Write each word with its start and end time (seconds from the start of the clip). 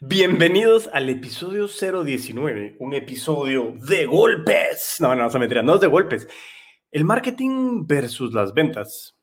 Bienvenidos 0.00 0.88
al 0.92 1.08
episodio 1.10 1.68
019, 1.68 2.76
un 2.80 2.94
episodio 2.94 3.74
de 3.86 4.06
golpes. 4.06 4.96
No, 5.00 5.14
no, 5.14 5.30
se 5.30 5.38
me 5.38 5.46
no 5.46 5.74
es 5.74 5.80
de 5.80 5.86
golpes. 5.86 6.28
El 6.90 7.04
marketing 7.04 7.86
versus 7.86 8.32
las 8.32 8.54
ventas. 8.54 9.16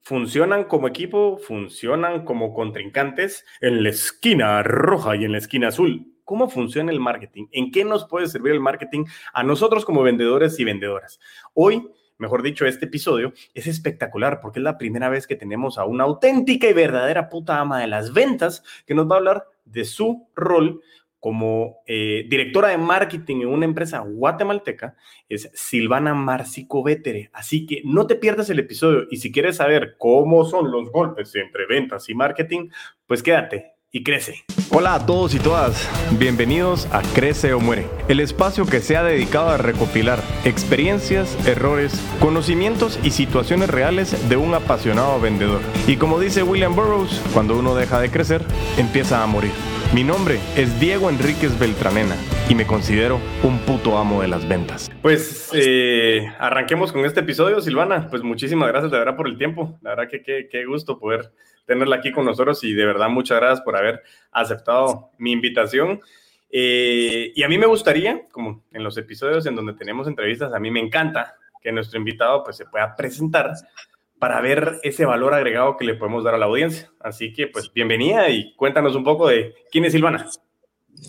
¿Funcionan 0.00 0.64
como 0.64 0.88
equipo? 0.88 1.38
¿Funcionan 1.38 2.24
como 2.24 2.54
contrincantes? 2.54 3.44
En 3.60 3.82
la 3.82 3.90
esquina 3.90 4.62
roja 4.62 5.16
y 5.16 5.24
en 5.24 5.32
la 5.32 5.38
esquina 5.38 5.68
azul. 5.68 6.06
¿Cómo 6.24 6.48
funciona 6.48 6.90
el 6.90 7.00
marketing? 7.00 7.46
¿En 7.52 7.70
qué 7.70 7.84
nos 7.84 8.06
puede 8.06 8.26
servir 8.26 8.52
el 8.52 8.60
marketing 8.60 9.04
a 9.32 9.42
nosotros 9.42 9.84
como 9.84 10.02
vendedores 10.02 10.58
y 10.58 10.64
vendedoras? 10.64 11.20
Hoy 11.54 11.88
mejor 12.20 12.42
dicho, 12.42 12.66
este 12.66 12.86
episodio 12.86 13.32
es 13.54 13.66
espectacular 13.66 14.40
porque 14.40 14.60
es 14.60 14.62
la 14.62 14.78
primera 14.78 15.08
vez 15.08 15.26
que 15.26 15.36
tenemos 15.36 15.78
a 15.78 15.84
una 15.84 16.04
auténtica 16.04 16.68
y 16.68 16.72
verdadera 16.72 17.28
puta 17.28 17.58
ama 17.58 17.80
de 17.80 17.88
las 17.88 18.12
ventas 18.12 18.62
que 18.86 18.94
nos 18.94 19.10
va 19.10 19.16
a 19.16 19.18
hablar 19.18 19.44
de 19.64 19.84
su 19.84 20.28
rol 20.34 20.82
como 21.20 21.82
eh, 21.86 22.26
directora 22.28 22.68
de 22.68 22.78
marketing 22.78 23.42
en 23.42 23.48
una 23.48 23.66
empresa 23.66 23.98
guatemalteca, 23.98 24.96
es 25.28 25.50
Silvana 25.52 26.14
Marcico 26.14 26.82
Vétere. 26.82 27.30
Así 27.34 27.66
que 27.66 27.82
no 27.84 28.06
te 28.06 28.16
pierdas 28.16 28.48
el 28.48 28.58
episodio 28.58 29.06
y 29.10 29.18
si 29.18 29.30
quieres 29.30 29.56
saber 29.56 29.96
cómo 29.98 30.46
son 30.46 30.70
los 30.72 30.90
golpes 30.90 31.34
entre 31.34 31.66
ventas 31.66 32.08
y 32.08 32.14
marketing, 32.14 32.70
pues 33.06 33.22
quédate 33.22 33.74
y 33.92 34.02
crece. 34.02 34.44
Hola 34.72 34.94
a 34.94 35.04
todos 35.04 35.34
y 35.34 35.40
todas, 35.40 35.88
bienvenidos 36.12 36.86
a 36.92 37.02
Crece 37.02 37.52
o 37.54 37.58
Muere, 37.58 37.88
el 38.06 38.20
espacio 38.20 38.66
que 38.66 38.80
se 38.80 38.96
ha 38.96 39.02
dedicado 39.02 39.48
a 39.48 39.56
recopilar 39.56 40.22
experiencias, 40.44 41.36
errores, 41.44 42.00
conocimientos 42.20 42.96
y 43.02 43.10
situaciones 43.10 43.68
reales 43.68 44.28
de 44.28 44.36
un 44.36 44.54
apasionado 44.54 45.20
vendedor. 45.20 45.60
Y 45.88 45.96
como 45.96 46.20
dice 46.20 46.44
William 46.44 46.76
Burroughs, 46.76 47.20
cuando 47.34 47.58
uno 47.58 47.74
deja 47.74 47.98
de 47.98 48.12
crecer, 48.12 48.44
empieza 48.78 49.24
a 49.24 49.26
morir. 49.26 49.50
Mi 49.92 50.04
nombre 50.04 50.38
es 50.56 50.78
Diego 50.78 51.10
Enríquez 51.10 51.58
Beltranena 51.58 52.14
y 52.48 52.54
me 52.54 52.64
considero 52.64 53.18
un 53.42 53.58
puto 53.58 53.98
amo 53.98 54.22
de 54.22 54.28
las 54.28 54.48
ventas. 54.48 54.88
Pues 55.02 55.50
eh, 55.52 56.32
arranquemos 56.38 56.92
con 56.92 57.04
este 57.04 57.18
episodio, 57.18 57.60
Silvana. 57.60 58.06
Pues 58.08 58.22
muchísimas 58.22 58.68
gracias 58.68 58.92
de 58.92 58.98
verdad 58.98 59.16
por 59.16 59.26
el 59.26 59.36
tiempo. 59.36 59.80
La 59.82 59.96
verdad 59.96 60.08
que 60.08 60.48
qué 60.48 60.64
gusto 60.64 60.96
poder 61.00 61.32
tenerla 61.66 61.96
aquí 61.96 62.12
con 62.12 62.24
nosotros 62.24 62.62
y 62.62 62.72
de 62.72 62.86
verdad 62.86 63.08
muchas 63.08 63.40
gracias 63.40 63.62
por 63.62 63.76
haber 63.76 64.04
aceptado 64.30 65.10
mi 65.18 65.32
invitación. 65.32 66.00
Eh, 66.52 67.32
y 67.34 67.42
a 67.42 67.48
mí 67.48 67.58
me 67.58 67.66
gustaría, 67.66 68.28
como 68.30 68.62
en 68.70 68.84
los 68.84 68.96
episodios 68.96 69.44
en 69.46 69.56
donde 69.56 69.72
tenemos 69.72 70.06
entrevistas, 70.06 70.52
a 70.52 70.60
mí 70.60 70.70
me 70.70 70.78
encanta 70.78 71.34
que 71.60 71.72
nuestro 71.72 71.98
invitado 71.98 72.44
pues 72.44 72.56
se 72.56 72.64
pueda 72.66 72.94
presentar 72.94 73.54
para 74.20 74.40
ver 74.42 74.78
ese 74.82 75.06
valor 75.06 75.32
agregado 75.34 75.78
que 75.78 75.86
le 75.86 75.94
podemos 75.94 76.22
dar 76.22 76.34
a 76.34 76.38
la 76.38 76.44
audiencia. 76.44 76.92
Así 77.00 77.32
que 77.32 77.48
pues 77.48 77.72
bienvenida 77.72 78.28
y 78.28 78.54
cuéntanos 78.54 78.94
un 78.94 79.02
poco 79.02 79.26
de 79.26 79.54
quién 79.72 79.86
es 79.86 79.92
Silvana. 79.92 80.28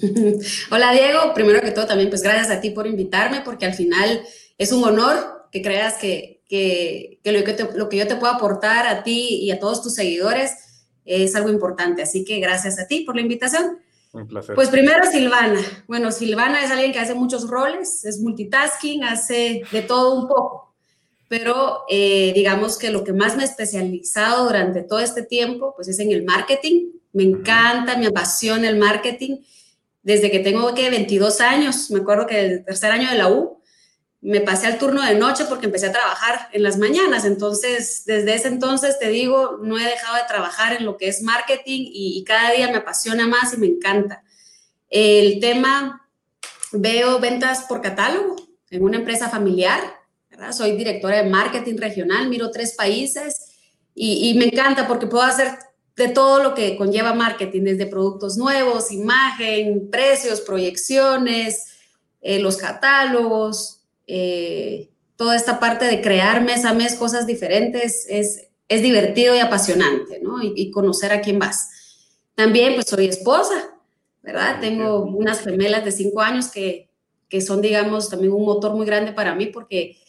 Hola 0.71 0.93
Diego, 0.93 1.33
primero 1.35 1.59
que 1.61 1.71
todo 1.71 1.85
también 1.85 2.09
pues 2.09 2.23
gracias 2.23 2.49
a 2.49 2.61
ti 2.61 2.69
por 2.69 2.87
invitarme 2.87 3.41
porque 3.41 3.65
al 3.65 3.73
final 3.73 4.21
es 4.57 4.71
un 4.71 4.85
honor 4.85 5.49
que 5.51 5.61
creas 5.61 5.95
que, 5.95 6.41
que, 6.47 7.19
lo, 7.25 7.43
que 7.43 7.67
lo, 7.75 7.89
que 7.89 7.97
yo 7.97 8.07
te 8.07 8.15
puedo 8.15 8.33
aportar 8.33 8.87
a 8.87 9.03
ti 9.03 9.41
y 9.41 9.51
a 9.51 9.59
todos 9.59 9.83
tus 9.83 9.93
seguidores 9.93 10.85
es 11.03 11.35
algo 11.35 11.49
importante. 11.49 12.01
Así 12.01 12.23
que 12.23 12.39
gracias 12.39 12.79
a 12.79 12.87
ti 12.87 13.01
por 13.01 13.15
la 13.15 13.21
invitación. 13.21 13.79
Un 14.13 14.27
placer. 14.27 14.55
Pues 14.55 14.69
primero 14.69 15.03
Silvana. 15.11 15.59
Bueno, 15.85 16.13
Silvana 16.13 16.63
es 16.63 16.71
alguien 16.71 16.93
que 16.93 16.99
hace 16.99 17.13
muchos 17.13 17.49
roles, 17.49 18.05
es 18.05 18.21
multitasking, 18.21 19.03
hace 19.03 19.63
de 19.69 19.81
todo 19.81 20.15
un 20.15 20.29
poco. 20.29 20.70
Pero 21.31 21.85
eh, 21.87 22.33
digamos 22.35 22.77
que 22.77 22.89
lo 22.89 23.05
que 23.05 23.13
más 23.13 23.37
me 23.37 23.43
he 23.43 23.45
especializado 23.45 24.43
durante 24.43 24.83
todo 24.83 24.99
este 24.99 25.23
tiempo, 25.23 25.73
pues 25.77 25.87
es 25.87 25.97
en 25.99 26.11
el 26.11 26.25
marketing. 26.25 26.89
Me 27.13 27.23
encanta, 27.23 27.95
me 27.95 28.07
apasiona 28.07 28.67
el 28.67 28.75
marketing. 28.75 29.37
Desde 30.03 30.29
que 30.29 30.39
tengo 30.39 30.75
que 30.75 30.89
22 30.89 31.39
años, 31.39 31.89
me 31.89 32.01
acuerdo 32.01 32.27
que 32.27 32.37
el 32.41 32.65
tercer 32.65 32.91
año 32.91 33.09
de 33.09 33.17
la 33.17 33.29
U, 33.29 33.61
me 34.19 34.41
pasé 34.41 34.67
al 34.67 34.77
turno 34.77 35.01
de 35.05 35.15
noche 35.15 35.45
porque 35.45 35.67
empecé 35.67 35.85
a 35.85 35.93
trabajar 35.93 36.49
en 36.51 36.63
las 36.63 36.77
mañanas. 36.77 37.23
Entonces, 37.23 38.03
desde 38.05 38.35
ese 38.35 38.49
entonces, 38.49 38.99
te 38.99 39.07
digo, 39.07 39.57
no 39.63 39.79
he 39.79 39.85
dejado 39.85 40.17
de 40.17 40.27
trabajar 40.27 40.73
en 40.73 40.83
lo 40.83 40.97
que 40.97 41.07
es 41.07 41.21
marketing 41.21 41.91
y, 41.93 42.21
cada 42.25 42.51
día 42.51 42.67
me 42.67 42.79
apasiona 42.79 43.25
más 43.25 43.53
y 43.53 43.57
me 43.57 43.67
encanta. 43.67 44.21
El 44.89 45.39
tema, 45.39 46.09
veo 46.73 47.21
ventas 47.21 47.61
por 47.69 47.81
catálogo 47.81 48.35
en 48.69 48.83
una 48.83 48.97
empresa 48.97 49.29
familiar, 49.29 50.00
¿verdad? 50.41 50.57
Soy 50.57 50.71
directora 50.71 51.21
de 51.21 51.29
marketing 51.29 51.77
regional, 51.77 52.27
miro 52.27 52.49
tres 52.49 52.73
países 52.73 53.51
y, 53.93 54.33
me 54.39 54.45
encanta 54.45 54.87
porque 54.87 55.05
puedo 55.05 55.23
hacer 55.23 55.49
de 55.95 56.07
todo 56.07 56.41
lo 56.41 56.55
que 56.55 56.75
conlleva 56.77 57.13
marketing, 57.13 57.61
desde 57.61 57.85
productos 57.85 58.37
nuevos, 58.37 58.91
imagen, 58.91 59.89
precios, 59.91 60.41
proyecciones, 60.41 61.67
eh, 62.21 62.39
los 62.39 62.57
catálogos, 62.57 63.81
eh, 64.07 64.89
toda 65.15 65.35
esta 65.35 65.59
parte 65.59 65.85
de 65.85 66.01
crear 66.01 66.43
mes 66.43 66.65
a 66.65 66.73
mes 66.73 66.95
cosas 66.95 67.27
diferentes 67.27 68.07
es, 68.09 68.47
es 68.67 68.81
divertido 68.81 69.35
y 69.35 69.39
apasionante, 69.39 70.21
¿no? 70.23 70.41
Y, 70.41 70.71
conocer 70.71 71.11
a 71.11 71.21
quién 71.21 71.37
vas. 71.37 71.69
También, 72.33 72.73
pues 72.73 72.87
soy 72.87 73.05
esposa, 73.05 73.75
¿verdad? 74.23 74.59
Tengo 74.59 75.03
unas 75.03 75.41
gemelas 75.41 75.85
de 75.85 75.91
cinco 75.91 76.21
años 76.21 76.47
que, 76.47 76.89
que 77.29 77.41
son, 77.41 77.61
digamos, 77.61 78.09
también 78.09 78.33
un 78.33 78.45
motor 78.45 78.73
muy 78.73 78.87
grande 78.87 79.11
para 79.11 79.35
mí 79.35 79.45
porque 79.45 80.00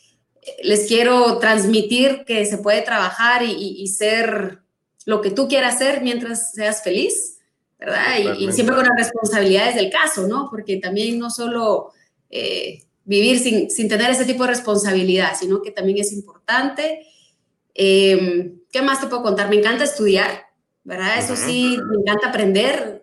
les 0.63 0.89
quiero 0.89 1.39
transmitir 1.39 2.25
que 2.27 2.45
se 2.47 2.59
puede 2.59 2.83
trabajar 2.83 3.43
y, 3.43 3.53
y, 3.53 3.87
ser 3.89 4.61
lo 5.07 5.21
que 5.21 5.31
tú 5.31 5.49
quieras 5.49 5.79
ser 5.79 6.03
mientras 6.03 6.53
seas 6.53 6.83
feliz, 6.83 7.39
¿verdad? 7.79 8.37
Y, 8.39 8.53
siempre 8.53 8.75
con 8.75 8.85
las 8.85 8.97
responsabilidades 8.97 9.77
del 9.77 9.91
caso, 9.91 10.27
¿no? 10.27 10.49
Porque 10.51 10.79
también 10.79 11.19
no 11.19 11.31
solo 11.31 11.93
eh, 12.31 12.83
vivir 13.05 13.39
sin, 13.39 13.71
sin, 13.71 13.89
tener 13.89 14.11
ese 14.11 14.25
tipo 14.25 14.43
de 14.45 14.51
responsabilidad, 14.51 15.37
sino 15.39 15.63
que 15.63 15.71
también 15.71 15.99
es 15.99 16.13
importante. 16.13 17.07
Em, 17.75 18.59
¿Qué 18.71 18.83
más 18.83 19.01
te 19.01 19.07
puedo 19.07 19.23
contar? 19.23 19.49
Me 19.49 19.57
encanta 19.57 19.85
estudiar, 19.85 20.47
¿verdad? 20.85 21.19
Eso 21.19 21.37
sí, 21.37 21.79
me 21.89 21.99
encanta 22.01 22.29
aprender. 22.29 23.02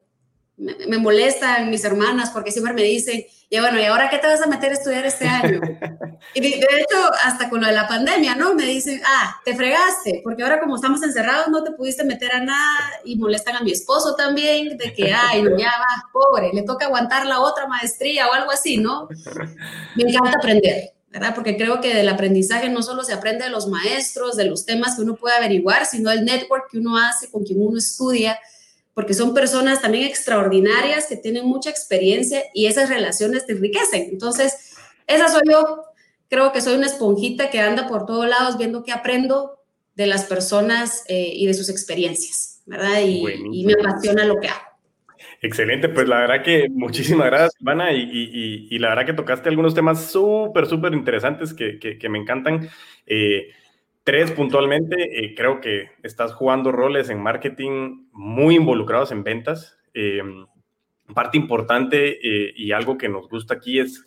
Me, 0.59 0.75
me 0.88 0.97
molestan 0.97 1.70
mis 1.70 1.84
hermanas 1.84 2.30
porque 2.31 2.52
siempre 2.52 2.74
me 2.74 2.84
dicen, 2.84 3.25
y 3.52 3.59
bueno, 3.59 3.80
¿y 3.80 3.86
ahora 3.86 4.09
qué 4.09 4.20
te 4.20 4.28
vas 4.28 4.42
a 4.42 4.47
meter 4.47 4.70
a 4.72 4.74
estudiar 4.74 5.06
este 5.06 5.28
año? 5.28 5.59
Y 6.34 6.42
de, 6.42 6.50
hecho, 6.50 7.12
hasta 7.24 7.50
con 7.50 7.62
lo 7.62 7.68
de 7.68 7.74
la 7.74 7.88
pandemia, 7.88 8.36
¿no? 8.36 8.53
Me 8.53 8.66
dicen, 8.66 9.02
ah, 9.06 9.38
te 9.46 9.56
fregaste, 9.56 10.22
porque 10.24 10.44
ahora 10.44 10.59
como 10.59 10.75
estamos 10.75 11.02
encerrados 11.02 11.47
no 11.47 11.64
te 11.64 11.72
pudiste 11.72 12.03
meter 12.03 12.34
a 12.34 12.42
nada 12.42 12.92
y 13.06 13.16
molestan 13.16 13.56
a 13.56 13.62
mi 13.62 13.72
esposo 13.72 14.16
también, 14.16 14.78
de 14.78 14.94
que, 14.94 15.14
ay, 15.14 15.44
ya 15.58 15.72
va, 15.80 16.09
pobre, 16.12 16.52
le 16.53 16.64
toca 16.64 16.86
aguantar 16.86 17.26
la 17.26 17.40
otra 17.40 17.68
maestría 17.68 18.28
o 18.28 18.34
algo 18.34 18.52
así, 18.52 18.78
¿no? 18.78 19.08
Me 19.96 20.03
encanta 20.03 20.38
aprender, 20.38 20.91
¿verdad? 21.09 21.34
Porque 21.34 21.58
creo 21.58 21.81
que 21.81 21.96
del 21.96 22.09
aprendizaje 22.09 22.70
no 22.70 22.84
solo 22.84 23.03
se 23.03 23.14
aprende 23.14 23.46
de 23.46 23.50
los 23.50 23.68
maestros, 23.68 24.36
de 24.36 24.46
los 24.46 24.66
temas 24.66 24.96
que 24.96 25.03
uno 25.03 25.16
puede 25.16 25.38
averiguar, 25.38 25.86
sino 25.86 26.12
el 26.12 26.26
network 26.26 26.70
que 26.70 26.80
uno 26.80 26.97
hace 26.97 27.31
con 27.31 27.44
quien 27.44 27.62
uno 27.62 27.78
estudia 27.78 28.38
porque 28.99 29.13
son 29.13 29.33
personas 29.33 29.81
también 29.81 30.03
extraordinarias 30.03 31.05
que 31.07 31.15
tienen 31.15 31.45
mucha 31.45 31.69
experiencia 31.69 32.43
y 32.53 32.65
esas 32.65 32.89
relaciones 32.89 33.45
te 33.45 33.53
enriquecen. 33.53 34.09
Entonces, 34.11 34.75
esa 35.07 35.29
soy 35.29 35.43
yo. 35.49 35.85
Creo 36.27 36.51
que 36.51 36.59
soy 36.59 36.75
una 36.75 36.87
esponjita 36.87 37.49
que 37.49 37.61
anda 37.61 37.87
por 37.87 38.05
todos 38.05 38.27
lados 38.27 38.57
viendo 38.57 38.83
qué 38.83 38.91
aprendo 38.91 39.57
de 39.95 40.05
las 40.05 40.25
personas 40.25 41.05
eh, 41.07 41.31
y 41.33 41.47
de 41.47 41.53
sus 41.53 41.69
experiencias, 41.69 42.61
¿verdad? 42.65 42.99
Y, 43.05 43.63
me 43.65 43.71
apasiona 43.71 44.25
lo 44.25 44.37
que 44.37 44.49
hago. 44.49 44.63
Excelente, 45.41 45.87
pues 45.87 46.05
la 46.09 46.19
verdad 46.19 46.43
que 46.43 46.67
muchísimas 46.69 47.27
gracias, 47.27 47.53
Ivana, 47.61 47.93
y, 47.93 48.77
la 48.79 48.89
verdad 48.89 49.05
que 49.05 49.13
tocaste 49.13 49.47
algunos 49.47 49.73
temas 49.73 50.11
súper, 50.11 50.66
súper 50.66 50.93
interesantes 50.93 51.53
que, 51.53 51.79
que, 51.79 52.09
me 52.09 52.19
encantan. 52.19 52.69
Eh, 53.07 53.47
Tres, 54.09 54.31
puntualmente, 54.31 55.24
eh, 55.24 55.36
creo 55.36 55.62
que 55.62 55.92
estás 56.02 56.34
jugando 56.34 56.72
roles 56.72 57.12
en 57.12 57.22
marketing 57.22 58.08
muy 58.12 58.56
involucrados 58.56 59.12
en 59.12 59.24
ventas. 59.24 59.78
Eh, 59.94 60.24
parte 61.14 61.38
importante 61.38 62.17
eh, 62.17 62.52
y 62.56 62.72
algo 62.72 62.97
que 62.97 63.08
nos 63.08 63.29
gusta 63.29 63.53
aquí 63.53 63.78
es, 63.78 64.03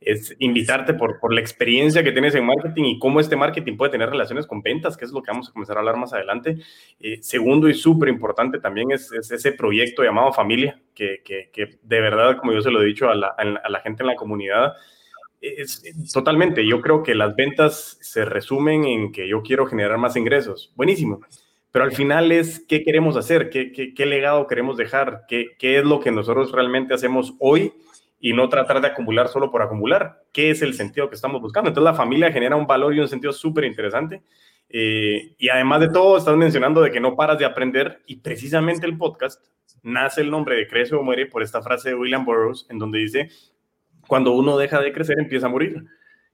es 0.00 0.34
invitarte 0.38 0.94
por, 0.94 1.20
por 1.20 1.34
la 1.34 1.42
experiencia 1.42 2.02
que 2.02 2.12
tienes 2.12 2.34
en 2.34 2.46
marketing 2.46 2.84
y 2.84 2.98
cómo 2.98 3.20
este 3.20 3.36
marketing 3.36 3.76
puede 3.76 3.92
tener 3.92 4.08
relaciones 4.08 4.46
con 4.46 4.62
ventas, 4.62 4.96
que 4.96 5.04
es 5.04 5.12
lo 5.12 5.22
que 5.22 5.30
vamos 5.30 5.50
a 5.50 5.52
comenzar 5.52 5.76
a 5.76 5.80
hablar 5.80 5.98
más 5.98 6.14
adelante. 6.14 6.56
segundo 7.20 7.68
y 7.68 7.74
súper 7.74 8.08
importante 8.08 8.58
también 8.58 8.90
es, 8.90 9.12
ese 9.12 9.52
proyecto 9.52 10.02
llamado 10.02 10.32
familia, 10.32 10.80
que, 10.94 11.20
que, 11.22 11.50
que, 11.52 11.78
de 11.82 12.00
verdad, 12.00 12.38
como 12.38 12.54
yo 12.54 12.62
se 12.62 12.70
lo 12.70 12.80
he 12.80 12.86
dicho 12.86 13.10
a 13.10 13.14
la, 13.14 13.26
a 13.36 13.68
la 13.68 13.80
gente 13.80 14.02
en 14.02 14.06
la 14.06 14.16
comunidad, 14.16 14.72
es, 15.42 15.82
totalmente, 16.12 16.66
yo 16.66 16.80
creo 16.80 17.02
que 17.02 17.14
las 17.14 17.36
ventas 17.36 17.98
se 18.00 18.24
resumen 18.24 18.84
en 18.84 19.12
que 19.12 19.28
yo 19.28 19.42
quiero 19.42 19.66
generar 19.66 19.98
más 19.98 20.16
ingresos. 20.16 20.72
Buenísimo. 20.76 21.20
Pero 21.70 21.84
al 21.84 21.92
final 21.92 22.32
es 22.32 22.64
qué 22.68 22.82
queremos 22.82 23.16
hacer, 23.16 23.50
qué, 23.50 23.72
qué, 23.72 24.06
legado 24.06 24.46
queremos 24.46 24.76
dejar, 24.76 25.24
¿Qué, 25.26 25.56
qué 25.58 25.78
es 25.78 25.84
lo 25.84 26.00
que 26.00 26.10
nosotros 26.10 26.52
realmente 26.52 26.94
hacemos 26.94 27.34
hoy 27.38 27.72
y 28.24 28.32
no 28.32 28.48
tratar 28.48 28.80
de 28.80 28.86
acumular 28.86 29.26
solo 29.28 29.50
por 29.50 29.62
acumular. 29.62 30.22
¿Qué 30.32 30.50
es 30.50 30.62
el 30.62 30.74
sentido 30.74 31.08
que 31.08 31.16
estamos 31.16 31.42
buscando? 31.42 31.68
Entonces 31.68 31.90
la 31.90 31.96
familia 31.96 32.30
genera 32.30 32.54
un 32.54 32.68
valor 32.68 32.94
y 32.94 33.00
un 33.00 33.08
sentido 33.08 33.32
súper 33.32 33.64
interesante. 33.64 34.22
Eh, 34.68 35.34
y 35.38 35.48
además 35.48 35.80
de 35.80 35.88
todo, 35.88 36.16
estás 36.16 36.36
mencionando 36.36 36.82
de 36.82 36.92
que 36.92 37.00
no 37.00 37.16
paras 37.16 37.36
de 37.38 37.44
aprender 37.44 38.00
y 38.06 38.16
precisamente 38.16 38.86
el 38.86 38.96
podcast 38.96 39.44
nace 39.82 40.20
el 40.20 40.30
nombre 40.30 40.54
de 40.54 40.68
Crece 40.68 40.94
o 40.94 41.02
Muere 41.02 41.26
por 41.26 41.42
esta 41.42 41.62
frase 41.62 41.90
de 41.90 41.94
William 41.96 42.24
Burroughs 42.24 42.64
en 42.70 42.78
donde 42.78 43.00
dice, 43.00 43.28
cuando 44.06 44.32
uno 44.32 44.56
deja 44.56 44.80
de 44.80 44.92
crecer 44.92 45.18
empieza 45.18 45.46
a 45.46 45.50
morir. 45.50 45.84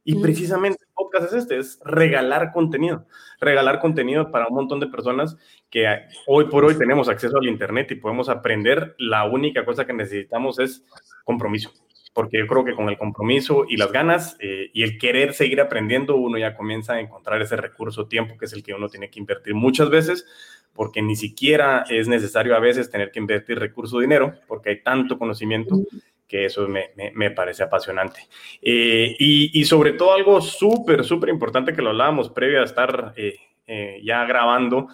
Y 0.04 0.14
precisamente 0.22 0.78
el 0.80 0.94
podcast 0.94 1.26
es 1.26 1.32
este, 1.34 1.58
es 1.58 1.78
regalar 1.84 2.50
contenido, 2.50 3.06
regalar 3.40 3.78
contenido 3.78 4.30
para 4.30 4.48
un 4.48 4.54
montón 4.54 4.80
de 4.80 4.86
personas 4.86 5.36
que 5.68 5.86
hoy 6.26 6.46
por 6.46 6.64
hoy 6.64 6.78
tenemos 6.78 7.10
acceso 7.10 7.36
al 7.36 7.46
Internet 7.46 7.90
y 7.90 7.96
podemos 7.96 8.30
aprender. 8.30 8.94
La 8.98 9.26
única 9.26 9.66
cosa 9.66 9.84
que 9.86 9.92
necesitamos 9.92 10.58
es 10.60 10.82
compromiso, 11.24 11.72
porque 12.14 12.38
yo 12.38 12.46
creo 12.46 12.64
que 12.64 12.74
con 12.74 12.88
el 12.88 12.96
compromiso 12.96 13.66
y 13.68 13.76
las 13.76 13.92
ganas 13.92 14.36
eh, 14.40 14.70
y 14.72 14.82
el 14.82 14.96
querer 14.96 15.34
seguir 15.34 15.60
aprendiendo, 15.60 16.16
uno 16.16 16.38
ya 16.38 16.56
comienza 16.56 16.94
a 16.94 17.00
encontrar 17.00 17.42
ese 17.42 17.56
recurso 17.56 18.06
tiempo 18.06 18.38
que 18.38 18.46
es 18.46 18.54
el 18.54 18.62
que 18.62 18.72
uno 18.72 18.88
tiene 18.88 19.10
que 19.10 19.20
invertir 19.20 19.54
muchas 19.54 19.90
veces, 19.90 20.24
porque 20.72 21.02
ni 21.02 21.16
siquiera 21.16 21.84
es 21.90 22.08
necesario 22.08 22.56
a 22.56 22.60
veces 22.60 22.88
tener 22.88 23.10
que 23.10 23.18
invertir 23.18 23.58
recurso 23.58 23.98
dinero, 23.98 24.32
porque 24.46 24.70
hay 24.70 24.82
tanto 24.82 25.18
conocimiento 25.18 25.76
que 26.28 26.44
eso 26.44 26.68
me, 26.68 26.90
me, 27.14 27.30
parece 27.30 27.62
apasionante. 27.62 28.20
Eh, 28.60 29.16
y, 29.18 29.58
y, 29.58 29.64
sobre 29.64 29.94
todo 29.94 30.12
algo 30.12 30.40
súper, 30.42 31.02
súper 31.02 31.30
importante 31.30 31.72
que 31.72 31.80
lo 31.80 31.90
hablábamos 31.90 32.28
previo 32.28 32.60
a 32.60 32.64
estar 32.64 33.14
eh, 33.16 33.36
eh, 33.66 34.00
ya 34.04 34.24
grabando, 34.26 34.88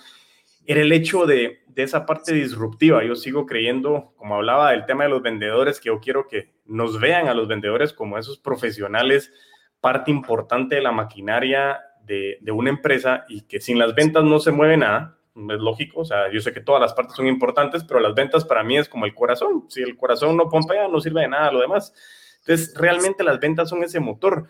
era 0.65 0.81
el 0.81 0.93
hecho 0.93 1.27
de, 1.27 1.65
de, 1.67 1.83
esa 1.83 2.07
parte 2.07 2.33
disruptiva. 2.33 3.05
Yo 3.05 3.17
sigo 3.17 3.47
creyendo, 3.47 4.15
como 4.17 4.37
hablaba 4.37 4.71
del 4.71 4.87
tema 4.87 5.05
de 5.05 5.11
los 5.11 5.23
vendedores, 5.23 5.81
que 5.81 5.89
yo 5.89 6.01
quiero 6.01 6.29
que 6.29 6.55
nos 6.67 7.01
vean 7.01 7.27
a 7.29 7.35
los 7.35 7.49
vendedores 7.49 7.93
como 7.93 8.17
esos 8.17 8.39
profesionales, 8.39 9.33
parte 9.81 10.13
importante 10.13 10.77
de 10.77 10.83
la 10.83 10.93
maquinaria 10.93 11.81
de, 12.05 12.39
de 12.41 12.53
una 12.53 12.71
empresa 12.71 13.25
y 13.29 13.43
que 13.43 13.61
sin 13.61 13.79
las 13.79 13.95
ventas 13.95 14.23
no 14.25 14.39
se 14.39 14.53
mueve 14.53 14.77
nada 14.77 15.19
es 15.35 15.61
lógico, 15.61 16.01
o 16.01 16.05
sea, 16.05 16.31
yo 16.33 16.41
sé 16.41 16.53
que 16.53 16.61
todas 16.61 16.81
las 16.81 16.95
partes 16.95 17.17
son 17.17 17.27
importantes, 17.27 17.83
pero 17.85 18.01
las 18.01 18.15
ventas 18.15 18.45
para 18.45 18.63
mí 18.63 18.79
es 18.79 18.89
como 18.89 19.05
el 19.05 19.15
corazón. 19.15 19.65
Si 19.69 19.83
el 19.83 19.97
corazón 19.97 20.37
no 20.37 20.49
pompea, 20.49 20.89
no 20.89 21.01
sirve 21.01 21.23
de 21.23 21.29
nada 21.29 21.51
lo 21.51 21.61
demás. 21.61 21.93
Entonces, 22.41 22.75
realmente 22.77 23.25
las 23.25 23.41
ventas 23.41 23.69
son 23.69 23.83
ese 23.83 24.01
motor. 24.01 24.47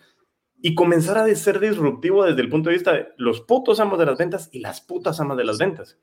Y 0.61 0.75
comenzar 0.75 1.17
a 1.17 1.35
ser 1.35 1.59
disruptivo 1.59 2.23
desde 2.23 2.41
el 2.41 2.49
punto 2.49 2.69
de 2.69 2.75
vista 2.75 2.93
de 2.93 3.07
los 3.17 3.41
putos 3.41 3.79
amos 3.79 3.99
de 3.99 4.05
las 4.05 4.17
ventas 4.17 4.49
y 4.51 4.59
las 4.59 4.81
putas 4.81 5.19
amas 5.19 5.37
de 5.37 5.43
las 5.43 5.57
ventas. 5.57 5.99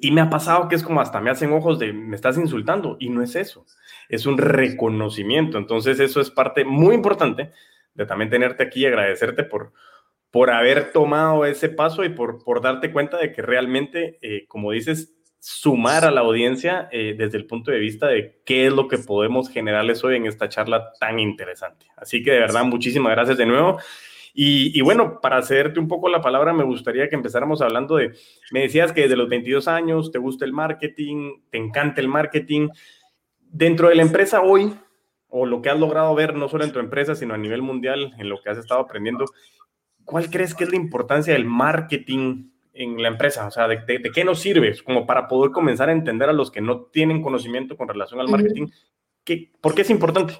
Y 0.00 0.10
me 0.10 0.20
ha 0.20 0.30
pasado 0.30 0.68
que 0.68 0.74
es 0.74 0.82
como 0.82 1.00
hasta 1.00 1.20
me 1.20 1.30
hacen 1.30 1.52
ojos 1.52 1.78
de 1.78 1.92
me 1.92 2.16
estás 2.16 2.36
insultando 2.36 2.96
y 2.98 3.08
no 3.08 3.22
es 3.22 3.36
eso, 3.36 3.66
es 4.08 4.26
un 4.26 4.38
reconocimiento. 4.38 5.58
Entonces 5.58 6.00
eso 6.00 6.20
es 6.20 6.30
parte 6.30 6.64
muy 6.64 6.94
importante 6.94 7.52
de 7.94 8.06
también 8.06 8.30
tenerte 8.30 8.64
aquí 8.64 8.80
y 8.80 8.86
agradecerte 8.86 9.44
por, 9.44 9.72
por 10.34 10.50
haber 10.50 10.90
tomado 10.90 11.44
ese 11.44 11.68
paso 11.68 12.02
y 12.02 12.08
por, 12.08 12.42
por 12.42 12.60
darte 12.60 12.90
cuenta 12.90 13.18
de 13.18 13.30
que 13.30 13.40
realmente, 13.40 14.18
eh, 14.20 14.46
como 14.48 14.72
dices, 14.72 15.14
sumar 15.38 16.04
a 16.04 16.10
la 16.10 16.22
audiencia 16.22 16.88
eh, 16.90 17.14
desde 17.16 17.38
el 17.38 17.46
punto 17.46 17.70
de 17.70 17.78
vista 17.78 18.08
de 18.08 18.42
qué 18.44 18.66
es 18.66 18.72
lo 18.72 18.88
que 18.88 18.98
podemos 18.98 19.48
generarles 19.48 20.02
hoy 20.02 20.16
en 20.16 20.26
esta 20.26 20.48
charla 20.48 20.90
tan 20.98 21.20
interesante. 21.20 21.86
Así 21.96 22.20
que 22.24 22.32
de 22.32 22.40
verdad, 22.40 22.64
muchísimas 22.64 23.12
gracias 23.12 23.38
de 23.38 23.46
nuevo. 23.46 23.78
Y, 24.34 24.76
y, 24.76 24.82
bueno, 24.82 25.20
para 25.20 25.36
hacerte 25.36 25.78
un 25.78 25.86
poco 25.86 26.08
la 26.08 26.20
palabra, 26.20 26.52
me 26.52 26.64
gustaría 26.64 27.08
que 27.08 27.14
empezáramos 27.14 27.62
hablando 27.62 27.94
de, 27.94 28.14
me 28.50 28.62
decías 28.62 28.90
que 28.90 29.02
desde 29.02 29.14
los 29.14 29.28
22 29.28 29.68
años 29.68 30.10
te 30.10 30.18
gusta 30.18 30.44
el 30.44 30.52
marketing, 30.52 31.42
te 31.48 31.58
encanta 31.58 32.00
el 32.00 32.08
marketing. 32.08 32.70
Dentro 33.38 33.88
de 33.88 33.94
la 33.94 34.02
empresa 34.02 34.40
hoy, 34.40 34.74
o 35.28 35.46
lo 35.46 35.62
que 35.62 35.70
has 35.70 35.78
logrado 35.78 36.12
ver, 36.16 36.34
no 36.34 36.48
solo 36.48 36.64
en 36.64 36.72
tu 36.72 36.80
empresa, 36.80 37.14
sino 37.14 37.34
a 37.34 37.38
nivel 37.38 37.62
mundial, 37.62 38.14
en 38.18 38.28
lo 38.28 38.42
que 38.42 38.50
has 38.50 38.58
estado 38.58 38.80
aprendiendo, 38.80 39.26
¿cuál 40.04 40.30
crees 40.30 40.54
que 40.54 40.64
es 40.64 40.70
la 40.70 40.76
importancia 40.76 41.32
del 41.32 41.44
marketing 41.44 42.50
en 42.72 43.02
la 43.02 43.08
empresa? 43.08 43.46
O 43.46 43.50
sea, 43.50 43.68
¿de, 43.68 44.10
qué 44.14 44.24
nos 44.24 44.40
sirve? 44.40 44.76
Como 44.82 45.06
para 45.06 45.28
poder 45.28 45.50
comenzar 45.52 45.88
a 45.88 45.92
entender 45.92 46.28
a 46.28 46.32
los 46.32 46.50
que 46.50 46.60
no 46.60 46.82
tienen 46.82 47.22
conocimiento 47.22 47.76
con 47.76 47.88
relación 47.88 48.20
al 48.20 48.28
marketing, 48.28 48.68
¿qué, 49.24 49.50
¿por 49.60 49.74
qué 49.74 49.82
es 49.82 49.90
importante? 49.90 50.34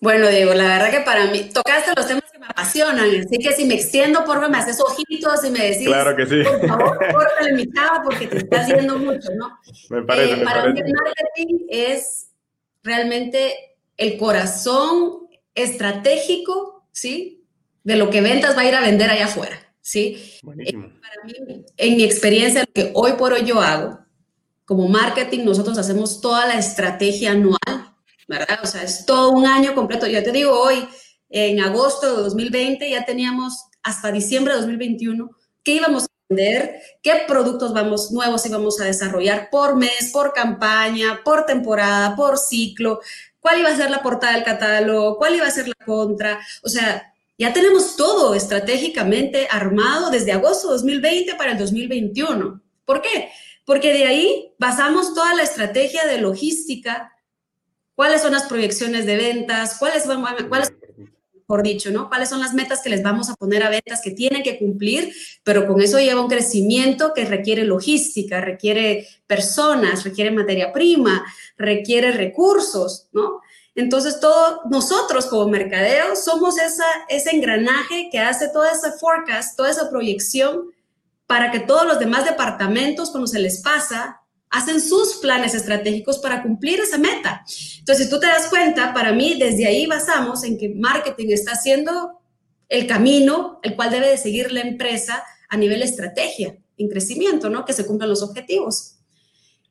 Bueno, 0.00 0.28
Diego, 0.28 0.54
la 0.54 0.64
verdad 0.64 0.90
que 0.92 1.00
para 1.00 1.26
mí 1.26 1.50
tocaste 1.52 1.90
los 1.96 2.06
temas 2.06 2.30
que 2.30 2.38
me 2.38 2.46
apasionan, 2.46 3.04
así 3.04 3.38
que 3.38 3.52
si 3.52 3.64
me 3.64 3.74
extiendo, 3.74 4.20
por 4.20 4.36
favor, 4.36 4.48
me 4.48 4.58
haces 4.58 4.80
ojitos 4.80 5.44
y 5.44 5.50
me 5.50 5.70
decís, 5.70 5.86
claro 5.86 6.14
que 6.14 6.24
sí. 6.24 6.42
por 6.44 6.68
favor, 6.68 6.98
córtale 7.12 7.52
mi 7.54 7.72
chava 7.72 8.04
porque 8.04 8.28
te 8.28 8.38
está 8.38 8.60
haciendo 8.60 8.96
mucho, 8.96 9.28
¿no? 9.36 9.58
Me 9.90 10.02
parece, 10.02 10.40
eh, 10.40 10.44
para 10.44 10.68
mí 10.68 10.80
el 10.80 10.92
marketing 10.92 11.66
es 11.68 12.30
realmente 12.84 13.76
el 13.96 14.16
corazón 14.18 15.28
estratégico, 15.56 16.86
¿sí? 16.92 17.37
De 17.84 17.96
lo 17.96 18.10
que 18.10 18.20
ventas 18.20 18.56
va 18.56 18.62
a 18.62 18.68
ir 18.68 18.74
a 18.74 18.80
vender 18.80 19.10
allá 19.10 19.26
afuera, 19.26 19.58
¿sí? 19.80 20.16
Eh, 20.58 20.72
para 20.72 21.24
mí, 21.24 21.64
en 21.76 21.96
mi 21.96 22.04
experiencia, 22.04 22.60
lo 22.62 22.72
que 22.72 22.90
hoy 22.94 23.12
por 23.12 23.32
hoy 23.32 23.44
yo 23.44 23.60
hago, 23.60 23.98
como 24.64 24.86
marketing, 24.86 25.44
nosotros 25.44 25.78
hacemos 25.78 26.20
toda 26.20 26.46
la 26.46 26.58
estrategia 26.58 27.32
anual, 27.32 27.58
¿verdad? 28.28 28.60
O 28.62 28.66
sea, 28.66 28.82
es 28.82 29.06
todo 29.06 29.30
un 29.30 29.46
año 29.46 29.74
completo. 29.74 30.06
Yo 30.06 30.22
te 30.22 30.30
digo, 30.30 30.52
hoy, 30.52 30.86
en 31.30 31.60
agosto 31.60 32.14
de 32.14 32.22
2020, 32.24 32.90
ya 32.90 33.04
teníamos 33.06 33.68
hasta 33.82 34.12
diciembre 34.12 34.52
de 34.52 34.60
2021, 34.60 35.30
qué 35.62 35.72
íbamos 35.76 36.04
a 36.04 36.06
vender, 36.28 36.82
qué 37.02 37.22
productos 37.26 37.72
vamos, 37.72 38.12
nuevos 38.12 38.44
íbamos 38.44 38.78
a 38.80 38.84
desarrollar 38.84 39.48
por 39.50 39.76
mes, 39.76 40.10
por 40.12 40.34
campaña, 40.34 41.20
por 41.24 41.46
temporada, 41.46 42.14
por 42.14 42.36
ciclo, 42.36 43.00
cuál 43.40 43.60
iba 43.60 43.70
a 43.70 43.76
ser 43.76 43.90
la 43.90 44.02
portada 44.02 44.34
del 44.34 44.44
catálogo, 44.44 45.16
cuál 45.16 45.36
iba 45.36 45.46
a 45.46 45.50
ser 45.50 45.68
la 45.68 45.86
contra. 45.86 46.38
O 46.62 46.68
sea, 46.68 47.14
ya 47.38 47.52
tenemos 47.52 47.94
todo 47.96 48.34
estratégicamente 48.34 49.46
armado 49.50 50.10
desde 50.10 50.32
agosto 50.32 50.68
de 50.68 50.74
2020 50.74 51.34
para 51.36 51.52
el 51.52 51.58
2021. 51.58 52.60
¿Por 52.84 53.00
qué? 53.00 53.30
Porque 53.64 53.92
de 53.92 54.06
ahí 54.06 54.52
basamos 54.58 55.14
toda 55.14 55.34
la 55.34 55.44
estrategia 55.44 56.06
de 56.06 56.20
logística, 56.20 57.12
cuáles 57.94 58.22
son 58.22 58.32
las 58.32 58.44
proyecciones 58.44 59.06
de 59.06 59.16
ventas, 59.16 59.76
cuáles 59.78 60.06
van, 60.06 60.24
cuáles 60.48 60.72
por 61.48 61.62
dicho, 61.62 61.90
¿no? 61.90 62.10
¿Cuáles 62.10 62.28
son 62.28 62.40
las 62.40 62.52
metas 62.52 62.82
que 62.82 62.90
les 62.90 63.02
vamos 63.02 63.30
a 63.30 63.34
poner 63.34 63.62
a 63.62 63.70
ventas 63.70 64.02
que 64.04 64.10
tienen 64.10 64.42
que 64.42 64.58
cumplir? 64.58 65.14
Pero 65.44 65.66
con 65.66 65.80
eso 65.80 65.98
lleva 65.98 66.20
un 66.20 66.28
crecimiento 66.28 67.14
que 67.14 67.24
requiere 67.24 67.64
logística, 67.64 68.42
requiere 68.42 69.08
personas, 69.26 70.04
requiere 70.04 70.30
materia 70.30 70.74
prima, 70.74 71.24
requiere 71.56 72.12
recursos, 72.12 73.08
¿no? 73.12 73.40
Entonces, 73.78 74.18
todos 74.18 74.58
nosotros 74.68 75.26
como 75.26 75.46
mercadeo 75.46 76.16
somos 76.16 76.58
esa, 76.58 76.84
ese 77.08 77.30
engranaje 77.30 78.08
que 78.10 78.18
hace 78.18 78.48
toda 78.48 78.72
esa 78.72 78.90
forecast, 78.98 79.56
toda 79.56 79.70
esa 79.70 79.88
proyección 79.88 80.72
para 81.28 81.52
que 81.52 81.60
todos 81.60 81.86
los 81.86 82.00
demás 82.00 82.24
departamentos, 82.24 83.10
cuando 83.10 83.28
se 83.28 83.38
les 83.38 83.60
pasa, 83.60 84.20
hacen 84.50 84.80
sus 84.80 85.18
planes 85.18 85.54
estratégicos 85.54 86.18
para 86.18 86.42
cumplir 86.42 86.80
esa 86.80 86.98
meta. 86.98 87.44
Entonces, 87.78 88.06
si 88.06 88.10
tú 88.10 88.18
te 88.18 88.26
das 88.26 88.48
cuenta, 88.48 88.92
para 88.92 89.12
mí, 89.12 89.38
desde 89.38 89.68
ahí 89.68 89.86
basamos 89.86 90.42
en 90.42 90.58
que 90.58 90.70
marketing 90.74 91.28
está 91.30 91.52
haciendo 91.52 92.20
el 92.68 92.88
camino 92.88 93.60
el 93.62 93.76
cual 93.76 93.92
debe 93.92 94.08
de 94.08 94.18
seguir 94.18 94.50
la 94.50 94.62
empresa 94.62 95.22
a 95.48 95.56
nivel 95.56 95.82
estrategia, 95.82 96.58
en 96.78 96.88
crecimiento, 96.88 97.48
¿no? 97.48 97.64
Que 97.64 97.72
se 97.72 97.86
cumplan 97.86 98.10
los 98.10 98.24
objetivos. 98.24 98.97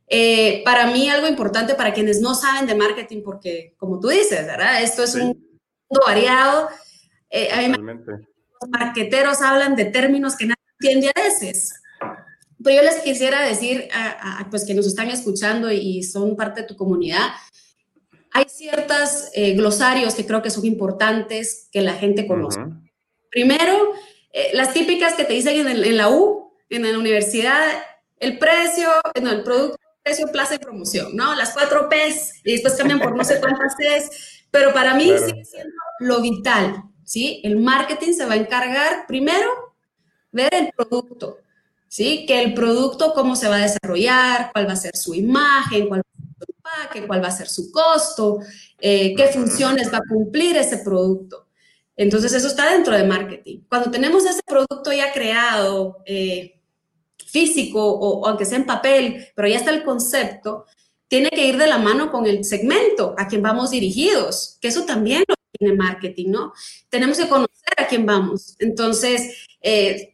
Eh, 0.09 0.61
para 0.63 0.87
mí 0.87 1.09
algo 1.09 1.27
importante 1.27 1.75
para 1.75 1.93
quienes 1.93 2.21
no 2.21 2.33
saben 2.33 2.65
de 2.65 2.75
marketing, 2.75 3.21
porque 3.23 3.75
como 3.77 3.99
tú 3.99 4.07
dices, 4.07 4.45
¿verdad? 4.45 4.81
Esto 4.81 5.03
es 5.03 5.15
un 5.15 5.27
mundo 5.27 6.01
variado. 6.05 6.69
Eh, 7.29 7.49
los 7.69 8.69
marqueteros 8.69 9.41
hablan 9.41 9.75
de 9.75 9.85
términos 9.85 10.35
que 10.37 10.45
nadie 10.45 10.61
entiende 10.79 11.11
a 11.13 11.21
veces. 11.21 11.81
Pero 12.63 12.77
yo 12.77 12.83
les 12.83 13.01
quisiera 13.01 13.41
decir 13.41 13.89
a, 13.93 14.47
pues 14.49 14.65
que 14.65 14.73
nos 14.73 14.87
están 14.87 15.09
escuchando 15.09 15.71
y 15.71 16.03
son 16.03 16.35
parte 16.35 16.61
de 16.61 16.67
tu 16.67 16.75
comunidad, 16.75 17.29
hay 18.31 18.45
ciertos 18.47 19.29
eh, 19.33 19.53
glosarios 19.53 20.15
que 20.15 20.25
creo 20.25 20.41
que 20.41 20.49
son 20.49 20.65
importantes 20.65 21.69
que 21.71 21.81
la 21.81 21.93
gente 21.93 22.27
conozca. 22.27 22.69
Primero, 23.29 23.93
las 24.53 24.73
típicas 24.73 25.15
que 25.15 25.25
te 25.25 25.33
dicen 25.33 25.67
en, 25.67 25.83
en, 25.83 25.97
la 25.97 26.09
U, 26.09 26.53
en 26.69 26.83
la 26.83 26.97
universidad, 26.97 27.65
el 28.19 28.37
precio, 28.37 28.89
no, 29.21 29.31
el 29.31 29.43
producto 29.43 29.77
precio, 30.07 30.27
plaza 30.27 30.55
y 30.55 30.59
promoción, 30.59 31.15
¿no? 31.15 31.35
Las 31.35 31.51
cuatro 31.51 31.89
P's 31.89 32.35
y 32.43 32.53
después 32.53 32.75
cambian 32.75 32.99
por 32.99 33.15
no 33.15 33.23
sé 33.23 33.39
cuántas 33.39 33.75
C's, 33.75 34.45
pero 34.51 34.73
para 34.73 34.93
mí 34.93 35.11
sigue 35.17 35.43
siendo 35.43 35.75
lo 35.99 36.21
vital, 36.21 36.83
¿sí? 37.03 37.41
El 37.43 37.57
marketing 37.57 38.13
se 38.13 38.25
va 38.25 38.33
a 38.33 38.37
encargar 38.37 39.05
primero 39.05 39.49
ver 40.31 40.53
el 40.53 40.71
producto, 40.75 41.39
¿sí? 41.87 42.25
Que 42.25 42.41
el 42.41 42.53
producto, 42.53 43.13
cómo 43.13 43.35
se 43.35 43.49
va 43.49 43.57
a 43.57 43.67
desarrollar, 43.67 44.51
cuál 44.53 44.67
va 44.67 44.73
a 44.73 44.77
ser 44.77 44.95
su 44.95 45.13
imagen, 45.13 45.89
cuál 45.89 45.99
va 45.99 46.09
a 46.09 46.17
ser 46.17 46.35
su 46.37 46.53
empaque, 46.55 47.07
cuál 47.07 47.23
va 47.23 47.27
a 47.27 47.31
ser 47.31 47.47
su 47.49 47.71
costo, 47.71 48.39
eh, 48.79 49.13
qué 49.13 49.27
funciones 49.27 49.91
va 49.91 49.97
a 49.97 50.07
cumplir 50.09 50.55
ese 50.55 50.77
producto. 50.77 51.47
Entonces, 51.97 52.31
eso 52.31 52.47
está 52.47 52.71
dentro 52.71 52.95
de 52.95 53.03
marketing. 53.03 53.61
Cuando 53.67 53.89
tenemos 53.89 54.23
ese 54.23 54.41
producto 54.45 54.93
ya 54.93 55.11
creado, 55.11 56.03
eh, 56.05 56.56
físico 57.27 57.83
o, 57.83 58.27
aunque 58.27 58.45
sea 58.45 58.57
en 58.57 58.65
papel, 58.65 59.27
pero 59.35 59.47
ya 59.47 59.57
está 59.57 59.71
el 59.71 59.83
concepto, 59.83 60.65
tiene 61.07 61.29
que 61.29 61.45
ir 61.45 61.57
de 61.57 61.67
la 61.67 61.77
mano 61.77 62.11
con 62.11 62.25
el 62.25 62.43
segmento 62.43 63.15
a 63.17 63.27
quien 63.27 63.41
vamos 63.41 63.71
dirigidos, 63.71 64.57
que 64.61 64.69
eso 64.69 64.85
también 64.85 65.23
lo 65.27 65.35
tiene 65.57 65.75
marketing, 65.75 66.31
¿no? 66.31 66.53
Tenemos 66.89 67.17
que 67.17 67.29
conocer 67.29 67.73
a 67.77 67.87
quién 67.87 68.05
vamos. 68.05 68.55
Entonces, 68.59 69.47
eh, 69.61 70.13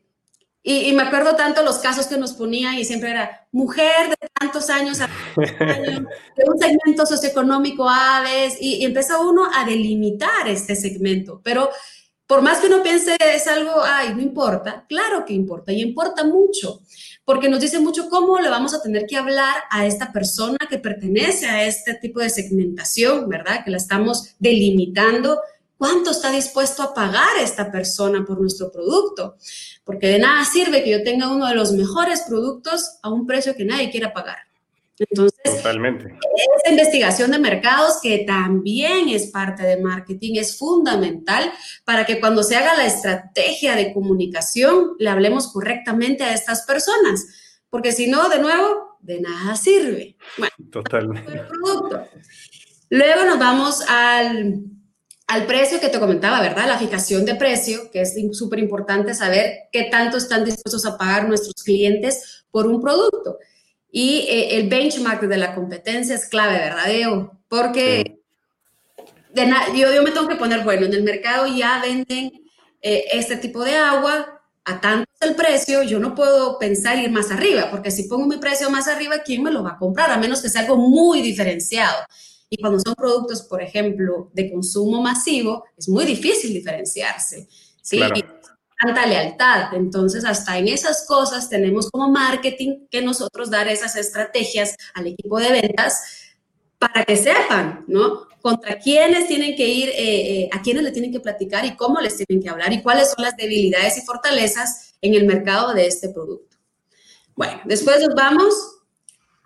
Y, 0.65 0.93
me 0.93 1.03
acuerdo 1.03 1.35
tanto 1.35 1.61
los 1.61 1.79
casos 1.79 2.07
que 2.07 2.17
nos 2.17 2.31
ponían 2.33 2.75
y 2.75 2.85
siempre 2.85 3.11
era 3.11 3.47
mujer 3.51 4.09
de 4.09 4.29
tantos 4.39 4.69
años, 4.69 4.97
de 5.35 6.43
un 6.47 6.57
segmento 6.57 7.05
socioeconómico 7.05 7.85
A, 7.89 8.23
y, 8.61 8.75
y 8.75 8.85
empieza 8.85 9.19
uno 9.19 9.49
a 9.53 9.65
delimitar 9.65 10.47
este 10.47 10.77
segmento. 10.77 11.41
Pero 11.43 11.69
por 12.27 12.41
más 12.41 12.59
que 12.59 12.67
uno 12.67 12.81
piense 12.81 13.17
es 13.19 13.47
algo, 13.47 13.73
ay, 13.83 14.13
no 14.15 14.21
importa, 14.21 14.85
claro 14.87 15.25
que 15.25 15.33
importa 15.33 15.71
y 15.71 15.81
importa 15.81 16.23
mucho, 16.23 16.81
porque 17.25 17.49
nos 17.49 17.61
dice 17.61 17.79
mucho 17.79 18.09
cómo 18.09 18.39
le 18.39 18.49
vamos 18.49 18.73
a 18.73 18.81
tener 18.81 19.05
que 19.05 19.17
hablar 19.17 19.55
a 19.69 19.85
esta 19.85 20.11
persona 20.11 20.57
que 20.69 20.77
pertenece 20.77 21.47
a 21.47 21.65
este 21.65 21.93
tipo 21.95 22.19
de 22.19 22.29
segmentación, 22.29 23.29
¿verdad? 23.29 23.63
Que 23.63 23.71
la 23.71 23.77
estamos 23.77 24.35
delimitando 24.39 25.39
¿Cuánto 25.83 26.11
está 26.11 26.31
dispuesto 26.31 26.81
a 26.81 26.93
pagar 26.93 27.35
esta 27.41 27.69
persona 27.69 28.23
por 28.25 28.39
nuestro 28.39 28.71
producto? 28.71 29.35
Porque 29.83 30.07
de 30.07 30.19
nada 30.19 30.45
sirve 30.45 30.81
que 30.81 30.91
yo 30.91 31.03
tenga 31.03 31.27
uno 31.27 31.45
de 31.45 31.55
los 31.55 31.73
mejores 31.73 32.21
productos 32.21 32.99
a 33.01 33.09
un 33.09 33.27
precio 33.27 33.53
que 33.53 33.65
nadie 33.65 33.91
quiera 33.91 34.13
pagar. 34.13 34.37
Entonces, 35.09 35.41
Totalmente. 35.43 36.17
esa 36.63 36.71
investigación 36.71 37.31
de 37.31 37.39
mercados 37.39 37.99
que 38.01 38.19
también 38.19 39.09
es 39.09 39.27
parte 39.27 39.63
de 39.63 39.77
marketing 39.77 40.35
es 40.35 40.57
fundamental 40.57 41.51
para 41.85 42.05
que 42.05 42.19
cuando 42.19 42.43
se 42.43 42.55
haga 42.55 42.75
la 42.75 42.85
estrategia 42.85 43.75
de 43.75 43.93
comunicación 43.93 44.95
le 44.99 45.09
hablemos 45.09 45.51
correctamente 45.51 46.23
a 46.23 46.33
estas 46.33 46.63
personas, 46.65 47.25
porque 47.69 47.91
si 47.91 48.07
no, 48.07 48.29
de 48.29 48.39
nuevo, 48.39 48.97
de 49.01 49.21
nada 49.21 49.55
sirve. 49.55 50.17
Bueno, 50.37 50.53
Totalmente. 50.71 51.43
Luego 52.89 53.23
nos 53.25 53.39
vamos 53.39 53.81
al 53.89 54.63
al 55.27 55.45
precio 55.45 55.79
que 55.79 55.89
te 55.89 55.99
comentaba, 55.99 56.41
¿verdad? 56.41 56.67
La 56.67 56.77
fijación 56.77 57.25
de 57.25 57.35
precio, 57.35 57.89
que 57.91 58.01
es 58.01 58.15
súper 58.33 58.59
importante 58.59 59.13
saber 59.13 59.69
qué 59.71 59.85
tanto 59.89 60.17
están 60.17 60.43
dispuestos 60.43 60.85
a 60.85 60.97
pagar 60.97 61.27
nuestros 61.27 61.55
clientes 61.63 62.45
por 62.51 62.67
un 62.67 62.81
producto. 62.81 63.37
Y 63.95 64.25
eh, 64.27 64.57
el 64.57 64.69
benchmark 64.69 65.21
de 65.21 65.37
la 65.37 65.53
competencia 65.53 66.15
es 66.15 66.27
clave, 66.27 66.57
¿verdad, 66.57 66.87
Diego? 66.87 67.39
Porque 67.47 68.23
de 69.31 69.53
yo, 69.75 69.93
yo 69.93 70.01
me 70.01 70.09
tengo 70.09 70.27
que 70.27 70.35
poner, 70.35 70.63
bueno, 70.63 70.87
en 70.87 70.93
el 70.95 71.03
mercado 71.03 71.45
ya 71.45 71.79
venden 71.79 72.31
eh, 72.81 73.05
este 73.13 73.37
tipo 73.37 73.63
de 73.63 73.77
agua, 73.77 74.41
a 74.65 74.81
tanto 74.81 75.07
el 75.21 75.35
precio, 75.35 75.83
yo 75.83 75.99
no 75.99 76.15
puedo 76.15 76.57
pensar 76.57 76.97
ir 76.97 77.11
más 77.11 77.29
arriba, 77.29 77.69
porque 77.69 77.91
si 77.91 78.05
pongo 78.07 78.25
mi 78.25 78.37
precio 78.37 78.67
más 78.71 78.87
arriba, 78.87 79.19
¿quién 79.23 79.43
me 79.43 79.51
lo 79.51 79.61
va 79.61 79.73
a 79.73 79.77
comprar? 79.77 80.09
A 80.09 80.17
menos 80.17 80.41
que 80.41 80.49
sea 80.49 80.61
algo 80.61 80.77
muy 80.77 81.21
diferenciado. 81.21 82.03
Y 82.49 82.57
cuando 82.57 82.79
son 82.79 82.95
productos, 82.95 83.43
por 83.43 83.61
ejemplo, 83.61 84.31
de 84.33 84.51
consumo 84.51 85.03
masivo, 85.03 85.65
es 85.77 85.87
muy 85.87 86.05
difícil 86.05 86.51
diferenciarse. 86.51 87.47
¿sí? 87.79 87.97
Claro. 87.97 88.15
Tanta 88.79 89.05
lealtad. 89.05 89.73
Entonces, 89.73 90.25
hasta 90.25 90.57
en 90.57 90.67
esas 90.67 91.05
cosas 91.07 91.49
tenemos 91.49 91.89
como 91.89 92.09
marketing 92.09 92.87
que 92.89 93.01
nosotros 93.01 93.49
dar 93.49 93.67
esas 93.67 93.95
estrategias 93.95 94.75
al 94.93 95.07
equipo 95.07 95.39
de 95.39 95.51
ventas 95.51 96.01
para 96.77 97.05
que 97.05 97.15
sepan, 97.15 97.85
¿no? 97.87 98.27
Contra 98.41 98.77
quiénes 98.77 99.27
tienen 99.27 99.55
que 99.55 99.67
ir, 99.67 99.89
eh, 99.89 99.95
eh, 99.97 100.49
a 100.51 100.61
quiénes 100.61 100.83
le 100.83 100.91
tienen 100.91 101.11
que 101.11 101.21
platicar 101.21 101.65
y 101.65 101.75
cómo 101.75 102.01
les 102.01 102.17
tienen 102.17 102.43
que 102.43 102.49
hablar 102.49 102.73
y 102.73 102.81
cuáles 102.81 103.11
son 103.11 103.23
las 103.23 103.37
debilidades 103.37 103.97
y 103.97 104.01
fortalezas 104.01 104.95
en 105.01 105.13
el 105.13 105.25
mercado 105.25 105.73
de 105.73 105.87
este 105.87 106.09
producto. 106.09 106.57
Bueno, 107.35 107.61
después 107.65 108.01
nos 108.01 108.13
vamos 108.15 108.53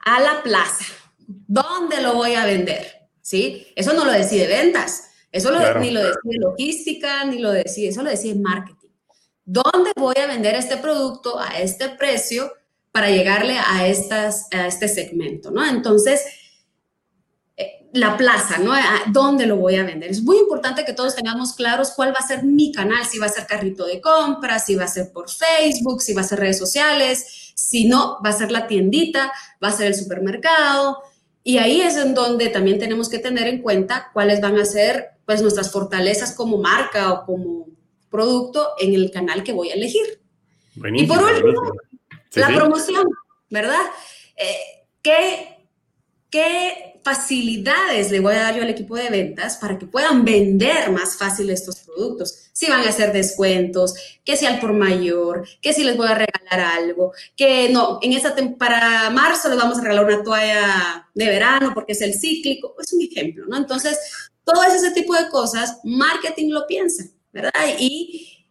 a 0.03 0.19
la 0.19 0.41
plaza. 0.41 0.85
¿Dónde 1.27 2.01
lo 2.01 2.15
voy 2.15 2.33
a 2.33 2.45
vender? 2.45 2.97
¿sí? 3.27 3.67
Eso 3.75 3.91
no 3.91 4.05
lo 4.05 4.11
decide 4.13 4.47
ventas, 4.47 5.09
eso 5.33 5.51
ni 5.81 5.91
lo 5.91 6.01
decide 6.01 6.37
logística, 6.39 7.25
ni 7.25 7.39
lo 7.39 7.51
decide, 7.51 7.89
eso 7.89 8.01
lo 8.01 8.09
decide 8.09 8.35
marketing. 8.35 8.76
¿Dónde 9.49 9.93
voy 9.95 10.15
a 10.21 10.27
vender 10.27 10.55
este 10.55 10.75
producto 10.75 11.39
a 11.39 11.57
este 11.57 11.87
precio 11.87 12.51
para 12.91 13.09
llegarle 13.09 13.57
a, 13.57 13.87
estas, 13.87 14.47
a 14.51 14.67
este 14.67 14.89
segmento, 14.89 15.51
¿no? 15.51 15.65
Entonces, 15.65 16.21
eh, 17.55 17.87
la 17.93 18.17
plaza, 18.17 18.57
¿no? 18.57 18.73
¿Dónde 19.07 19.45
lo 19.45 19.55
voy 19.55 19.75
a 19.75 19.85
vender? 19.85 20.11
Es 20.11 20.21
muy 20.21 20.37
importante 20.37 20.83
que 20.83 20.91
todos 20.91 21.15
tengamos 21.15 21.53
claros 21.53 21.91
cuál 21.95 22.09
va 22.09 22.19
a 22.19 22.27
ser 22.27 22.43
mi 22.43 22.73
canal, 22.73 23.05
si 23.05 23.19
va 23.19 23.27
a 23.27 23.29
ser 23.29 23.47
carrito 23.47 23.85
de 23.85 24.01
compras, 24.01 24.65
si 24.65 24.75
va 24.75 24.83
a 24.83 24.89
ser 24.89 25.13
por 25.13 25.29
Facebook, 25.29 26.01
si 26.01 26.13
va 26.13 26.21
a 26.21 26.25
ser 26.25 26.39
redes 26.39 26.57
sociales, 26.57 27.53
si 27.55 27.87
no, 27.87 28.19
va 28.21 28.31
a 28.31 28.37
ser 28.37 28.51
la 28.51 28.67
tiendita, 28.67 29.31
va 29.63 29.69
a 29.69 29.71
ser 29.71 29.87
el 29.87 29.95
supermercado, 29.95 30.97
y 31.41 31.59
ahí 31.59 31.79
es 31.79 31.95
en 31.95 32.13
donde 32.13 32.49
también 32.49 32.79
tenemos 32.79 33.07
que 33.07 33.19
tener 33.19 33.47
en 33.47 33.61
cuenta 33.61 34.09
cuáles 34.11 34.41
van 34.41 34.59
a 34.59 34.65
ser 34.65 35.11
pues, 35.25 35.41
nuestras 35.41 35.71
fortalezas 35.71 36.33
como 36.33 36.57
marca 36.57 37.13
o 37.13 37.25
como 37.25 37.76
producto 38.09 38.69
en 38.79 38.93
el 38.93 39.11
canal 39.11 39.43
que 39.43 39.53
voy 39.53 39.69
a 39.69 39.73
elegir. 39.75 40.21
y 40.75 41.05
por 41.05 41.23
último, 41.23 41.73
la 42.33 42.47
promoción, 42.47 43.07
¿verdad? 43.49 43.81
Eh, 44.35 44.85
¿qué, 45.01 45.57
¿Qué 46.29 46.87
facilidades 47.07 48.11
le 48.11 48.19
voy 48.19 48.35
a 48.35 48.39
dar 48.39 48.55
yo 48.55 48.63
al 48.63 48.69
equipo 48.69 48.97
de 48.97 49.09
ventas 49.09 49.55
para 49.55 49.79
que 49.79 49.85
puedan 49.85 50.25
vender 50.25 50.91
más 50.91 51.15
fácil 51.15 51.49
estos 51.49 51.77
productos. 51.77 52.49
Si 52.51 52.69
van 52.69 52.81
a 52.81 52.89
hacer 52.89 53.13
descuentos, 53.13 53.93
que 54.25 54.35
sea 54.35 54.49
al 54.49 54.59
por 54.59 54.73
mayor, 54.73 55.47
que 55.61 55.71
si 55.71 55.85
les 55.85 55.95
voy 55.95 56.07
a 56.07 56.15
regalar 56.15 56.79
algo, 56.79 57.13
que 57.37 57.69
no, 57.69 57.99
en 58.01 58.11
esa 58.11 58.35
para 58.57 59.09
marzo 59.09 59.47
les 59.47 59.57
vamos 59.57 59.77
a 59.77 59.81
regalar 59.83 60.03
una 60.03 60.21
toalla 60.21 61.09
de 61.13 61.25
verano 61.27 61.71
porque 61.73 61.93
es 61.93 62.01
el 62.01 62.13
cíclico, 62.13 62.75
es 62.77 62.91
un 62.91 63.01
ejemplo, 63.01 63.45
¿no? 63.47 63.55
Entonces, 63.55 63.97
todo 64.43 64.61
ese 64.63 64.91
tipo 64.91 65.15
de 65.15 65.29
cosas, 65.29 65.79
marketing 65.85 66.51
lo 66.51 66.67
piensa, 66.67 67.05
¿verdad? 67.31 67.51
Y 67.79 68.47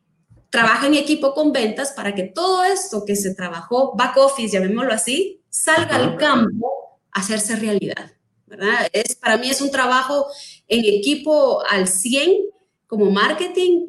trabaja 0.50 0.86
en 0.86 0.94
equipo 0.94 1.34
con 1.34 1.52
ventas 1.52 1.92
para 1.92 2.14
que 2.14 2.24
todo 2.24 2.64
esto 2.64 3.04
que 3.04 3.16
se 3.16 3.34
trabajó, 3.34 3.94
back 3.96 4.16
office, 4.16 4.52
llamémoslo 4.52 4.92
así, 4.92 5.42
salga 5.48 5.96
al 5.96 6.16
campo 6.16 7.00
a 7.12 7.20
hacerse 7.20 7.56
realidad. 7.56 8.12
¿verdad? 8.46 8.88
Es, 8.92 9.16
para 9.16 9.36
mí 9.36 9.50
es 9.50 9.60
un 9.60 9.70
trabajo 9.70 10.26
en 10.68 10.84
equipo 10.84 11.62
al 11.68 11.88
100 11.88 12.32
como 12.86 13.10
marketing, 13.10 13.86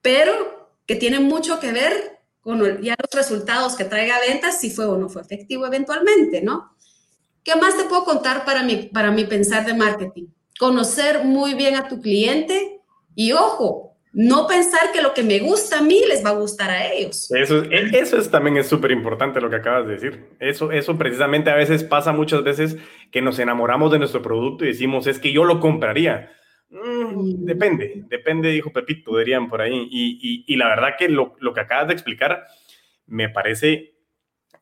pero 0.00 0.70
que 0.86 0.96
tiene 0.96 1.18
mucho 1.20 1.58
que 1.58 1.72
ver 1.72 2.20
con 2.40 2.80
ya 2.80 2.94
los 2.96 3.10
resultados 3.12 3.74
que 3.74 3.84
traiga 3.84 4.20
ventas, 4.20 4.60
si 4.60 4.70
fue 4.70 4.86
o 4.86 4.96
no 4.96 5.08
fue 5.08 5.22
efectivo 5.22 5.66
eventualmente, 5.66 6.42
¿no? 6.42 6.76
¿Qué 7.42 7.56
más 7.56 7.76
te 7.76 7.84
puedo 7.84 8.04
contar 8.04 8.44
para 8.44 8.62
mi, 8.62 8.84
para 8.84 9.10
mi 9.10 9.24
pensar 9.24 9.66
de 9.66 9.74
marketing? 9.74 10.28
Conocer 10.58 11.24
muy 11.24 11.54
bien 11.54 11.74
a 11.74 11.88
tu 11.88 12.00
cliente 12.00 12.80
y 13.14 13.32
ojo, 13.32 13.85
no 14.16 14.46
pensar 14.46 14.92
que 14.94 15.02
lo 15.02 15.12
que 15.12 15.22
me 15.22 15.40
gusta 15.40 15.80
a 15.80 15.82
mí 15.82 16.00
les 16.08 16.24
va 16.24 16.30
a 16.30 16.38
gustar 16.38 16.70
a 16.70 16.90
ellos. 16.90 17.30
Eso, 17.32 17.62
eso 17.64 18.16
es, 18.16 18.30
también 18.30 18.56
es 18.56 18.66
súper 18.66 18.90
importante 18.90 19.42
lo 19.42 19.50
que 19.50 19.56
acabas 19.56 19.86
de 19.86 19.92
decir. 19.92 20.24
Eso, 20.40 20.72
eso 20.72 20.96
precisamente 20.96 21.50
a 21.50 21.54
veces 21.54 21.84
pasa 21.84 22.12
muchas 22.12 22.42
veces 22.42 22.78
que 23.12 23.20
nos 23.20 23.38
enamoramos 23.38 23.92
de 23.92 23.98
nuestro 23.98 24.22
producto 24.22 24.64
y 24.64 24.68
decimos, 24.68 25.06
es 25.06 25.18
que 25.18 25.32
yo 25.32 25.44
lo 25.44 25.60
compraría. 25.60 26.32
Mm, 26.70 27.44
depende, 27.44 28.04
depende, 28.08 28.48
dijo 28.48 28.72
Pepito, 28.72 29.18
dirían 29.18 29.50
por 29.50 29.60
ahí. 29.60 29.86
Y, 29.90 30.44
y, 30.46 30.56
la 30.56 30.68
verdad 30.68 30.94
que 30.98 31.10
lo, 31.10 31.36
lo, 31.38 31.52
que 31.52 31.60
acabas 31.60 31.88
de 31.88 31.92
explicar 31.92 32.46
me 33.06 33.28
parece 33.28 33.96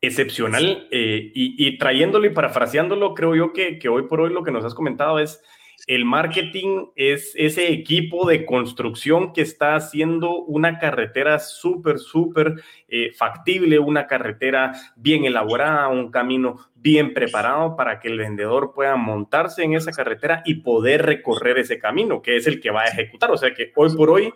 excepcional 0.01 0.89
eh, 0.91 1.31
y, 1.33 1.65
y, 1.65 1.77
trayéndolo 1.77 2.25
y 2.25 2.31
parafraseándolo, 2.31 3.13
creo 3.13 3.35
yo 3.35 3.53
que, 3.53 3.79
que 3.79 3.87
hoy 3.87 4.03
por 4.03 4.19
hoy 4.19 4.33
lo 4.33 4.43
que 4.43 4.51
nos 4.51 4.65
has 4.65 4.75
comentado 4.75 5.17
es 5.17 5.41
el 5.87 6.03
marketing 6.03 6.87
es 6.95 7.33
ese 7.35 7.71
equipo 7.71 8.27
de 8.27 8.45
construcción 8.45 9.33
que 9.33 9.41
está 9.41 9.75
haciendo 9.75 10.41
una 10.43 10.79
carretera 10.79 11.37
súper, 11.39 11.99
súper 11.99 12.63
eh, 12.87 13.11
factible, 13.13 13.77
una 13.77 14.07
carretera 14.07 14.73
bien 14.95 15.25
elaborada, 15.25 15.87
un 15.89 16.09
camino 16.09 16.57
bien 16.75 17.13
preparado 17.13 17.75
para 17.75 17.99
que 17.99 18.07
el 18.07 18.17
vendedor 18.17 18.73
pueda 18.73 18.95
montarse 18.95 19.63
en 19.63 19.73
esa 19.73 19.91
carretera 19.91 20.41
y 20.45 20.55
poder 20.55 21.05
recorrer 21.05 21.59
ese 21.59 21.77
camino, 21.77 22.21
que 22.21 22.35
es 22.35 22.47
el 22.47 22.59
que 22.59 22.71
va 22.71 22.81
a 22.83 22.87
ejecutar. 22.87 23.31
O 23.31 23.37
sea 23.37 23.53
que 23.53 23.71
hoy 23.75 23.95
por 23.95 24.09
hoy 24.09 24.33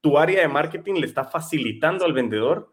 tu 0.00 0.18
área 0.18 0.40
de 0.40 0.48
marketing 0.48 0.94
le 0.94 1.06
está 1.06 1.24
facilitando 1.24 2.06
al 2.06 2.14
vendedor 2.14 2.72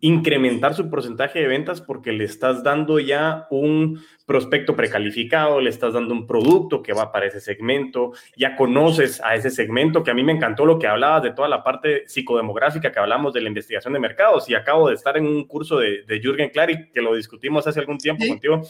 incrementar 0.00 0.74
su 0.74 0.90
porcentaje 0.90 1.40
de 1.40 1.48
ventas 1.48 1.80
porque 1.80 2.12
le 2.12 2.24
estás 2.24 2.62
dando 2.62 2.98
ya 2.98 3.46
un 3.50 4.00
prospecto 4.26 4.76
precalificado, 4.76 5.60
le 5.60 5.70
estás 5.70 5.94
dando 5.94 6.12
un 6.12 6.26
producto 6.26 6.82
que 6.82 6.92
va 6.92 7.12
para 7.12 7.26
ese 7.26 7.40
segmento, 7.40 8.12
ya 8.36 8.56
conoces 8.56 9.20
a 9.22 9.34
ese 9.34 9.50
segmento, 9.50 10.02
que 10.02 10.10
a 10.10 10.14
mí 10.14 10.22
me 10.22 10.32
encantó 10.32 10.66
lo 10.66 10.78
que 10.78 10.86
hablabas 10.86 11.22
de 11.22 11.32
toda 11.32 11.48
la 11.48 11.62
parte 11.62 12.06
psicodemográfica 12.08 12.92
que 12.92 12.98
hablamos 12.98 13.32
de 13.32 13.40
la 13.40 13.48
investigación 13.48 13.94
de 13.94 14.00
mercados 14.00 14.48
y 14.50 14.54
acabo 14.54 14.88
de 14.88 14.94
estar 14.94 15.16
en 15.16 15.26
un 15.26 15.44
curso 15.44 15.78
de, 15.78 16.02
de 16.02 16.20
Jürgen 16.20 16.50
Clary 16.50 16.90
que 16.92 17.00
lo 17.00 17.14
discutimos 17.14 17.66
hace 17.66 17.80
algún 17.80 17.98
tiempo 17.98 18.26
contigo 18.26 18.62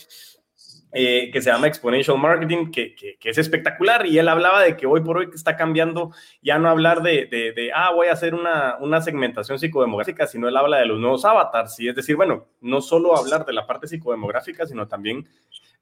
eh, 0.93 1.31
que 1.33 1.43
se 1.43 1.50
llama 1.50 1.66
Exponential 1.66 2.16
Marketing, 2.16 2.71
que, 2.71 2.95
que, 2.95 3.19
es 3.23 3.38
espectacular. 3.38 4.07
Y 4.07 4.19
él 4.19 4.28
hablaba 4.28 4.62
de 4.62 4.76
que 4.76 4.87
hoy 4.87 5.02
por 5.02 5.19
hoy 5.19 5.28
está 5.35 5.57
cambiando 5.57 6.12
ya 6.40 6.59
no 6.59 6.69
hablar 6.69 7.02
de, 7.02 7.26
de, 7.26 7.71
ah, 7.75 7.90
voy 7.93 8.07
a 8.07 8.12
hacer 8.12 8.35
una, 8.35 8.76
una, 8.81 9.00
segmentación 9.00 9.59
psicodemográfica, 9.59 10.26
sino 10.26 10.49
él 10.49 10.57
habla 10.57 10.78
de 10.78 10.87
los 10.87 10.99
nuevos 10.99 11.25
avatars. 11.25 11.78
Y 11.81 11.88
es 11.88 11.97
decir, 11.97 12.16
bueno, 12.16 12.47
no 12.61 12.81
solo 12.81 13.16
hablar 13.16 13.45
de 13.45 13.52
la 13.52 13.66
parte 13.66 13.88
psicodemográfica, 13.88 14.66
sino 14.66 14.88
también 14.88 15.28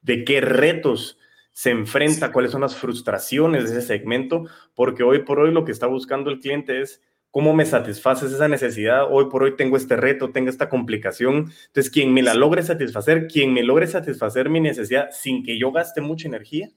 de 0.03 0.25
qué 0.25 0.41
retos 0.41 1.19
se 1.53 1.71
enfrenta, 1.71 2.33
cuáles 2.33 2.51
son 2.51 2.63
las 2.63 2.75
frustraciones 2.75 3.71
de 3.71 3.79
ese 3.79 3.87
segmento, 3.87 4.45
porque 4.75 5.05
hoy 5.05 5.21
por 5.21 5.39
hoy 5.39 5.53
lo 5.53 5.65
que 5.65 5.71
está 5.71 5.87
buscando 5.87 6.31
el 6.31 6.41
cliente 6.41 6.81
es 6.81 7.01
¿Cómo 7.35 7.53
me 7.53 7.67
satisfaces 7.67 8.31
esa 8.31 8.47
necesidad? 8.47 9.09
Hoy 9.11 9.25
por 9.29 9.43
hoy 9.43 9.57
tengo 9.57 9.77
este 9.77 9.97
reto, 9.97 10.31
tengo 10.31 10.51
esta 10.51 10.69
complicación. 10.69 11.51
Entonces, 11.67 11.91
quien 11.91 12.15
me 12.15 12.23
la 12.23 12.33
logre 12.33 12.63
satisfacer, 12.63 13.27
quien 13.27 13.53
me 13.53 13.65
logre 13.65 13.89
satisfacer 13.89 14.49
mi 14.49 14.61
necesidad 14.61 15.09
sin 15.11 15.43
que 15.43 15.59
yo 15.59 15.73
gaste 15.73 16.01
mucha 16.01 16.29
energía, 16.29 16.69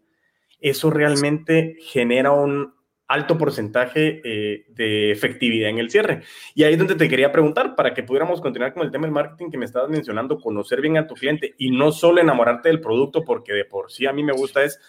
eso 0.60 0.90
realmente 0.90 1.76
genera 1.82 2.32
un 2.32 2.74
alto 3.08 3.38
porcentaje 3.38 4.20
eh, 4.26 4.66
de 4.70 5.12
efectividad 5.12 5.70
en 5.70 5.78
el 5.78 5.92
cierre. 5.92 6.24
Y 6.56 6.64
ahí 6.64 6.74
es 6.74 6.80
donde 6.80 6.96
te 6.96 7.08
quería 7.08 7.32
preguntar, 7.32 7.76
para 7.76 7.94
que 7.94 8.02
pudiéramos 8.02 8.42
continuar 8.42 8.74
con 8.74 8.82
el 8.82 8.90
tema 8.90 9.06
del 9.06 9.14
marketing 9.14 9.52
que 9.52 9.60
me 9.60 9.66
estabas 9.66 9.92
mencionando, 9.92 10.40
conocer 10.40 10.82
bien 10.82 10.98
a 10.98 11.06
tu 11.06 11.14
cliente 11.14 11.54
y 11.60 11.70
no 11.70 11.92
solo 11.92 12.20
enamorarte 12.20 12.70
del 12.70 12.82
producto, 12.82 13.24
porque 13.24 13.54
de 13.54 13.66
por 13.66 13.92
sí 13.92 14.08
a 14.08 14.12
mí 14.12 14.24
me 14.24 14.34
gusta 14.34 14.64
es, 14.64 14.80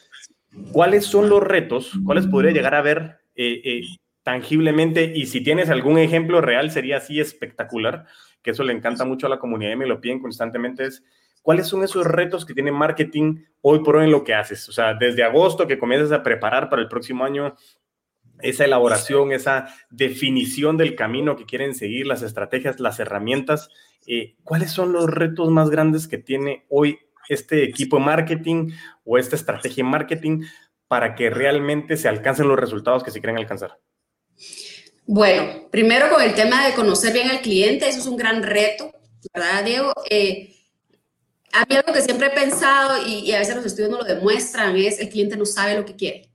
¿cuáles 0.73 1.05
son 1.05 1.29
los 1.29 1.43
retos? 1.43 1.93
¿Cuáles 2.07 2.27
podría 2.27 2.53
llegar 2.53 2.75
a 2.75 2.81
ver 2.81 3.19
eh, 3.37 3.61
eh, 3.63 3.83
tangiblemente 4.29 5.11
y 5.15 5.25
si 5.25 5.41
tienes 5.43 5.71
algún 5.71 5.97
ejemplo 5.97 6.43
real 6.43 6.71
sería 6.71 6.99
así 6.99 7.19
espectacular, 7.19 8.05
que 8.43 8.51
eso 8.51 8.63
le 8.63 8.75
encanta 8.75 9.07
mucho 9.07 9.27
a 9.27 9.31
la 9.31 9.39
comunidad 9.39 9.73
y 9.73 9.77
me 9.77 9.87
lo 9.87 10.03
piden 10.03 10.21
constantemente, 10.21 10.85
es 10.85 11.03
cuáles 11.41 11.67
son 11.67 11.83
esos 11.83 12.07
retos 12.07 12.45
que 12.45 12.53
tiene 12.53 12.71
marketing 12.71 13.43
hoy 13.63 13.79
por 13.83 13.97
hoy 13.97 14.05
en 14.05 14.11
lo 14.11 14.25
que 14.25 14.35
haces. 14.35 14.69
O 14.69 14.73
sea, 14.73 14.93
desde 14.93 15.25
agosto 15.25 15.67
que 15.67 15.79
comienzas 15.79 16.13
a 16.13 16.23
preparar 16.23 16.69
para 16.69 16.83
el 16.83 16.89
próximo 16.89 17.25
año 17.25 17.57
esa 18.43 18.67
elaboración, 18.67 19.33
esa 19.33 19.75
definición 19.89 20.77
del 20.77 20.95
camino 20.95 21.35
que 21.35 21.47
quieren 21.47 21.75
seguir, 21.75 22.07
las 22.07 22.21
estrategias, 22.21 22.81
las 22.81 23.01
herramientas. 23.01 23.71
Eh, 24.07 24.37
¿Cuáles 24.45 24.73
son 24.73 24.93
los 24.93 25.09
retos 25.09 25.49
más 25.49 25.71
grandes 25.71 26.07
que 26.07 26.19
tiene 26.19 26.67
hoy 26.69 26.99
este 27.31 27.65
equipo 27.65 27.99
marketing 27.99 28.73
o 29.05 29.17
esta 29.17 29.37
estrategia 29.37 29.85
marketing 29.85 30.43
para 30.87 31.15
que 31.15 31.31
realmente 31.31 31.97
se 31.97 32.09
alcancen 32.09 32.47
los 32.47 32.59
resultados 32.59 33.03
que 33.03 33.11
se 33.11 33.23
quieren 33.23 33.39
alcanzar? 33.39 33.79
Bueno, 35.07 35.69
primero 35.71 36.11
con 36.11 36.21
el 36.21 36.35
tema 36.35 36.67
de 36.67 36.75
conocer 36.75 37.13
bien 37.13 37.31
al 37.31 37.41
cliente, 37.41 37.89
eso 37.89 37.99
es 37.99 38.07
un 38.07 38.17
gran 38.17 38.43
reto, 38.43 38.93
¿verdad, 39.33 39.65
Diego? 39.65 39.93
Eh, 40.11 40.55
a 41.53 41.65
mí 41.65 41.77
algo 41.77 41.93
que 41.93 42.03
siempre 42.03 42.27
he 42.27 42.31
pensado 42.31 43.07
y, 43.07 43.33
a 43.33 43.39
veces 43.39 43.57
los 43.57 43.65
estudios 43.65 43.91
no 43.91 43.99
lo 43.99 44.05
demuestran 44.05 44.77
es 44.77 45.01
el 45.01 45.09
cliente 45.09 45.37
no 45.37 45.47
sabe 45.47 45.75
lo 45.75 45.85
que 45.85 45.97
quiere. 45.97 46.31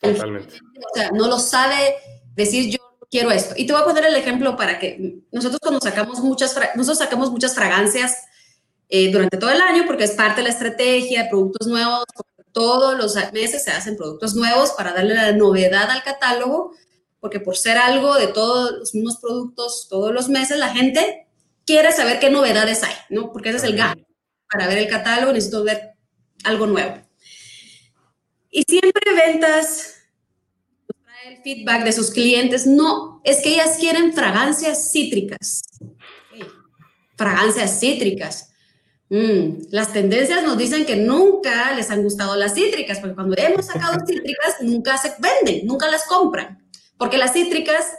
Totalmente. 0.00 0.56
O 0.56 0.94
sea, 0.94 1.10
no 1.10 1.28
lo 1.28 1.38
sabe 1.38 1.94
decir 2.34 2.70
yo 2.70 2.78
quiero 3.10 3.30
esto. 3.30 3.54
Y 3.56 3.66
te 3.66 3.72
voy 3.72 3.82
a 3.82 3.84
poner 3.84 4.04
el 4.04 4.16
ejemplo 4.16 4.56
para 4.56 4.78
que 4.78 5.20
nosotros 5.30 5.60
cuando 5.60 5.80
sacamos 5.80 6.20
muchas, 6.20 6.56
nosotros 6.74 6.98
sacamos 6.98 7.30
muchas 7.30 7.54
fragancias 7.54 8.24
eh, 8.88 9.10
durante 9.12 9.36
todo 9.36 9.50
el 9.50 9.60
año 9.60 9.84
porque 9.86 10.04
es 10.04 10.12
parte 10.12 10.40
de 10.40 10.48
la 10.48 10.52
estrategia 10.52 11.22
de 11.22 11.28
productos 11.28 11.66
nuevos. 11.68 12.04
Todos 12.52 12.98
los 12.98 13.14
meses 13.32 13.62
se 13.62 13.70
hacen 13.70 13.96
productos 13.96 14.34
nuevos 14.34 14.72
para 14.72 14.92
darle 14.92 15.14
la 15.14 15.32
novedad 15.32 15.90
al 15.90 16.02
catálogo 16.02 16.72
porque 17.26 17.40
por 17.40 17.56
ser 17.56 17.76
algo 17.76 18.14
de 18.14 18.28
todos 18.28 18.70
los 18.78 18.94
mismos 18.94 19.16
productos 19.16 19.88
todos 19.90 20.14
los 20.14 20.28
meses, 20.28 20.58
la 20.58 20.68
gente 20.68 21.26
quiere 21.64 21.90
saber 21.90 22.20
qué 22.20 22.30
novedades 22.30 22.84
hay, 22.84 22.94
¿no? 23.10 23.32
Porque 23.32 23.48
ese 23.48 23.58
es 23.58 23.64
el 23.64 23.76
gap. 23.76 23.98
Para 24.48 24.68
ver 24.68 24.78
el 24.78 24.86
catálogo 24.86 25.32
necesito 25.32 25.64
ver 25.64 25.94
algo 26.44 26.68
nuevo. 26.68 27.02
Y 28.48 28.62
siempre 28.62 29.12
ventas 29.12 29.94
el 31.26 31.42
feedback 31.42 31.82
de 31.82 31.92
sus 31.92 32.12
clientes, 32.12 32.64
no, 32.64 33.20
es 33.24 33.38
que 33.38 33.54
ellas 33.54 33.76
quieren 33.80 34.12
fragancias 34.12 34.92
cítricas. 34.92 35.62
Fragancias 37.16 37.80
cítricas. 37.80 38.52
Mm, 39.08 39.62
las 39.70 39.92
tendencias 39.92 40.44
nos 40.44 40.56
dicen 40.56 40.86
que 40.86 40.94
nunca 40.94 41.74
les 41.74 41.90
han 41.90 42.04
gustado 42.04 42.36
las 42.36 42.54
cítricas, 42.54 43.00
porque 43.00 43.16
cuando 43.16 43.34
hemos 43.36 43.66
sacado 43.66 43.98
cítricas 44.06 44.58
nunca 44.60 44.96
se 44.96 45.12
venden, 45.18 45.66
nunca 45.66 45.88
las 45.88 46.04
compran. 46.04 46.65
Porque 46.98 47.18
las 47.18 47.32
cítricas, 47.32 47.96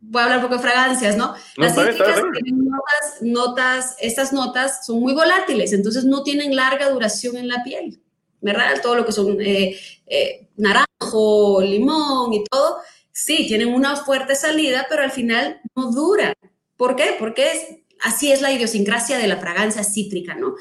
voy 0.00 0.20
a 0.20 0.24
hablar 0.24 0.38
un 0.38 0.44
poco 0.44 0.56
de 0.56 0.68
fragancias, 0.68 1.16
¿no? 1.16 1.34
Las 1.56 1.74
cítricas 1.74 2.22
tienen 2.42 2.64
notas, 2.64 3.22
notas, 3.22 3.96
estas 4.00 4.32
notas 4.32 4.86
son 4.86 5.00
muy 5.00 5.12
volátiles, 5.12 5.72
entonces 5.72 6.04
no 6.04 6.22
tienen 6.22 6.56
larga 6.56 6.90
duración 6.90 7.36
en 7.36 7.48
la 7.48 7.62
piel, 7.62 8.00
¿verdad? 8.40 8.80
Todo 8.82 8.94
lo 8.94 9.04
que 9.04 9.12
son 9.12 9.40
eh, 9.40 9.78
eh, 10.06 10.48
naranjo, 10.56 11.60
limón 11.60 12.32
y 12.32 12.44
todo, 12.44 12.78
sí, 13.12 13.46
tienen 13.46 13.74
una 13.74 13.96
fuerte 13.96 14.34
salida, 14.34 14.86
pero 14.88 15.02
al 15.02 15.10
final 15.10 15.60
no 15.74 15.90
duran. 15.90 16.34
¿Por 16.76 16.94
qué? 16.96 17.16
Porque 17.18 17.50
es, 17.50 17.66
así 18.00 18.30
es 18.30 18.40
la 18.40 18.52
idiosincrasia 18.52 19.18
de 19.18 19.26
la 19.26 19.38
fragancia 19.38 19.82
cítrica, 19.84 20.34
¿no? 20.34 20.54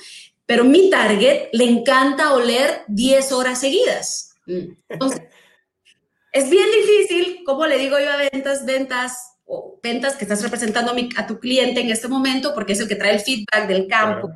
Pero 0.47 0.63
mi 0.63 0.89
target 0.89 1.49
le 1.51 1.65
encanta 1.65 2.33
oler 2.33 2.83
10 2.87 3.31
horas 3.33 3.59
seguidas. 3.59 4.35
Mm. 4.47 4.71
Entonces, 4.89 5.21
es 6.31 6.49
bien 6.49 6.67
difícil, 6.71 7.43
como 7.45 7.65
le 7.65 7.77
digo 7.77 7.97
yo 7.99 8.11
a 8.11 8.17
ventas, 8.17 8.65
ventas 8.65 9.17
o 9.45 9.79
ventas 9.81 10.15
que 10.15 10.25
estás 10.25 10.43
representando 10.43 10.93
a, 11.17 11.27
tu 11.27 11.39
cliente 11.39 11.81
en 11.81 11.89
este 11.89 12.07
momento, 12.07 12.53
porque 12.53 12.73
es 12.73 12.79
el 12.79 12.87
que 12.87 12.95
trae 12.95 13.15
el 13.15 13.21
feedback 13.21 13.67
del 13.67 13.87
campo. 13.87 14.29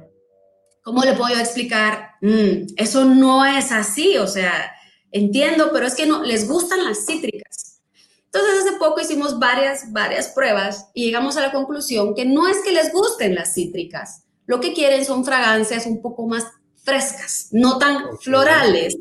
¿Cómo 0.83 1.03
le 1.03 1.13
puedo 1.13 1.37
explicar? 1.37 2.11
Mm, 2.21 2.73
eso 2.77 3.05
no 3.05 3.45
es 3.45 3.71
así, 3.71 4.17
o 4.17 4.27
sea, 4.27 4.71
entiendo, 5.11 5.69
pero 5.71 5.85
es 5.85 5.95
que 5.95 6.05
no, 6.05 6.23
les 6.23 6.47
gustan 6.47 6.83
las 6.85 7.05
cítricas. 7.05 7.81
Entonces, 8.25 8.61
hace 8.61 8.77
poco 8.77 9.01
hicimos 9.01 9.37
varias, 9.37 9.91
varias 9.91 10.29
pruebas 10.29 10.89
y 10.93 11.05
llegamos 11.05 11.35
a 11.35 11.41
la 11.41 11.51
conclusión 11.51 12.15
que 12.15 12.25
no 12.25 12.47
es 12.47 12.59
que 12.63 12.71
les 12.71 12.93
gusten 12.93 13.35
las 13.35 13.53
cítricas, 13.53 14.23
lo 14.45 14.59
que 14.59 14.73
quieren 14.73 15.05
son 15.05 15.25
fragancias 15.25 15.85
un 15.85 16.01
poco 16.01 16.25
más 16.27 16.45
frescas, 16.83 17.49
no 17.51 17.77
tan 17.77 18.17
florales, 18.19 18.95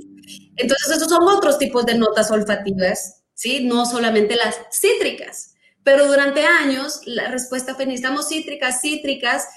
entonces, 0.61 0.97
esos 0.97 1.09
son 1.09 1.23
otros 1.29 1.59
tipos 1.59 1.87
de 1.87 1.95
notas 1.95 2.31
olfativas, 2.31 3.23
¿sí? 3.35 3.65
No 3.65 3.87
solamente 3.87 4.37
las 4.37 4.61
cítricas. 4.73 5.55
Pero 5.83 6.07
durante 6.07 6.45
años, 6.45 7.01
la 7.07 7.31
respuesta 7.31 7.75
fue, 7.75 7.87
necesitamos 7.87 8.29
cítricas, 8.29 8.81
cítricas, 8.81 9.49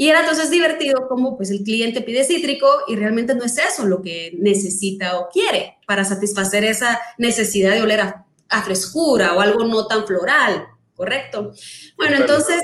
y 0.00 0.08
era 0.08 0.20
entonces 0.20 0.50
divertido 0.50 1.08
como 1.08 1.36
pues 1.36 1.50
el 1.50 1.62
cliente 1.62 2.00
pide 2.00 2.24
cítrico 2.24 2.66
y 2.88 2.96
realmente 2.96 3.34
no 3.34 3.44
es 3.44 3.58
eso 3.58 3.86
lo 3.86 4.00
que 4.00 4.32
necesita 4.38 5.18
o 5.18 5.28
quiere 5.28 5.76
para 5.86 6.04
satisfacer 6.04 6.64
esa 6.64 7.00
necesidad 7.18 7.72
de 7.72 7.82
oler 7.82 8.00
a, 8.00 8.26
frescura 8.64 9.34
o 9.34 9.40
algo 9.40 9.64
no 9.64 9.86
tan 9.86 10.06
floral, 10.06 10.66
¿correcto? 10.94 11.52
Bueno, 11.96 12.16
entonces, 12.16 12.62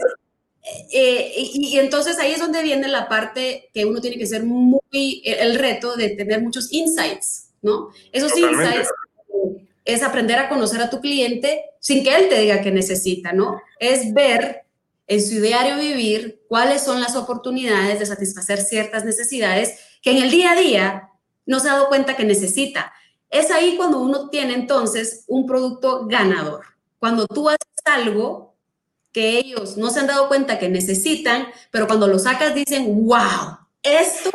eh, 0.91 1.33
y, 1.37 1.75
y, 1.75 1.79
entonces 1.79 2.19
ahí 2.19 2.33
es 2.33 2.41
donde 2.41 2.63
viene 2.63 2.89
la 2.89 3.09
parte 3.09 3.71
que 3.73 3.85
uno 3.85 4.01
tiene 4.01 4.17
que 4.17 4.27
ser 4.27 4.43
muy, 4.43 5.23
el 5.25 5.59
reto 5.59 5.95
de 5.95 6.09
tener 6.11 6.43
muchos 6.43 6.73
insights, 6.73 7.46
¿no? 7.67 7.91
Esos 8.13 8.37
insights 8.39 8.89
es 9.85 10.03
aprender 10.03 10.39
a 10.39 10.49
conocer 10.49 10.81
a 10.81 10.89
tu 10.89 11.01
cliente 11.01 11.65
sin 11.81 12.03
que 12.03 12.15
él 12.15 12.29
te 12.29 12.41
diga 12.41 12.63
que 12.63 12.71
necesita, 12.71 13.33
¿no? 13.33 13.61
Es 13.79 14.15
ver 14.15 14.63
en 15.09 15.23
su 15.23 15.41
diario 15.41 15.77
vivir 15.77 16.43
cuáles 16.49 16.83
son 16.83 17.01
las 17.01 17.17
oportunidades 17.17 17.99
de 17.99 18.07
satisfacer 18.07 18.61
ciertas 18.61 19.05
necesidades 19.05 19.79
que 20.01 20.13
en 20.13 20.23
el 20.23 20.31
día 20.31 20.53
a 20.53 20.57
día 20.57 21.11
no 21.45 21.61
se 21.61 21.69
ha 21.69 21.75
dado 21.75 21.89
cuenta 21.89 22.17
que 22.17 22.25
necesita. 22.25 22.93
Es 23.31 23.51
ahí 23.51 23.77
cuando 23.77 24.01
uno 24.01 24.31
tiene 24.31 24.55
entonces 24.55 25.25
un 25.27 25.47
producto 25.47 26.07
ganador. 26.07 26.65
Cuando 26.99 27.27
tú 27.27 27.49
haces 27.49 27.83
algo 27.85 28.55
que 29.13 29.39
ellos 29.39 29.77
no 29.77 29.91
se 29.91 30.01
han 30.01 30.07
dado 30.07 30.29
cuenta 30.29 30.59
que 30.59 30.69
necesitan, 30.69 31.47
pero 31.71 31.87
cuando 31.87 32.07
lo 32.07 32.19
sacas 32.19 32.55
dicen, 32.55 33.07
wow, 33.07 33.59
esto 33.83 34.31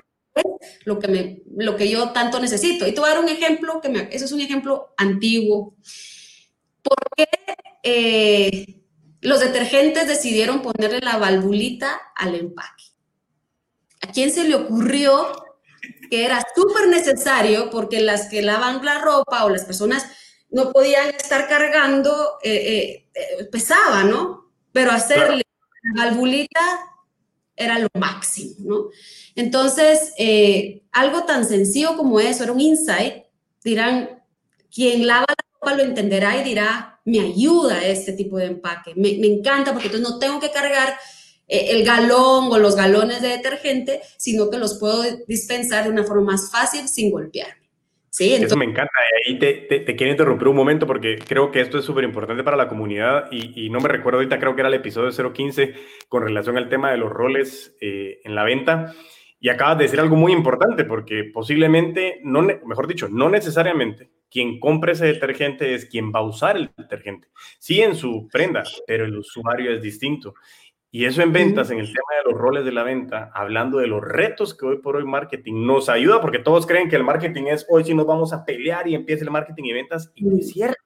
lo 0.86 1.00
que, 1.00 1.08
me, 1.08 1.42
lo 1.56 1.76
que 1.76 1.90
yo 1.90 2.10
tanto 2.12 2.40
necesito. 2.40 2.88
Y 2.88 2.94
te 2.94 3.00
voy 3.00 3.10
a 3.10 3.14
dar 3.14 3.24
un 3.24 3.30
ejemplo, 3.30 3.82
que 3.82 3.90
me, 3.90 4.10
ese 4.12 4.26
es 4.26 4.32
un 4.32 4.42
ejemplo 4.42 4.94
antiguo. 4.98 5.76
¿Por 6.82 6.98
qué 7.16 7.28
eh, 7.84 8.82
los 9.22 9.40
detergentes 9.40 10.08
decidieron 10.08 10.62
ponerle 10.62 11.00
la 11.00 11.18
valvulita 11.18 12.00
al 12.16 12.36
empaque? 12.36 12.84
¿A 14.02 14.12
quién 14.12 14.32
se 14.32 14.46
le 14.48 14.56
ocurrió 14.56 15.28
que 16.10 16.26
era 16.26 16.44
súper 16.56 16.88
necesario 16.88 17.70
porque 17.70 18.02
las 18.02 18.28
que 18.28 18.42
lavan 18.42 18.84
la 18.84 19.00
ropa 19.00 19.46
o 19.46 19.50
las 19.50 19.64
personas 19.66 20.06
no 20.50 20.72
podían 20.72 21.10
estar 21.10 21.48
cargando, 21.48 22.38
eh, 22.44 23.08
eh, 23.14 23.46
pesaba, 23.46 24.04
¿no? 24.04 24.52
Pero 24.74 24.92
hacerle 24.92 25.44
la 25.96 26.06
valvulita 26.06 26.60
era 27.56 27.80
lo 27.80 27.88
máximo, 27.98 28.56
¿no? 28.60 28.90
Entonces, 29.42 30.14
eh, 30.20 30.84
algo 30.92 31.24
tan 31.24 31.46
sencillo 31.46 31.98
como 31.98 32.20
eso, 32.20 32.44
era 32.44 32.54
un 32.54 32.62
insight, 32.62 33.24
dirán, 33.64 34.22
quien 34.74 35.08
lava 35.08 35.26
la 35.28 35.46
ropa 35.54 35.76
lo 35.78 35.84
entenderá 35.84 36.38
y 36.38 36.44
dirá, 36.44 37.00
me 37.06 37.20
ayuda 37.20 37.84
este 37.84 38.14
tipo 38.14 38.38
de 38.38 38.46
empaque, 38.46 38.94
me, 38.96 39.10
encanta 39.10 39.72
porque 39.74 39.88
entonces 39.88 40.08
no 40.08 40.20
tengo 40.20 40.40
que 40.40 40.52
cargar 40.52 40.96
eh, 41.48 41.72
el 41.72 41.84
galón 41.84 42.52
o 42.52 42.60
los 42.60 42.76
galones 42.76 43.24
de 43.24 43.30
detergente, 43.30 44.02
sino 44.18 44.52
que 44.52 44.60
los 44.60 44.78
puedo 44.78 45.04
dispensar 45.28 45.86
de 45.86 45.90
una 45.90 46.04
forma 46.04 46.34
más 46.34 46.52
fácil 46.52 46.88
sin 46.88 47.10
golpear. 47.10 47.48
Sí, 48.12 48.34
Eso 48.34 48.58
me 48.58 48.66
encanta. 48.66 48.92
Y 49.26 49.32
ahí 49.32 49.40
te, 49.40 49.54
te, 49.80 49.96
quiero 49.96 50.12
interrumpir 50.12 50.50
un 50.50 50.56
momento 50.56 50.86
porque 50.86 51.18
creo 51.18 51.50
que 51.50 51.62
esto 51.62 51.80
es 51.80 51.86
súper 51.86 52.04
importante 52.04 52.44
para 52.44 52.58
la 52.58 52.68
comunidad 52.68 53.30
y, 53.32 53.66
y, 53.66 53.70
no 53.70 53.80
me 53.80 53.88
recuerdo 53.88 54.20
ahorita, 54.20 54.38
creo 54.38 54.54
que 54.54 54.62
era 54.62 54.68
el 54.68 54.76
episodio 54.76 55.34
015 55.34 55.74
con 56.10 56.22
relación 56.22 56.58
al 56.58 56.68
tema 56.68 56.92
de 56.92 56.98
los 56.98 57.10
roles 57.10 57.74
eh, 57.80 58.20
en 58.26 58.36
la 58.36 58.44
venta. 58.44 58.94
Y 59.44 59.50
acabas 59.50 59.80
de 59.80 59.86
decir 59.86 60.00
algo 60.00 60.16
muy 60.16 60.32
importante 60.32 60.86
porque 60.86 61.26
posiblemente, 61.34 62.22
no, 62.24 62.44
mejor 62.44 62.88
dicho, 62.88 63.10
no 63.10 63.28
necesariamente 63.28 64.12
quien 64.30 64.60
compre 64.60 64.94
ese 64.94 65.08
detergente 65.08 65.74
es 65.74 65.86
quien 65.86 66.12
va 66.14 66.20
a 66.20 66.24
usar 66.24 66.56
el 66.56 66.72
detergente. 66.78 67.28
Sí, 67.60 67.82
en 67.82 67.96
su 67.96 68.30
prenda, 68.32 68.64
pero 68.88 69.04
el 69.04 69.18
usuario 69.18 69.74
es 69.74 69.82
distinto. 69.82 70.36
Y 70.92 71.06
eso 71.06 71.24
en 71.24 71.34
ventas, 71.34 71.72
en 71.72 71.80
el 71.80 71.88
tema 71.88 72.24
de 72.24 72.32
los 72.32 72.40
roles 72.40 72.66
de 72.66 72.72
la 72.72 72.84
venta, 72.84 73.32
hablando 73.34 73.80
de 73.80 73.88
los 73.88 74.02
retos 74.02 74.56
que 74.56 74.66
hoy 74.66 74.78
por 74.78 74.96
hoy 74.96 75.06
marketing 75.06 75.66
nos 75.66 75.90
ayuda, 75.90 76.22
porque 76.22 76.40
todos 76.40 76.68
creen 76.68 76.88
que 76.88 76.96
el 76.96 77.04
marketing 77.04 77.46
es 77.46 77.66
hoy 77.70 77.84
si 77.84 77.96
nos 77.96 78.06
vamos 78.06 78.34
a 78.34 78.46
pelear 78.46 78.88
y 78.88 78.96
empieza 78.96 79.24
el 79.24 79.32
marketing 79.32 79.64
y 79.64 79.74
ventas, 79.74 80.12
y 80.16 80.26
no 80.26 80.38
es 80.38 80.50
cierto. 80.50 80.78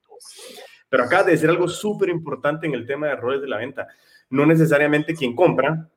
Pero 0.89 1.03
acá 1.03 1.23
de 1.23 1.31
decir 1.31 1.49
algo 1.49 1.67
súper 1.67 2.09
importante 2.09 2.67
en 2.67 2.73
el 2.73 2.85
tema 2.85 3.07
de 3.07 3.15
roles 3.15 3.41
de 3.41 3.47
la 3.47 3.57
venta. 3.57 3.87
No 4.29 4.45
necesariamente 4.45 5.13
quien 5.13 5.35
compra 5.35 5.89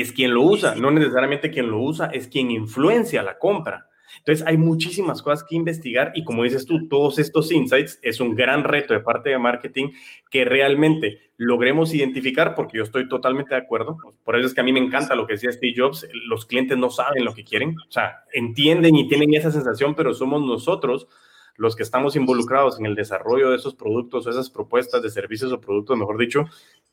es 0.00 0.12
quien 0.12 0.34
lo 0.34 0.42
usa, 0.42 0.74
no 0.74 0.90
necesariamente 0.90 1.50
quien 1.50 1.70
lo 1.70 1.80
usa 1.80 2.06
es 2.06 2.28
quien 2.28 2.50
influencia 2.50 3.22
la 3.22 3.38
compra. 3.38 3.88
Entonces, 4.18 4.46
hay 4.46 4.56
muchísimas 4.56 5.22
cosas 5.22 5.44
que 5.44 5.56
investigar 5.56 6.12
y 6.14 6.24
como 6.24 6.44
dices 6.44 6.66
tú, 6.66 6.88
todos 6.88 7.18
estos 7.18 7.50
insights 7.50 7.98
es 8.02 8.20
un 8.20 8.34
gran 8.34 8.64
reto 8.64 8.94
de 8.94 9.00
parte 9.00 9.30
de 9.30 9.38
marketing 9.38 9.90
que 10.30 10.44
realmente 10.44 11.18
logremos 11.36 11.92
identificar, 11.94 12.54
porque 12.54 12.78
yo 12.78 12.84
estoy 12.84 13.08
totalmente 13.08 13.54
de 13.54 13.60
acuerdo. 13.60 13.98
Por 14.24 14.36
eso 14.36 14.46
es 14.46 14.54
que 14.54 14.60
a 14.60 14.64
mí 14.64 14.72
me 14.72 14.80
encanta 14.80 15.14
lo 15.14 15.26
que 15.26 15.34
decía 15.34 15.52
Steve 15.52 15.74
Jobs, 15.76 16.06
los 16.26 16.46
clientes 16.46 16.78
no 16.78 16.90
saben 16.90 17.24
lo 17.24 17.34
que 17.34 17.44
quieren, 17.44 17.76
o 17.78 17.90
sea, 17.90 18.24
entienden 18.32 18.94
y 18.96 19.08
tienen 19.08 19.34
esa 19.34 19.50
sensación, 19.50 19.94
pero 19.94 20.14
somos 20.14 20.42
nosotros 20.42 21.08
los 21.56 21.76
que 21.76 21.82
estamos 21.82 22.16
involucrados 22.16 22.78
en 22.78 22.86
el 22.86 22.94
desarrollo 22.94 23.50
de 23.50 23.56
esos 23.56 23.74
productos 23.74 24.26
o 24.26 24.30
esas 24.30 24.50
propuestas 24.50 25.02
de 25.02 25.10
servicios 25.10 25.52
o 25.52 25.60
productos, 25.60 25.96
mejor 25.96 26.18
dicho, 26.18 26.44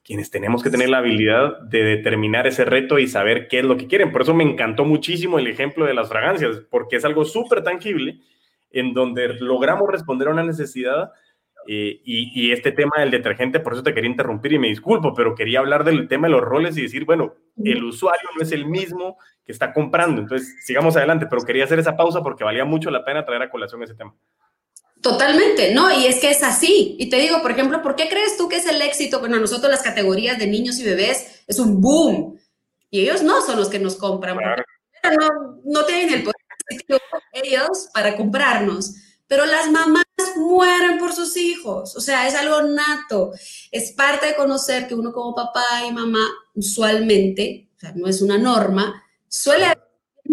quienes 0.04 0.30
tenemos 0.30 0.63
que 0.63 0.69
tener 0.69 0.89
la 0.89 1.00
habilidad 1.00 1.60
de 1.62 1.84
determinar 1.84 2.47
ese 2.47 2.65
reto 2.65 3.00
y 3.00 3.08
saber 3.08 3.47
qué 3.47 3.60
es 3.60 3.65
lo 3.65 3.78
que 3.78 3.88
quieren. 3.88 4.12
Por 4.12 4.21
eso 4.21 4.34
me 4.34 4.43
encantó 4.43 4.86
muchísimo 4.86 5.39
el 5.39 5.47
ejemplo 5.47 5.86
de 5.86 5.93
las 5.93 6.10
fragancias, 6.10 6.62
porque 6.69 6.97
es 6.97 7.06
algo 7.06 7.26
súper 7.26 7.63
tangible 7.63 8.19
en 8.71 8.93
donde 8.93 9.36
logramos 9.39 9.89
responder 9.89 10.28
a 10.28 10.32
una 10.32 10.43
necesidad 10.43 11.12
eh, 11.67 12.02
y, 12.04 12.52
este 12.52 12.71
tema 12.71 12.93
del 12.97 13.12
detergente, 13.12 13.60
por 13.60 13.74
eso 13.74 13.84
te 13.84 13.93
quería 13.93 14.10
interrumpir 14.10 14.54
y 14.54 14.60
me 14.60 14.67
disculpo, 14.67 15.13
pero 15.13 15.36
quería 15.36 15.60
hablar 15.60 15.84
del 15.84 16.08
tema 16.08 16.28
de 16.28 16.32
los 16.34 16.41
roles 16.41 16.76
y 16.78 16.82
decir, 16.82 17.06
bueno, 17.06 17.36
el 17.63 17.84
usuario 17.84 18.30
no 18.36 18.41
es 18.41 18.52
el 18.52 18.65
mismo 18.65 19.17
que 19.45 19.52
está 19.52 19.71
comprando, 19.71 20.21
entonces 20.21 20.56
sigamos 20.65 20.97
adelante, 20.97 21.28
pero 21.30 21.43
quería 21.43 21.65
hacer 21.65 21.78
esa 21.78 21.95
pausa 21.95 22.24
porque 22.24 22.43
valía 22.43 22.65
mucho 22.65 22.89
la 22.89 23.06
pena 23.06 23.26
traer 23.26 23.43
a 23.43 23.50
colación 23.52 23.84
ese 23.84 23.93
tema. 23.93 24.15
Totalmente, 25.01 25.73
¿no? 25.73 25.91
Y 25.91 26.05
es 26.05 26.19
que 26.19 26.29
es 26.29 26.43
así. 26.43 26.95
Y 26.99 27.09
te 27.09 27.17
digo, 27.17 27.41
por 27.41 27.51
ejemplo, 27.51 27.81
¿por 27.81 27.95
qué 27.95 28.07
crees 28.07 28.37
tú 28.37 28.47
que 28.47 28.57
es 28.57 28.67
el 28.67 28.81
éxito? 28.81 29.19
Bueno, 29.19 29.39
nosotros 29.39 29.71
las 29.71 29.81
categorías 29.81 30.37
de 30.37 30.47
niños 30.47 30.77
y 30.79 30.83
bebés 30.83 31.43
es 31.47 31.59
un 31.59 31.81
boom. 31.81 32.39
Y 32.91 33.01
ellos 33.01 33.23
no 33.23 33.41
son 33.41 33.57
los 33.57 33.69
que 33.69 33.79
nos 33.79 33.95
compran. 33.95 34.37
No, 34.37 35.59
no 35.63 35.85
tienen 35.85 36.13
el 36.13 36.23
poder 36.23 36.35
ellos 37.33 37.89
para 37.93 38.15
comprarnos. 38.15 38.93
Pero 39.27 39.45
las 39.45 39.71
mamás 39.71 40.05
mueren 40.35 40.97
por 40.97 41.13
sus 41.13 41.37
hijos. 41.37 41.95
O 41.95 42.01
sea, 42.01 42.27
es 42.27 42.35
algo 42.35 42.61
nato. 42.63 43.31
Es 43.71 43.93
parte 43.93 44.27
de 44.27 44.35
conocer 44.35 44.87
que 44.87 44.95
uno 44.95 45.11
como 45.13 45.33
papá 45.33 45.85
y 45.87 45.91
mamá 45.91 46.27
usualmente, 46.53 47.69
o 47.77 47.79
sea, 47.79 47.93
no 47.95 48.07
es 48.07 48.21
una 48.21 48.37
norma, 48.37 49.03
suele 49.27 49.73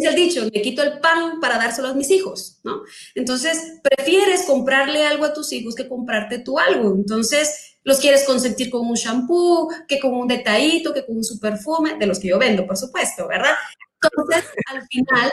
el 0.04 0.14
dicho, 0.14 0.42
me 0.52 0.62
quito 0.62 0.82
el 0.82 1.00
pan 1.00 1.40
para 1.40 1.58
dárselo 1.58 1.88
a 1.88 1.94
mis 1.94 2.10
hijos, 2.10 2.60
¿no? 2.64 2.82
Entonces, 3.14 3.80
prefieres 3.82 4.44
comprarle 4.44 5.06
algo 5.06 5.24
a 5.24 5.32
tus 5.32 5.52
hijos 5.52 5.74
que 5.74 5.88
comprarte 5.88 6.38
tú 6.38 6.58
algo. 6.58 6.94
Entonces, 6.94 7.76
los 7.84 8.00
quieres 8.00 8.24
consentir 8.24 8.70
con 8.70 8.86
un 8.86 8.94
shampoo, 8.94 9.68
que 9.88 9.98
con 9.98 10.14
un 10.14 10.28
detallito, 10.28 10.92
que 10.92 11.06
con 11.06 11.16
un 11.16 11.24
su 11.24 11.40
perfume, 11.40 11.96
de 11.98 12.06
los 12.06 12.18
que 12.18 12.28
yo 12.28 12.38
vendo, 12.38 12.66
por 12.66 12.76
supuesto, 12.76 13.26
¿verdad? 13.26 13.54
Entonces, 14.02 14.44
al 14.66 14.86
final, 14.88 15.32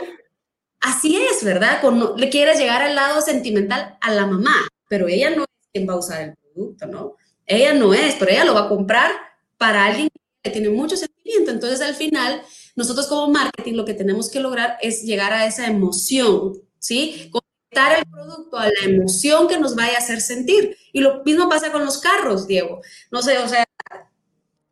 así 0.80 1.17
es, 1.17 1.43
¿verdad? 1.43 1.80
Cuando 1.82 2.15
le 2.15 2.30
quieres 2.30 2.58
llegar 2.60 2.82
al 2.82 2.95
lado 2.95 3.21
sentimental 3.21 3.97
a 4.01 4.13
la 4.13 4.25
mamá, 4.25 4.67
pero 4.88 5.08
ella 5.08 5.32
no 5.32 5.43
es 5.43 5.69
quien 5.73 5.88
va 5.88 5.93
a 5.93 5.97
usar 5.97 6.21
el 6.21 6.36
producto, 6.36 6.88
¿no? 6.88 7.15
Ella 7.45 7.73
no 7.73 7.93
es, 7.93 8.15
pero 8.15 8.32
ella 8.32 8.45
lo 8.45 8.54
va 8.54 8.65
a 8.65 8.69
comprar 8.69 9.12
para 9.58 9.86
alguien 9.86 10.10
que 10.41 10.49
tiene 10.51 10.69
mucho 10.69 10.95
sentimiento. 10.95 11.51
Entonces, 11.51 11.82
al 11.82 11.95
final, 11.95 12.41
nosotros 12.75 13.07
como 13.07 13.31
marketing 13.31 13.73
lo 13.73 13.85
que 13.85 13.93
tenemos 13.93 14.29
que 14.29 14.39
lograr 14.39 14.77
es 14.81 15.03
llegar 15.03 15.31
a 15.33 15.45
esa 15.45 15.67
emoción, 15.67 16.61
¿sí? 16.77 17.31
Conectar 17.31 17.99
el 17.99 18.05
producto 18.05 18.57
a 18.57 18.65
la 18.65 18.85
emoción 18.85 19.47
que 19.47 19.57
nos 19.57 19.75
vaya 19.75 19.95
a 19.95 19.99
hacer 19.99 20.19
sentir. 20.19 20.77
Y 20.91 20.99
lo 20.99 21.23
mismo 21.23 21.47
pasa 21.47 21.71
con 21.71 21.85
los 21.85 21.99
carros, 21.99 22.47
Diego. 22.47 22.81
No 23.11 23.21
sé, 23.21 23.38
o 23.39 23.47
sea, 23.47 23.65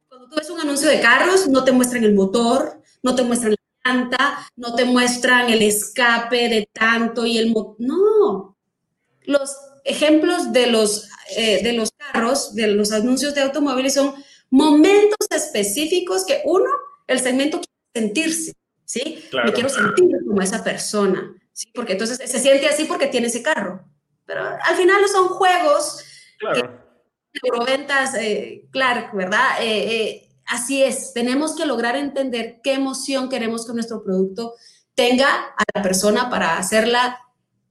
cuando 0.09 0.27
tú 0.29 0.35
ves 0.35 0.49
un 0.49 0.59
anuncio 0.59 0.89
de 0.89 0.99
carros, 0.99 1.47
no 1.47 1.63
te 1.63 1.71
muestran 1.71 2.03
el 2.03 2.13
motor, 2.13 2.81
no 3.01 3.15
te 3.15 3.23
muestran 3.23 3.51
la 3.51 3.91
llanta, 3.91 4.47
no 4.57 4.75
te 4.75 4.85
muestran 4.85 5.49
el 5.49 5.61
escape 5.61 6.49
de 6.49 6.69
tanto 6.73 7.25
y 7.25 7.37
el. 7.37 7.53
No. 7.79 8.57
Los 9.25 9.55
ejemplos 9.85 10.51
de 10.51 10.67
los, 10.67 11.09
eh, 11.37 11.63
de 11.63 11.73
los 11.73 11.91
carros, 11.91 12.53
de 12.53 12.67
los 12.67 12.91
anuncios 12.91 13.33
de 13.33 13.41
automóviles 13.41 13.93
son 13.93 14.13
momentos 14.49 15.27
específicos 15.29 16.25
que 16.25 16.41
uno, 16.45 16.69
el 17.07 17.19
segmento 17.19 17.61
sentirse, 17.93 18.53
¿sí? 18.85 19.23
Me 19.43 19.53
quiero 19.53 19.69
sentir 19.69 20.09
como 20.25 20.41
esa 20.41 20.63
persona, 20.63 21.35
¿sí? 21.51 21.69
Porque 21.73 21.93
entonces 21.93 22.17
se 22.29 22.39
siente 22.39 22.67
así 22.67 22.85
porque 22.85 23.07
tiene 23.07 23.27
ese 23.27 23.43
carro. 23.43 23.83
Pero 24.25 24.41
al 24.41 24.75
final 24.75 25.01
no 25.01 25.07
son 25.07 25.27
juegos. 25.27 26.03
Claro. 26.39 26.81
Euroventas, 27.41 28.15
eh, 28.15 28.67
Clark, 28.71 29.15
¿verdad? 29.15 29.61
Eh, 29.61 29.95
eh, 29.95 30.29
así 30.45 30.83
es, 30.83 31.13
tenemos 31.13 31.55
que 31.55 31.65
lograr 31.65 31.95
entender 31.95 32.59
qué 32.63 32.73
emoción 32.73 33.29
queremos 33.29 33.65
que 33.65 33.73
nuestro 33.73 34.03
producto 34.03 34.53
tenga 34.93 35.27
a 35.27 35.63
la 35.73 35.81
persona 35.81 36.29
para 36.29 36.57
hacerla 36.57 37.19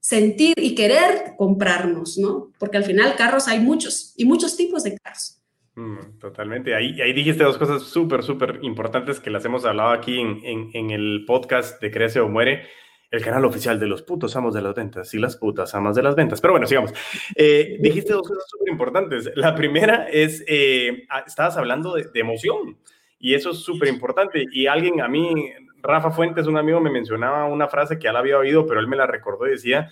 sentir 0.01 0.55
y 0.57 0.75
querer 0.75 1.35
comprarnos, 1.37 2.17
¿no? 2.17 2.51
Porque 2.59 2.75
al 2.75 2.83
final 2.83 3.15
carros 3.15 3.47
hay 3.47 3.59
muchos 3.61 4.13
y 4.17 4.25
muchos 4.25 4.57
tipos 4.57 4.83
de 4.83 4.97
carros. 4.97 5.39
Mm, 5.75 6.19
totalmente. 6.19 6.75
Ahí, 6.75 7.01
ahí 7.01 7.13
dijiste 7.13 7.43
dos 7.43 7.57
cosas 7.57 7.81
súper, 7.83 8.21
súper 8.23 8.59
importantes 8.61 9.19
que 9.19 9.31
las 9.31 9.43
hemos 9.45 9.65
hablado 9.65 9.89
aquí 9.89 10.19
en, 10.19 10.69
en, 10.73 10.91
el 10.91 11.25
podcast 11.25 11.81
de 11.81 11.89
Crece 11.89 12.19
o 12.19 12.29
Muere, 12.29 12.67
el 13.09 13.23
canal 13.23 13.43
oficial 13.45 13.79
de 13.79 13.87
los 13.87 14.03
putos 14.03 14.35
amos 14.35 14.53
de 14.53 14.61
las 14.61 14.75
ventas 14.75 15.13
y 15.13 15.19
las 15.19 15.35
putas 15.35 15.73
amas 15.73 15.95
de 15.95 16.03
las 16.03 16.15
ventas. 16.15 16.41
Pero 16.41 16.53
bueno, 16.53 16.67
sigamos. 16.67 16.93
Eh, 17.35 17.77
dijiste 17.79 18.13
dos 18.13 18.27
cosas 18.27 18.43
súper 18.47 18.69
importantes. 18.69 19.31
La 19.35 19.55
primera 19.55 20.07
es, 20.09 20.43
eh, 20.47 21.05
ah, 21.09 21.23
estabas 21.25 21.57
hablando 21.57 21.95
de, 21.95 22.07
emoción 22.13 22.77
y 23.17 23.33
eso 23.33 23.51
es 23.51 23.59
súper 23.59 23.89
importante. 23.89 24.45
Y 24.51 24.67
alguien, 24.67 25.01
a 25.01 25.07
mí, 25.07 25.51
Rafa 25.81 26.11
Fuentes, 26.11 26.45
un 26.45 26.57
amigo, 26.57 26.81
me 26.81 26.91
mencionaba 26.91 27.45
una 27.45 27.67
frase 27.67 27.97
que 27.97 28.03
ya 28.03 28.13
la 28.13 28.19
había 28.19 28.37
oído, 28.37 28.67
pero 28.67 28.79
él 28.79 28.87
me 28.87 28.95
la 28.95 29.07
recordó 29.07 29.47
y 29.47 29.51
decía, 29.51 29.89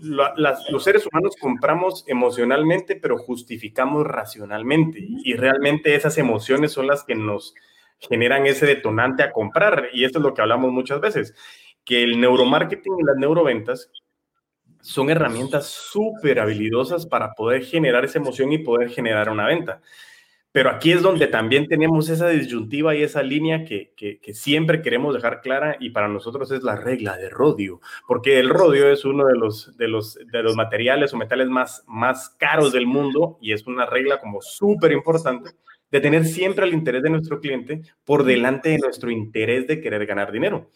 los 0.00 0.84
seres 0.84 1.06
humanos 1.06 1.34
compramos 1.40 2.04
emocionalmente, 2.06 2.96
pero 2.96 3.18
justificamos 3.18 4.06
racionalmente. 4.06 4.98
Y 5.24 5.34
realmente 5.34 5.94
esas 5.94 6.18
emociones 6.18 6.72
son 6.72 6.86
las 6.86 7.04
que 7.04 7.14
nos 7.14 7.54
generan 7.98 8.46
ese 8.46 8.66
detonante 8.66 9.22
a 9.22 9.32
comprar. 9.32 9.88
Y 9.92 10.04
esto 10.04 10.18
es 10.18 10.24
lo 10.24 10.34
que 10.34 10.42
hablamos 10.42 10.72
muchas 10.72 11.00
veces, 11.00 11.34
que 11.84 12.02
el 12.02 12.20
neuromarketing 12.20 12.98
y 12.98 13.04
las 13.04 13.16
neuroventas 13.16 13.90
son 14.80 15.10
herramientas 15.10 15.66
súper 15.66 16.38
habilidosas 16.38 17.06
para 17.06 17.34
poder 17.34 17.64
generar 17.64 18.04
esa 18.04 18.18
emoción 18.18 18.52
y 18.52 18.58
poder 18.58 18.90
generar 18.90 19.28
una 19.28 19.46
venta. 19.46 19.80
Pero 20.58 20.70
aquí 20.70 20.90
es 20.90 21.02
donde 21.02 21.28
también 21.28 21.68
tenemos 21.68 22.08
esa 22.08 22.30
disyuntiva 22.30 22.92
y 22.92 23.04
esa 23.04 23.22
línea 23.22 23.64
que, 23.64 23.92
siempre 24.32 24.82
queremos 24.82 25.14
dejar 25.14 25.40
clara 25.40 25.76
y 25.78 25.90
para 25.90 26.08
nosotros 26.08 26.50
es 26.50 26.64
la 26.64 26.74
regla 26.74 27.16
de 27.16 27.28
rodio, 27.28 27.80
porque 28.08 28.40
el 28.40 28.48
rodio 28.48 28.90
es 28.90 29.04
uno 29.04 29.24
de 29.26 29.36
los, 29.86 30.18
materiales 30.56 31.14
o 31.14 31.16
metales 31.16 31.48
más, 31.48 31.84
más 31.86 32.30
caros 32.30 32.72
del 32.72 32.88
mundo 32.88 33.38
y 33.40 33.52
es 33.52 33.68
una 33.68 33.86
regla 33.86 34.18
como 34.18 34.42
súper 34.42 34.90
importante 34.90 35.52
de 35.92 36.00
tener 36.00 36.24
siempre 36.24 36.66
el 36.66 36.74
interés 36.74 37.04
de 37.04 37.10
nuestro 37.10 37.38
cliente 37.38 37.82
por 38.04 38.24
delante 38.24 38.70
de 38.70 38.78
nuestro 38.78 39.12
interés 39.12 39.68
de 39.68 39.80
querer 39.80 40.06
ganar 40.06 40.32
dinero. 40.32 40.72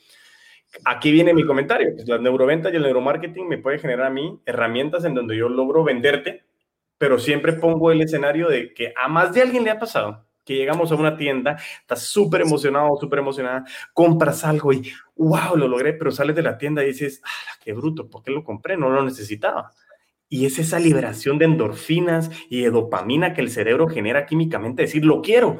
Aquí 0.85 1.11
viene 1.11 1.35
mi 1.35 1.45
comentario, 1.45 1.89
pues 1.93 2.07
las 2.07 2.21
neuroventas 2.21 2.73
y 2.73 2.77
el 2.77 2.85
neuromarketing 2.85 3.49
me 3.49 3.59
puede 3.59 3.81
generar 3.81 4.07
a 4.07 4.11
mí 4.11 4.39
herramientas 4.47 5.05
en 5.05 5.15
donde 5.15 5.37
yo 5.37 5.49
logro 5.49 5.83
venderte 5.83 6.45
pero 7.03 7.19
siempre 7.19 7.55
pongo 7.55 7.91
el 7.91 8.01
escenario 8.01 8.49
de 8.49 8.73
que 8.73 8.95
a 8.97 9.09
más 9.09 9.35
de 9.35 9.43
alguien 9.43 9.65
le 9.65 9.73
ha 9.73 9.79
pasado 9.81 10.25
que 10.45 10.55
llegamos 10.55 10.93
a 10.93 10.95
una 10.95 11.17
tienda, 11.17 11.57
estás 11.81 12.05
súper 12.05 12.43
emocionado, 12.43 12.97
súper 12.97 13.19
emocionada, 13.19 13.65
compras 13.93 14.45
algo 14.45 14.73
y 14.73 14.89
wow, 15.17 15.57
lo 15.57 15.67
logré, 15.67 15.95
pero 15.95 16.13
sales 16.13 16.37
de 16.37 16.43
la 16.43 16.59
tienda 16.59 16.85
y 16.85 16.87
dices, 16.87 17.21
ah, 17.25 17.59
qué 17.61 17.73
bruto, 17.73 18.09
¿por 18.09 18.23
qué 18.23 18.31
lo 18.31 18.45
compré? 18.45 18.77
No 18.77 18.89
lo 18.89 19.05
necesitaba. 19.05 19.73
Y 20.29 20.47
es 20.47 20.61
esa 20.61 20.79
liberación 20.79 21.39
de 21.39 21.47
endorfinas 21.47 22.31
y 22.49 22.63
de 22.63 22.71
dopamina 22.71 23.35
que 23.35 23.41
el 23.41 23.51
cerebro 23.51 23.89
genera 23.89 24.25
químicamente, 24.25 24.83
decir, 24.83 25.05
lo 25.05 25.23
quiero. 25.23 25.59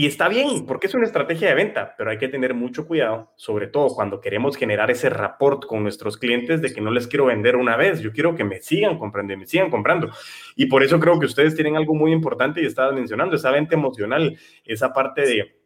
Y 0.00 0.06
está 0.06 0.28
bien, 0.28 0.64
porque 0.64 0.86
es 0.86 0.94
una 0.94 1.06
estrategia 1.06 1.48
de 1.48 1.56
venta, 1.56 1.96
pero 1.98 2.10
hay 2.10 2.18
que 2.18 2.28
tener 2.28 2.54
mucho 2.54 2.86
cuidado, 2.86 3.32
sobre 3.34 3.66
todo 3.66 3.88
cuando 3.88 4.20
queremos 4.20 4.56
generar 4.56 4.92
ese 4.92 5.10
rapport 5.10 5.66
con 5.66 5.82
nuestros 5.82 6.16
clientes 6.16 6.62
de 6.62 6.72
que 6.72 6.80
no 6.80 6.92
les 6.92 7.08
quiero 7.08 7.26
vender 7.26 7.56
una 7.56 7.76
vez, 7.76 7.98
yo 7.98 8.12
quiero 8.12 8.36
que 8.36 8.44
me 8.44 8.60
sigan 8.62 8.96
comprando, 8.96 9.36
me 9.36 9.44
sigan 9.44 9.70
comprando. 9.70 10.08
Y 10.54 10.66
por 10.66 10.84
eso 10.84 11.00
creo 11.00 11.18
que 11.18 11.26
ustedes 11.26 11.56
tienen 11.56 11.74
algo 11.74 11.96
muy 11.96 12.12
importante 12.12 12.62
y 12.62 12.66
estaba 12.66 12.92
mencionando, 12.92 13.34
esa 13.34 13.50
venta 13.50 13.74
emocional, 13.74 14.38
esa 14.64 14.92
parte 14.92 15.22
de 15.22 15.57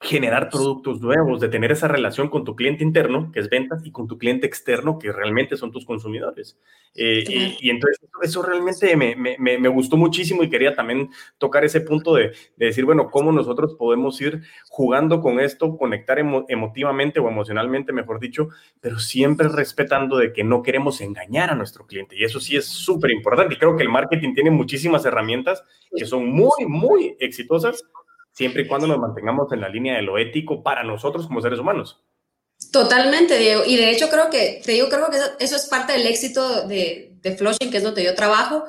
generar 0.00 0.48
productos 0.48 1.00
nuevos, 1.00 1.40
de 1.40 1.48
tener 1.48 1.72
esa 1.72 1.88
relación 1.88 2.28
con 2.28 2.44
tu 2.44 2.54
cliente 2.54 2.84
interno, 2.84 3.32
que 3.32 3.40
es 3.40 3.50
ventas, 3.50 3.84
y 3.84 3.90
con 3.90 4.06
tu 4.06 4.16
cliente 4.16 4.46
externo, 4.46 4.96
que 4.96 5.10
realmente 5.10 5.56
son 5.56 5.72
tus 5.72 5.84
consumidores. 5.84 6.56
Eh, 6.94 7.56
y, 7.60 7.70
entonces 7.70 7.98
eso 8.22 8.42
realmente 8.42 8.96
me, 8.96 9.16
me, 9.16 9.36
me, 9.38 9.68
gustó 9.68 9.96
muchísimo 9.96 10.42
y 10.42 10.50
quería 10.50 10.74
también 10.74 11.10
tocar 11.36 11.64
ese 11.64 11.80
punto 11.80 12.14
de, 12.14 12.28
de, 12.56 12.66
decir, 12.66 12.84
bueno, 12.84 13.10
cómo 13.10 13.32
nosotros 13.32 13.74
podemos 13.74 14.20
ir 14.20 14.42
jugando 14.68 15.20
con 15.20 15.40
esto, 15.40 15.76
conectar 15.76 16.18
emotivamente 16.18 17.18
o 17.18 17.28
emocionalmente, 17.28 17.92
mejor 17.92 18.20
dicho, 18.20 18.48
pero 18.80 19.00
siempre 19.00 19.48
respetando 19.48 20.16
de 20.16 20.32
que 20.32 20.44
no 20.44 20.62
queremos 20.62 21.00
engañar 21.00 21.50
a 21.50 21.56
nuestro 21.56 21.86
cliente. 21.86 22.16
Y 22.16 22.22
eso 22.22 22.38
sí 22.38 22.56
es 22.56 22.66
súper 22.66 23.10
importante. 23.10 23.54
Y 23.54 23.58
creo 23.58 23.76
que 23.76 23.82
el 23.82 23.88
marketing 23.90 24.34
tiene 24.34 24.50
muchísimas 24.50 25.04
herramientas 25.04 25.64
que 25.94 26.04
son 26.04 26.28
muy, 26.28 26.66
muy 26.66 27.16
exitosas 27.18 27.84
siempre 28.38 28.62
y 28.62 28.68
cuando 28.68 28.86
nos 28.86 29.00
mantengamos 29.00 29.52
en 29.52 29.60
la 29.60 29.68
línea 29.68 29.96
de 29.96 30.02
lo 30.02 30.16
ético 30.16 30.62
para 30.62 30.84
nosotros 30.84 31.26
como 31.26 31.40
seres 31.40 31.58
humanos. 31.58 32.00
Totalmente, 32.70 33.36
Diego. 33.36 33.64
Y 33.66 33.76
de 33.76 33.90
hecho 33.90 34.08
creo 34.08 34.30
que, 34.30 34.62
te 34.64 34.72
digo, 34.72 34.88
creo 34.88 35.10
que 35.10 35.18
eso 35.44 35.56
es 35.56 35.66
parte 35.66 35.94
del 35.94 36.06
éxito 36.06 36.68
de, 36.68 37.16
de 37.20 37.36
Flushing, 37.36 37.68
que 37.68 37.78
es 37.78 37.82
donde 37.82 38.04
yo 38.04 38.14
trabajo. 38.14 38.64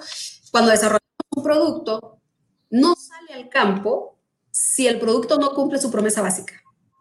Cuando 0.49 0.71
desarrollamos 0.71 1.35
un 1.35 1.43
producto, 1.43 2.17
no 2.71 2.95
sale 2.95 3.39
al 3.39 3.49
campo 3.49 4.17
si 4.49 4.87
el 4.87 4.97
producto 4.97 5.37
no 5.37 5.51
cumple 5.51 5.79
su 5.79 5.91
promesa 5.91 6.23
básica. 6.23 6.55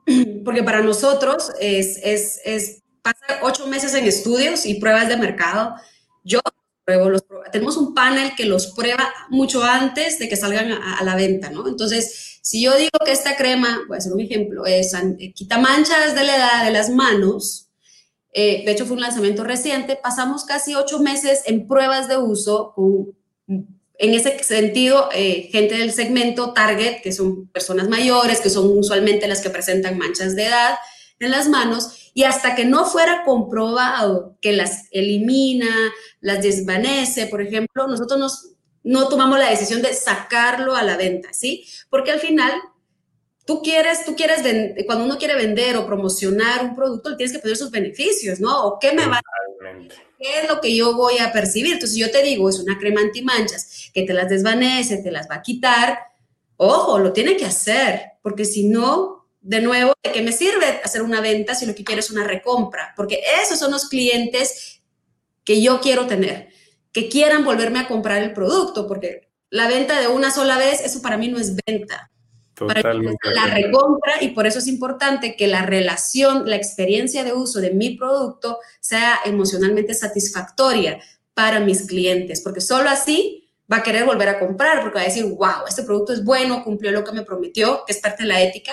Porque 0.44 0.62
para 0.62 0.82
nosotros 0.82 1.50
es, 1.58 1.98
es, 2.04 2.38
es 2.44 2.82
pasar 3.00 3.40
ocho 3.44 3.66
meses 3.66 3.94
en 3.94 4.04
estudios 4.04 4.66
y 4.66 4.74
pruebas 4.74 5.08
de 5.08 5.16
mercado. 5.16 5.74
Yo 6.22 6.40
pruebo 6.84 7.08
los, 7.08 7.24
tenemos 7.50 7.78
un 7.78 7.94
panel 7.94 8.34
que 8.36 8.44
los 8.44 8.66
prueba 8.74 9.10
mucho 9.30 9.64
antes 9.64 10.18
de 10.18 10.28
que 10.28 10.36
salgan 10.36 10.72
a, 10.72 10.98
a 10.98 11.04
la 11.04 11.16
venta, 11.16 11.48
¿no? 11.48 11.66
Entonces, 11.66 12.37
si 12.48 12.62
yo 12.62 12.74
digo 12.78 12.98
que 13.04 13.12
esta 13.12 13.36
crema, 13.36 13.82
voy 13.88 13.96
a 13.96 13.98
hacer 13.98 14.10
un 14.10 14.22
ejemplo, 14.22 14.64
es, 14.64 14.94
eh, 14.94 15.34
quita 15.34 15.58
manchas 15.58 16.14
de 16.14 16.24
la 16.24 16.34
edad 16.34 16.64
de 16.64 16.70
las 16.70 16.88
manos, 16.88 17.68
eh, 18.32 18.62
de 18.64 18.72
hecho 18.72 18.86
fue 18.86 18.96
un 18.96 19.02
lanzamiento 19.02 19.44
reciente, 19.44 19.96
pasamos 20.02 20.46
casi 20.46 20.74
ocho 20.74 20.98
meses 20.98 21.42
en 21.44 21.68
pruebas 21.68 22.08
de 22.08 22.16
uso 22.16 22.72
en 23.46 24.14
ese 24.14 24.42
sentido, 24.42 25.10
eh, 25.12 25.50
gente 25.52 25.76
del 25.76 25.92
segmento 25.92 26.54
target, 26.54 27.02
que 27.02 27.12
son 27.12 27.48
personas 27.48 27.90
mayores, 27.90 28.40
que 28.40 28.48
son 28.48 28.78
usualmente 28.78 29.28
las 29.28 29.42
que 29.42 29.50
presentan 29.50 29.98
manchas 29.98 30.34
de 30.34 30.46
edad 30.46 30.78
en 31.20 31.30
las 31.30 31.50
manos, 31.50 32.12
y 32.14 32.22
hasta 32.22 32.54
que 32.54 32.64
no 32.64 32.86
fuera 32.86 33.24
comprobado 33.26 34.38
que 34.40 34.54
las 34.54 34.86
elimina, 34.90 35.92
las 36.22 36.42
desvanece, 36.42 37.26
por 37.26 37.42
ejemplo, 37.42 37.86
nosotros 37.88 38.18
nos 38.18 38.57
no 38.88 39.06
tomamos 39.08 39.38
la 39.38 39.50
decisión 39.50 39.82
de 39.82 39.92
sacarlo 39.92 40.74
a 40.74 40.82
la 40.82 40.96
venta, 40.96 41.34
¿sí? 41.34 41.62
Porque 41.90 42.10
al 42.10 42.20
final 42.20 42.50
tú 43.44 43.60
quieres, 43.60 44.06
tú 44.06 44.16
quieres 44.16 44.40
cuando 44.86 45.04
uno 45.04 45.18
quiere 45.18 45.34
vender 45.34 45.76
o 45.76 45.86
promocionar 45.86 46.64
un 46.64 46.74
producto, 46.74 47.14
tienes 47.14 47.36
que 47.36 47.38
pedir 47.38 47.58
sus 47.58 47.70
beneficios, 47.70 48.40
¿no? 48.40 48.64
O 48.64 48.78
qué 48.78 48.92
me 48.92 49.04
va 49.04 49.18
a 49.18 49.22
¿Qué 50.18 50.40
es 50.40 50.48
lo 50.48 50.62
que 50.62 50.74
yo 50.74 50.96
voy 50.96 51.18
a 51.18 51.32
percibir? 51.32 51.74
Entonces 51.74 51.98
yo 51.98 52.10
te 52.10 52.22
digo, 52.22 52.48
es 52.48 52.58
una 52.60 52.78
crema 52.78 53.02
antimanchas 53.02 53.90
que 53.92 54.04
te 54.04 54.14
las 54.14 54.30
desvanece, 54.30 55.02
te 55.02 55.10
las 55.10 55.28
va 55.28 55.36
a 55.36 55.42
quitar. 55.42 55.98
Ojo, 56.56 56.98
lo 56.98 57.12
tiene 57.12 57.36
que 57.36 57.44
hacer, 57.44 58.12
porque 58.22 58.46
si 58.46 58.64
no, 58.64 59.28
de 59.42 59.60
nuevo, 59.60 59.92
¿de 60.02 60.12
qué 60.12 60.22
me 60.22 60.32
sirve 60.32 60.80
hacer 60.82 61.02
una 61.02 61.20
venta 61.20 61.54
si 61.54 61.66
lo 61.66 61.74
que 61.74 61.84
quiero 61.84 62.00
es 62.00 62.10
una 62.10 62.24
recompra? 62.24 62.94
Porque 62.96 63.20
esos 63.42 63.58
son 63.58 63.70
los 63.70 63.86
clientes 63.88 64.80
que 65.44 65.60
yo 65.60 65.78
quiero 65.82 66.06
tener 66.06 66.56
que 66.98 67.08
quieran 67.08 67.44
volverme 67.44 67.78
a 67.78 67.86
comprar 67.86 68.20
el 68.20 68.32
producto, 68.32 68.88
porque 68.88 69.28
la 69.50 69.68
venta 69.68 70.00
de 70.00 70.08
una 70.08 70.32
sola 70.32 70.58
vez, 70.58 70.80
eso 70.80 71.00
para 71.00 71.16
mí 71.16 71.28
no 71.28 71.38
es 71.38 71.54
venta. 71.64 72.10
Totalmente. 72.54 73.30
la 73.30 73.46
recompra 73.46 74.14
y 74.20 74.30
por 74.30 74.44
eso 74.44 74.58
es 74.58 74.66
importante 74.66 75.36
que 75.36 75.46
la 75.46 75.64
relación, 75.64 76.50
la 76.50 76.56
experiencia 76.56 77.22
de 77.22 77.32
uso 77.32 77.60
de 77.60 77.70
mi 77.70 77.96
producto 77.96 78.58
sea 78.80 79.20
emocionalmente 79.24 79.94
satisfactoria 79.94 80.98
para 81.34 81.60
mis 81.60 81.86
clientes, 81.86 82.40
porque 82.40 82.60
solo 82.60 82.90
así 82.90 83.48
va 83.72 83.76
a 83.76 83.82
querer 83.84 84.04
volver 84.04 84.28
a 84.28 84.40
comprar, 84.40 84.80
porque 84.80 84.96
va 84.96 85.02
a 85.02 85.04
decir, 85.04 85.24
wow, 85.24 85.68
este 85.68 85.84
producto 85.84 86.12
es 86.12 86.24
bueno, 86.24 86.64
cumplió 86.64 86.90
lo 86.90 87.04
que 87.04 87.12
me 87.12 87.22
prometió, 87.22 87.84
que 87.86 87.92
es 87.92 88.00
parte 88.00 88.24
de 88.24 88.28
la 88.28 88.42
ética, 88.42 88.72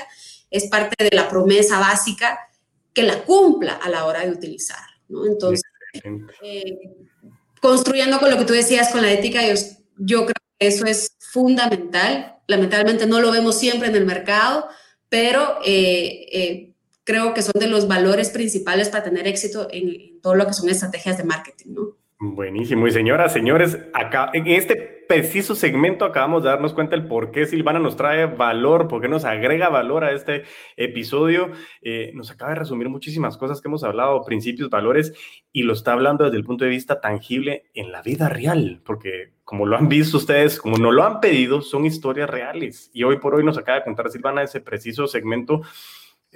es 0.50 0.68
parte 0.68 0.96
de 1.04 1.16
la 1.16 1.30
promesa 1.30 1.78
básica, 1.78 2.40
que 2.92 3.04
la 3.04 3.24
cumpla 3.24 3.74
a 3.74 3.88
la 3.88 4.06
hora 4.06 4.26
de 4.26 4.32
utilizar. 4.32 4.84
¿no? 5.10 5.28
Entonces, 5.28 5.62
construyendo 7.66 8.20
con 8.20 8.30
lo 8.30 8.38
que 8.38 8.46
tú 8.46 8.54
decías 8.54 8.92
con 8.92 9.02
la 9.02 9.12
ética, 9.12 9.42
yo, 9.42 9.56
yo 9.98 10.26
creo 10.26 10.36
que 10.60 10.68
eso 10.68 10.86
es 10.86 11.18
fundamental. 11.32 12.36
Lamentablemente 12.46 13.08
no 13.08 13.20
lo 13.20 13.32
vemos 13.32 13.58
siempre 13.58 13.88
en 13.88 13.96
el 13.96 14.06
mercado, 14.06 14.68
pero 15.10 15.58
eh, 15.66 16.28
eh, 16.32 16.74
creo 17.04 17.34
que 17.34 17.42
son 17.42 17.60
de 17.60 17.68
los 17.68 17.88
valores 17.88 18.30
principales 18.30 18.90
para 18.90 19.06
tener 19.06 19.26
éxito 19.26 19.68
en, 19.72 19.90
en, 19.90 20.22
todo 20.22 20.36
lo 20.36 20.46
que 20.46 20.54
son 20.54 20.70
estrategias 20.70 21.18
de 21.18 21.24
marketing, 21.24 21.74
¿no? 21.74 21.98
Buenísimo. 22.20 22.88
Y 22.88 22.92
señoras, 22.92 23.34
señores, 23.34 23.80
acá 23.96 24.30
en 24.34 24.46
este 24.46 24.95
preciso 25.08 25.56
segmento 25.56 26.06
acabamos 26.06 26.44
de 26.44 26.50
darnos 26.50 26.74
cuenta 26.74 26.96
el 26.96 27.08
por 27.08 27.32
qué 27.32 27.46
Silvana 27.46 27.80
nos 27.80 27.96
trae 27.96 28.26
valor, 28.26 28.88
por 28.88 29.02
qué 29.02 29.08
nos 29.08 29.26
agrega 29.26 29.70
valor 29.70 30.04
a 30.04 30.12
este 30.12 30.44
episodio. 30.78 31.52
Eh, 31.82 32.12
nos 32.14 32.32
acaba 32.32 32.52
de 32.52 32.60
resumir 32.60 32.90
muchísimas 32.90 33.38
cosas 33.38 33.62
que 33.62 33.68
hemos 33.68 33.84
hablado, 33.84 34.24
principios, 34.24 34.70
valores, 34.70 35.14
y 35.52 35.64
lo 35.64 35.74
está 35.74 35.94
hablando 35.94 36.24
desde 36.24 36.38
el 36.38 36.44
punto 36.44 36.66
de 36.66 36.72
vista 36.72 37.00
tangible 37.02 37.66
en 37.74 37.92
la 37.92 38.02
vida 38.02 38.30
real, 38.30 38.82
porque 38.86 39.34
como 39.44 39.66
lo 39.66 39.78
han 39.78 39.88
visto 39.88 40.18
ustedes, 40.18 40.60
como 40.60 40.78
nos 40.78 40.94
lo 40.94 41.04
han 41.04 41.20
pedido, 41.20 41.62
son 41.62 41.86
historias 41.86 42.30
reales. 42.30 42.90
Y 42.94 43.04
hoy 43.04 43.20
por 43.20 43.36
hoy 43.36 43.44
nos 43.44 43.58
acaba 43.58 43.80
de 43.80 43.84
contar 43.84 44.10
Silvana 44.10 44.44
ese 44.44 44.60
preciso 44.60 45.08
segmento 45.08 45.62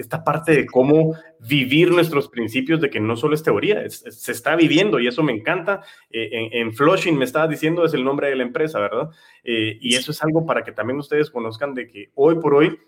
esta 0.02 0.24
parte 0.24 0.54
de 0.54 0.66
cómo 0.66 1.16
vivir 1.40 1.92
nuestros 1.92 2.30
principios, 2.30 2.80
de 2.82 2.90
que 2.90 3.00
no 3.00 3.16
solo 3.16 3.36
es 3.36 3.44
teoría, 3.44 3.84
se 3.90 4.32
está 4.32 4.56
viviendo 4.56 5.00
y 5.00 5.08
eso 5.08 5.24
me 5.24 5.34
encanta. 5.34 5.82
Eh, 6.10 6.50
en, 6.54 6.74
Flushing 6.74 7.18
me 7.18 7.26
estaba 7.26 7.48
diciendo 7.48 7.86
es 7.86 7.94
el 7.94 8.04
nombre 8.04 8.30
de 8.30 8.36
la 8.36 8.44
empresa, 8.44 8.80
¿verdad? 8.80 9.10
Eh, 9.44 9.78
y 9.82 9.96
eso 9.96 10.12
es 10.12 10.24
algo 10.24 10.46
para 10.46 10.64
que 10.64 10.72
también 10.72 11.00
ustedes 11.00 11.30
conozcan 11.30 11.74
de 11.74 11.88
que 11.88 12.12
hoy 12.16 12.36
por 12.36 12.54
hoy 12.54 12.80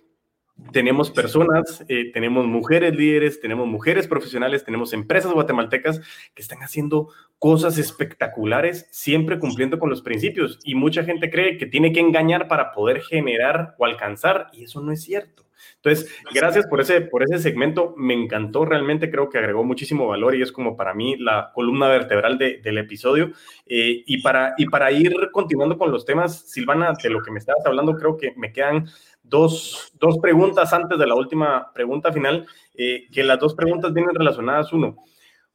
tenemos 0.71 1.09
personas, 1.09 1.83
eh, 1.87 2.11
tenemos 2.13 2.45
mujeres 2.45 2.95
líderes, 2.95 3.41
tenemos 3.41 3.67
mujeres 3.67 4.07
profesionales, 4.07 4.63
tenemos 4.63 4.93
empresas 4.93 5.33
guatemaltecas 5.33 5.99
que 6.33 6.41
están 6.41 6.59
haciendo 6.59 7.09
cosas 7.39 7.77
espectaculares, 7.77 8.87
siempre 8.91 9.39
cumpliendo 9.39 9.79
con 9.79 9.89
los 9.89 10.01
principios. 10.01 10.59
Y 10.63 10.75
mucha 10.75 11.03
gente 11.03 11.29
cree 11.29 11.57
que 11.57 11.65
tiene 11.65 11.91
que 11.91 11.99
engañar 11.99 12.47
para 12.47 12.71
poder 12.71 13.01
generar 13.01 13.75
o 13.79 13.85
alcanzar, 13.85 14.47
y 14.53 14.63
eso 14.63 14.81
no 14.81 14.91
es 14.91 15.01
cierto. 15.01 15.45
Entonces, 15.83 16.15
gracias 16.31 16.67
por 16.67 16.79
ese, 16.79 17.01
por 17.01 17.23
ese 17.23 17.39
segmento. 17.39 17.95
Me 17.97 18.13
encantó 18.13 18.65
realmente, 18.65 19.09
creo 19.09 19.29
que 19.29 19.39
agregó 19.39 19.63
muchísimo 19.63 20.07
valor 20.07 20.35
y 20.35 20.43
es 20.43 20.51
como 20.51 20.77
para 20.77 20.93
mí 20.93 21.17
la 21.17 21.51
columna 21.55 21.87
vertebral 21.87 22.37
del 22.37 22.77
episodio. 22.77 23.31
Eh, 23.65 24.03
y, 24.05 24.21
para, 24.21 24.53
y 24.57 24.67
para 24.67 24.91
ir 24.91 25.13
continuando 25.31 25.79
con 25.79 25.91
los 25.91 26.05
temas, 26.05 26.47
Silvana, 26.49 26.93
de 27.01 27.09
lo 27.09 27.23
que 27.23 27.31
me 27.31 27.39
estabas 27.39 27.65
hablando, 27.65 27.95
creo 27.95 28.15
que 28.15 28.33
me 28.37 28.53
quedan 28.53 28.87
dos, 29.23 29.91
dos 29.99 30.19
preguntas 30.19 30.71
antes 30.71 30.99
de 30.99 31.07
la 31.07 31.15
última 31.15 31.71
pregunta 31.73 32.13
final, 32.13 32.45
eh, 32.75 33.07
que 33.11 33.23
las 33.23 33.39
dos 33.39 33.55
preguntas 33.55 33.91
vienen 33.91 34.13
relacionadas. 34.13 34.71
Uno, 34.73 34.97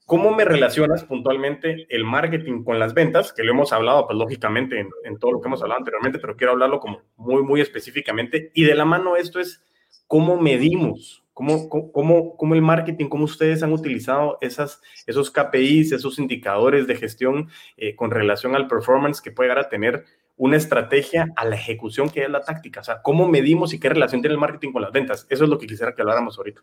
¿Cómo 0.06 0.32
me 0.34 0.44
relacionas 0.44 1.04
puntualmente 1.04 1.86
el 1.88 2.04
marketing 2.04 2.64
con 2.64 2.80
las 2.80 2.94
ventas? 2.94 3.32
Que 3.32 3.44
lo 3.44 3.52
hemos 3.52 3.72
hablado, 3.72 4.06
pues 4.06 4.18
lógicamente, 4.18 4.80
en, 4.80 4.88
en, 5.04 5.18
todo 5.18 5.32
lo 5.32 5.40
que 5.40 5.46
hemos 5.46 5.62
hablado 5.62 5.78
anteriormente, 5.78 6.18
pero 6.18 6.36
quiero 6.36 6.52
hablarlo 6.52 6.80
como 6.80 7.02
muy, 7.16 7.42
muy 7.42 7.60
específicamente. 7.60 8.50
Y 8.54 8.64
de 8.64 8.74
la 8.74 8.84
mano 8.84 9.16
esto 9.16 9.40
es, 9.40 9.64
¿cómo 10.06 10.40
medimos? 10.40 11.22
¿Cómo, 11.32 11.68
cómo, 11.68 12.34
cómo 12.36 12.54
el 12.54 12.62
marketing, 12.62 13.08
cómo 13.08 13.24
ustedes 13.24 13.62
han 13.62 13.74
utilizado 13.74 14.38
esas, 14.40 14.80
esos 15.06 15.30
KPIs, 15.30 15.92
esos 15.92 16.18
indicadores 16.18 16.86
de 16.86 16.96
gestión 16.96 17.50
eh, 17.76 17.94
con 17.94 18.10
relación 18.10 18.56
al 18.56 18.68
performance 18.68 19.20
que 19.20 19.32
puede 19.32 19.50
llegar 19.50 19.66
a 19.66 19.68
tener 19.68 20.06
una 20.38 20.56
estrategia 20.56 21.28
a 21.36 21.44
la 21.44 21.56
ejecución 21.56 22.08
que 22.08 22.22
es 22.22 22.30
la 22.30 22.40
táctica? 22.40 22.80
O 22.80 22.84
sea, 22.84 23.02
¿cómo 23.02 23.28
medimos 23.28 23.74
y 23.74 23.78
qué 23.78 23.90
relación 23.90 24.22
tiene 24.22 24.32
el 24.32 24.40
marketing 24.40 24.72
con 24.72 24.80
las 24.80 24.92
ventas? 24.92 25.26
Eso 25.28 25.44
es 25.44 25.50
lo 25.50 25.58
que 25.58 25.66
quisiera 25.66 25.94
que 25.94 26.00
habláramos 26.00 26.38
ahorita. 26.38 26.62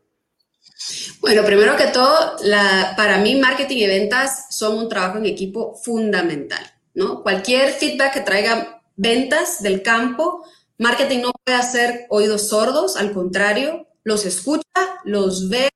Bueno, 1.22 1.44
primero 1.46 1.76
que 1.78 1.88
todo, 1.88 2.36
la, 2.44 2.94
para 2.98 3.18
mí 3.20 3.36
marketing 3.36 3.78
y 3.78 3.88
ventas 3.88 4.58
son 4.58 4.78
un 4.78 4.90
trabajo 4.90 5.18
en 5.18 5.26
equipo 5.26 5.76
fundamental, 5.76 6.64
¿no? 6.94 7.22
Cualquier 7.22 7.70
feedback 7.70 8.14
que 8.14 8.22
traiga 8.22 8.82
ventas 8.96 9.62
del 9.62 9.82
campo 9.82 10.44
Marketing 10.78 11.20
no 11.22 11.32
puede 11.32 11.58
hacer 11.58 12.06
oídos 12.10 12.50
sordos, 12.50 12.98
al 12.98 13.14
contrario, 13.14 13.88
los 14.04 14.26
escucha, 14.26 14.64
los 15.06 15.50
ve 15.50 15.70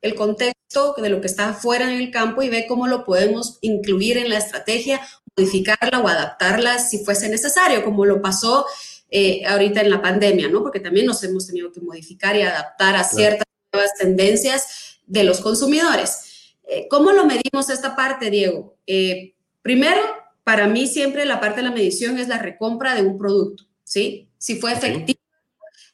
el 0.00 0.14
contexto 0.14 0.94
de 0.98 1.08
lo 1.08 1.20
que 1.20 1.26
está 1.26 1.54
fuera 1.54 1.90
en 1.90 2.00
el 2.00 2.10
campo 2.10 2.42
y 2.42 2.48
ve 2.48 2.66
cómo 2.66 2.86
lo 2.86 3.04
podemos 3.04 3.58
incluir 3.62 4.18
en 4.18 4.28
la 4.28 4.38
estrategia, 4.38 5.00
modificarla 5.36 6.00
o 6.00 6.08
adaptarla 6.08 6.78
si 6.78 7.04
fuese 7.04 7.28
necesario, 7.28 7.84
como 7.84 8.04
lo 8.04 8.20
pasó 8.20 8.66
eh, 9.10 9.44
ahorita 9.46 9.80
en 9.80 9.90
la 9.90 10.02
pandemia, 10.02 10.48
¿no? 10.48 10.62
Porque 10.62 10.80
también 10.80 11.06
nos 11.06 11.22
hemos 11.24 11.46
tenido 11.46 11.72
que 11.72 11.80
modificar 11.80 12.36
y 12.36 12.42
adaptar 12.42 12.96
a 12.96 13.04
ciertas 13.04 13.46
nuevas 13.72 13.94
tendencias 13.98 14.98
de 15.06 15.24
los 15.24 15.40
consumidores. 15.40 16.58
Eh, 16.66 16.86
¿Cómo 16.88 17.12
lo 17.12 17.24
medimos 17.24 17.70
esta 17.70 17.94
parte, 17.94 18.30
Diego? 18.30 18.76
Eh, 18.86 19.34
primero, 19.62 20.00
para 20.42 20.66
mí 20.66 20.86
siempre 20.86 21.24
la 21.24 21.40
parte 21.40 21.58
de 21.58 21.68
la 21.68 21.74
medición 21.74 22.18
es 22.18 22.28
la 22.28 22.38
recompra 22.38 22.94
de 22.94 23.02
un 23.02 23.18
producto, 23.18 23.64
¿sí? 23.84 24.28
Si 24.44 24.56
fue 24.56 24.74
efectivo, 24.74 25.18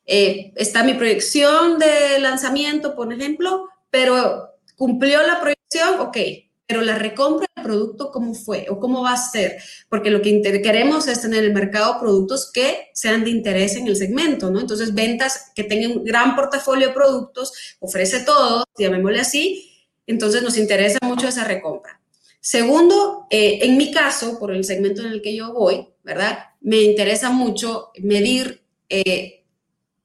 eh, 0.04 0.52
está 0.56 0.82
mi 0.82 0.94
proyección 0.94 1.78
de 1.78 2.18
lanzamiento, 2.18 2.96
por 2.96 3.12
ejemplo, 3.12 3.68
pero 3.90 4.56
cumplió 4.74 5.24
la 5.24 5.40
proyección, 5.40 6.00
ok, 6.00 6.16
pero 6.66 6.80
la 6.80 6.98
recompra 6.98 7.46
del 7.54 7.64
producto, 7.64 8.10
¿cómo 8.10 8.34
fue 8.34 8.66
o 8.68 8.80
cómo 8.80 9.02
va 9.02 9.12
a 9.12 9.16
ser? 9.16 9.62
Porque 9.88 10.10
lo 10.10 10.20
que 10.20 10.42
queremos 10.42 11.06
es 11.06 11.22
tener 11.22 11.44
en 11.44 11.50
el 11.50 11.54
mercado 11.54 12.00
productos 12.00 12.50
que 12.50 12.88
sean 12.92 13.22
de 13.22 13.30
interés 13.30 13.76
en 13.76 13.86
el 13.86 13.94
segmento, 13.94 14.50
¿no? 14.50 14.58
Entonces, 14.58 14.94
ventas 14.94 15.52
que 15.54 15.62
tengan 15.62 15.98
un 15.98 16.04
gran 16.04 16.34
portafolio 16.34 16.88
de 16.88 16.94
productos, 16.94 17.76
ofrece 17.78 18.24
todo, 18.24 18.64
llamémosle 18.76 19.20
así, 19.20 19.86
entonces 20.08 20.42
nos 20.42 20.58
interesa 20.58 20.98
mucho 21.02 21.28
esa 21.28 21.44
recompra. 21.44 22.00
Segundo, 22.40 23.28
eh, 23.30 23.60
en 23.62 23.76
mi 23.76 23.92
caso, 23.92 24.40
por 24.40 24.50
el 24.50 24.64
segmento 24.64 25.02
en 25.02 25.12
el 25.12 25.22
que 25.22 25.36
yo 25.36 25.52
voy, 25.52 25.86
¿verdad? 26.02 26.50
Me 26.60 26.82
interesa 26.82 27.30
mucho 27.30 27.90
medir 27.98 28.62
eh, 28.88 29.44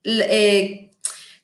eh, 0.04 0.92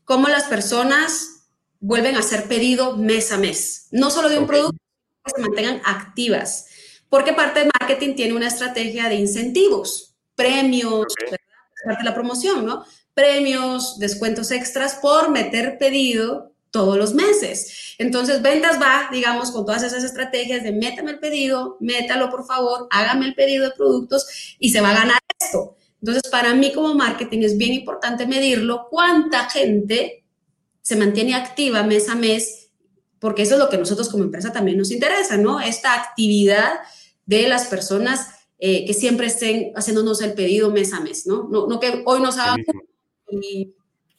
cómo 0.03 0.27
las 0.27 0.43
personas 0.43 1.47
vuelven 1.79 2.15
a 2.15 2.19
hacer 2.19 2.47
pedido 2.47 2.97
mes 2.97 3.31
a 3.31 3.37
mes, 3.37 3.87
no 3.91 4.11
solo 4.11 4.29
de 4.29 4.39
un 4.39 4.47
producto, 4.47 4.77
que 5.25 5.31
se 5.35 5.41
mantengan 5.41 5.81
activas, 5.85 6.67
porque 7.09 7.33
parte 7.33 7.61
de 7.61 7.69
marketing 7.79 8.15
tiene 8.15 8.33
una 8.33 8.47
estrategia 8.47 9.09
de 9.09 9.15
incentivos, 9.15 10.15
premios, 10.35 11.13
parte 11.85 12.03
de 12.03 12.09
la 12.09 12.13
promoción, 12.13 12.65
¿no? 12.65 12.85
Premios, 13.13 13.99
descuentos 13.99 14.51
extras 14.51 14.95
por 14.95 15.29
meter 15.31 15.77
pedido 15.77 16.50
todos 16.71 16.97
los 16.97 17.13
meses. 17.13 17.95
Entonces, 17.97 18.41
ventas 18.41 18.81
va, 18.81 19.09
digamos, 19.11 19.51
con 19.51 19.65
todas 19.65 19.83
esas 19.83 20.03
estrategias 20.03 20.63
de 20.63 20.71
métame 20.71 21.11
el 21.11 21.19
pedido, 21.19 21.77
métalo 21.79 22.29
por 22.29 22.45
favor, 22.45 22.87
hágame 22.89 23.27
el 23.27 23.35
pedido 23.35 23.65
de 23.65 23.71
productos 23.71 24.55
y 24.57 24.71
se 24.71 24.81
va 24.81 24.89
a 24.89 24.95
ganar 24.95 25.19
esto. 25.39 25.75
Entonces, 26.01 26.31
para 26.31 26.55
mí 26.55 26.71
como 26.73 26.95
marketing 26.95 27.39
es 27.43 27.57
bien 27.57 27.73
importante 27.73 28.25
medirlo, 28.25 28.87
cuánta 28.89 29.49
gente 29.49 30.23
se 30.81 30.95
mantiene 30.95 31.35
activa 31.35 31.83
mes 31.83 32.09
a 32.09 32.15
mes, 32.15 32.69
porque 33.19 33.43
eso 33.43 33.53
es 33.53 33.59
lo 33.59 33.69
que 33.69 33.77
nosotros 33.77 34.09
como 34.09 34.23
empresa 34.23 34.51
también 34.51 34.77
nos 34.77 34.89
interesa, 34.89 35.37
¿no? 35.37 35.59
Esta 35.59 35.93
actividad 35.93 36.79
de 37.27 37.47
las 37.47 37.67
personas 37.67 38.29
eh, 38.57 38.85
que 38.85 38.95
siempre 38.95 39.27
estén 39.27 39.73
haciéndonos 39.75 40.21
el 40.21 40.33
pedido 40.33 40.71
mes 40.71 40.91
a 40.93 41.01
mes, 41.01 41.27
¿no? 41.27 41.47
No, 41.49 41.67
no 41.67 41.79
que 41.79 42.01
hoy 42.05 42.19
nos 42.19 42.37
hagan 42.37 42.63
y 43.31 43.73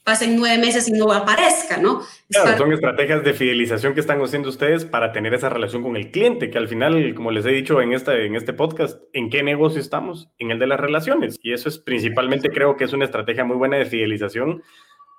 pasen 0.04 0.36
nueve 0.36 0.58
meses 0.58 0.88
y 0.88 0.92
no 0.92 1.12
aparezca, 1.12 1.76
¿no? 1.76 2.02
Claro, 2.28 2.58
son 2.58 2.72
estrategias 2.72 3.22
de 3.22 3.34
fidelización 3.34 3.94
que 3.94 4.00
están 4.00 4.20
haciendo 4.20 4.48
ustedes 4.48 4.84
para 4.84 5.12
tener 5.12 5.32
esa 5.34 5.48
relación 5.48 5.82
con 5.82 5.96
el 5.96 6.10
cliente, 6.10 6.50
que 6.50 6.58
al 6.58 6.68
final, 6.68 7.14
como 7.14 7.30
les 7.30 7.46
he 7.46 7.50
dicho 7.50 7.80
en, 7.80 7.92
esta, 7.92 8.16
en 8.16 8.34
este 8.34 8.52
podcast, 8.52 9.00
¿en 9.12 9.30
qué 9.30 9.42
negocio 9.42 9.80
estamos? 9.80 10.28
En 10.38 10.50
el 10.50 10.58
de 10.58 10.66
las 10.66 10.80
relaciones. 10.80 11.38
Y 11.42 11.52
eso 11.52 11.68
es 11.68 11.78
principalmente, 11.78 12.50
creo 12.50 12.76
que 12.76 12.84
es 12.84 12.92
una 12.92 13.04
estrategia 13.04 13.44
muy 13.44 13.56
buena 13.56 13.76
de 13.76 13.86
fidelización 13.86 14.62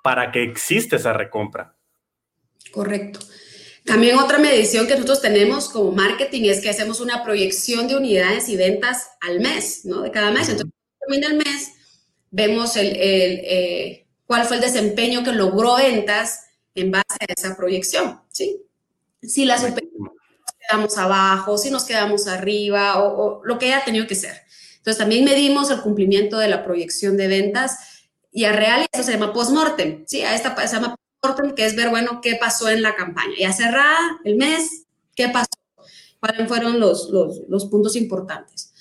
para 0.02 0.30
que 0.32 0.42
exista 0.42 0.96
esa 0.96 1.14
recompra. 1.14 1.74
Correcto. 2.70 3.20
También 3.84 4.18
otra 4.18 4.38
medición 4.38 4.86
que 4.86 4.94
nosotros 4.94 5.20
tenemos 5.20 5.68
como 5.68 5.92
marketing 5.92 6.44
es 6.44 6.60
que 6.60 6.70
hacemos 6.70 7.00
una 7.00 7.22
proyección 7.22 7.86
de 7.86 7.96
unidades 7.96 8.48
y 8.48 8.56
ventas 8.56 9.10
al 9.20 9.40
mes, 9.40 9.84
¿no? 9.84 10.02
De 10.02 10.10
cada 10.10 10.30
mes. 10.30 10.48
Entonces, 10.48 10.72
termina 11.00 11.28
el 11.28 11.36
mes, 11.36 11.72
vemos 12.30 12.76
el, 12.76 12.88
el 12.88 13.40
eh, 13.44 14.03
cuál 14.26 14.44
fue 14.46 14.56
el 14.56 14.62
desempeño 14.62 15.22
que 15.22 15.32
logró 15.32 15.76
ventas 15.76 16.40
en 16.74 16.90
base 16.90 17.04
a 17.20 17.32
esa 17.36 17.56
proyección, 17.56 18.20
¿sí? 18.30 18.60
Si 19.22 19.44
la 19.44 19.58
superamos, 19.58 20.12
nos 20.14 20.56
quedamos 20.68 20.98
abajo, 20.98 21.56
si 21.56 21.70
nos 21.70 21.84
quedamos 21.84 22.26
arriba 22.26 23.02
o, 23.02 23.42
lo 23.44 23.58
que 23.58 23.66
haya 23.66 23.84
tenido 23.84 24.06
que 24.06 24.14
ser. 24.14 24.42
Entonces 24.76 24.98
también 24.98 25.24
medimos 25.24 25.70
el 25.70 25.80
cumplimiento 25.80 26.38
de 26.38 26.48
la 26.48 26.64
proyección 26.64 27.16
de 27.16 27.28
ventas 27.28 27.78
y 28.32 28.44
a 28.44 28.52
real 28.52 28.86
eso 28.92 29.02
se 29.02 29.12
llama 29.12 29.32
post-mortem, 29.32 30.04
¿sí? 30.06 30.22
A 30.22 30.34
esta 30.34 30.54
se 30.66 30.74
llama 30.74 30.96
post-mortem 31.20 31.54
que 31.54 31.64
es 31.64 31.76
ver, 31.76 31.90
bueno, 31.90 32.20
qué 32.20 32.36
pasó 32.36 32.68
en 32.68 32.82
la 32.82 32.94
campaña. 32.94 33.34
Y 33.38 33.44
a 33.44 33.52
cerrar 33.52 33.96
el 34.24 34.36
mes, 34.36 34.86
¿qué 35.14 35.28
pasó? 35.28 35.48
¿Cuáles 36.20 36.48
fueron 36.48 36.80
los, 36.80 37.08
los, 37.10 37.42
los 37.48 37.66
puntos 37.66 37.96
importantes? 37.96 38.72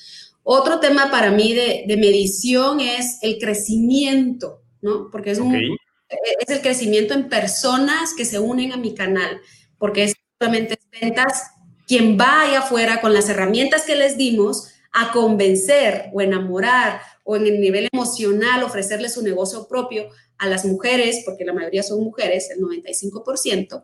Otro 0.44 0.80
tema 0.80 1.10
para 1.10 1.32
mí 1.32 1.54
de, 1.54 1.86
de 1.88 1.98
medición 1.98 2.80
es 2.80 3.20
el 3.22 3.38
crecimiento 3.38 4.63
¿no? 4.84 5.10
Porque 5.10 5.32
es, 5.32 5.40
es 5.40 6.50
el 6.50 6.62
crecimiento 6.62 7.16
en 7.16 7.30
personas 7.30 8.14
que 8.14 8.26
se 8.26 8.38
unen 8.38 8.74
a 8.74 8.78
mi 8.78 8.94
canal, 8.94 9.42
porque 9.80 10.04
es 10.04 10.14
solamente 10.40 10.78
ventas 11.02 11.52
quien 11.88 12.18
va 12.20 12.42
allá 12.42 12.60
afuera 12.60 13.02
con 13.02 13.14
las 13.14 13.30
herramientas 13.30 13.84
que 13.84 13.96
les 13.96 14.18
dimos 14.18 14.70
a 14.92 15.12
convencer 15.12 16.10
o 16.14 16.22
enamorar 16.22 17.02
o 17.24 17.36
en 17.36 17.48
el 17.48 17.60
nivel 17.60 17.90
emocional 17.92 18.64
ofrecerle 18.64 19.10
su 19.10 19.24
negocio 19.24 19.68
propio 19.68 20.10
a 20.38 20.48
las 20.48 20.66
mujeres, 20.66 21.22
porque 21.26 21.46
la 21.46 21.54
mayoría 21.54 21.82
son 21.82 22.04
mujeres, 22.04 22.50
el 22.52 22.60
95%, 22.60 23.84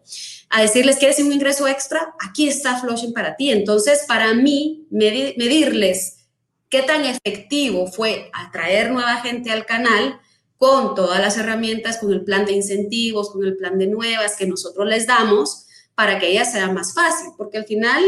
a 0.49 0.61
decirles, 0.61 0.97
¿quieres 0.97 1.19
un 1.19 1.31
ingreso 1.31 1.67
extra? 1.67 2.13
Aquí 2.19 2.49
está 2.49 2.79
Flushing 2.79 3.13
para 3.13 3.35
ti. 3.37 3.51
Entonces, 3.51 4.03
para 4.07 4.33
mí, 4.33 4.85
medirles 4.89 6.27
qué 6.67 6.81
tan 6.81 7.05
efectivo 7.05 7.87
fue 7.87 8.29
atraer 8.33 8.91
nueva 8.91 9.17
gente 9.21 9.51
al 9.51 9.65
canal 9.65 10.19
con 10.59 10.93
todas 10.93 11.21
las 11.21 11.37
herramientas, 11.37 11.99
con 11.99 12.11
el 12.11 12.25
plan 12.25 12.45
de 12.45 12.51
incentivos, 12.51 13.31
con 13.31 13.45
el 13.45 13.55
plan 13.55 13.79
de 13.79 13.87
nuevas 13.87 14.35
que 14.35 14.45
nosotros 14.45 14.85
les 14.85 15.07
damos 15.07 15.65
para 15.95 16.19
que 16.19 16.27
ella 16.27 16.43
sea 16.43 16.69
más 16.69 16.93
fácil, 16.93 17.29
porque 17.37 17.57
al 17.57 17.65
final, 17.65 18.03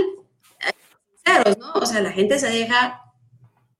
¿no? 1.57 1.73
O 1.75 1.85
sea, 1.85 2.01
la 2.01 2.11
gente 2.11 2.37
se 2.39 2.49
deja 2.49 3.01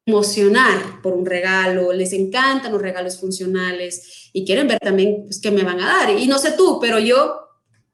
emocionar 0.06 1.02
por 1.04 1.14
un 1.14 1.26
regalo, 1.26 1.92
les 1.92 2.14
encantan 2.14 2.72
los 2.72 2.82
regalos 2.82 3.20
funcionales 3.20 4.30
y 4.32 4.46
quieren 4.46 4.70
ver 4.70 4.80
también 4.80 5.24
pues, 5.26 5.42
qué 5.42 5.52
me 5.52 5.64
van 5.64 5.82
a 5.82 5.88
dar. 5.88 6.10
Y 6.12 6.28
no 6.28 6.40
sé 6.40 6.54
tú, 6.54 6.80
pero 6.80 6.98
yo, 6.98 7.42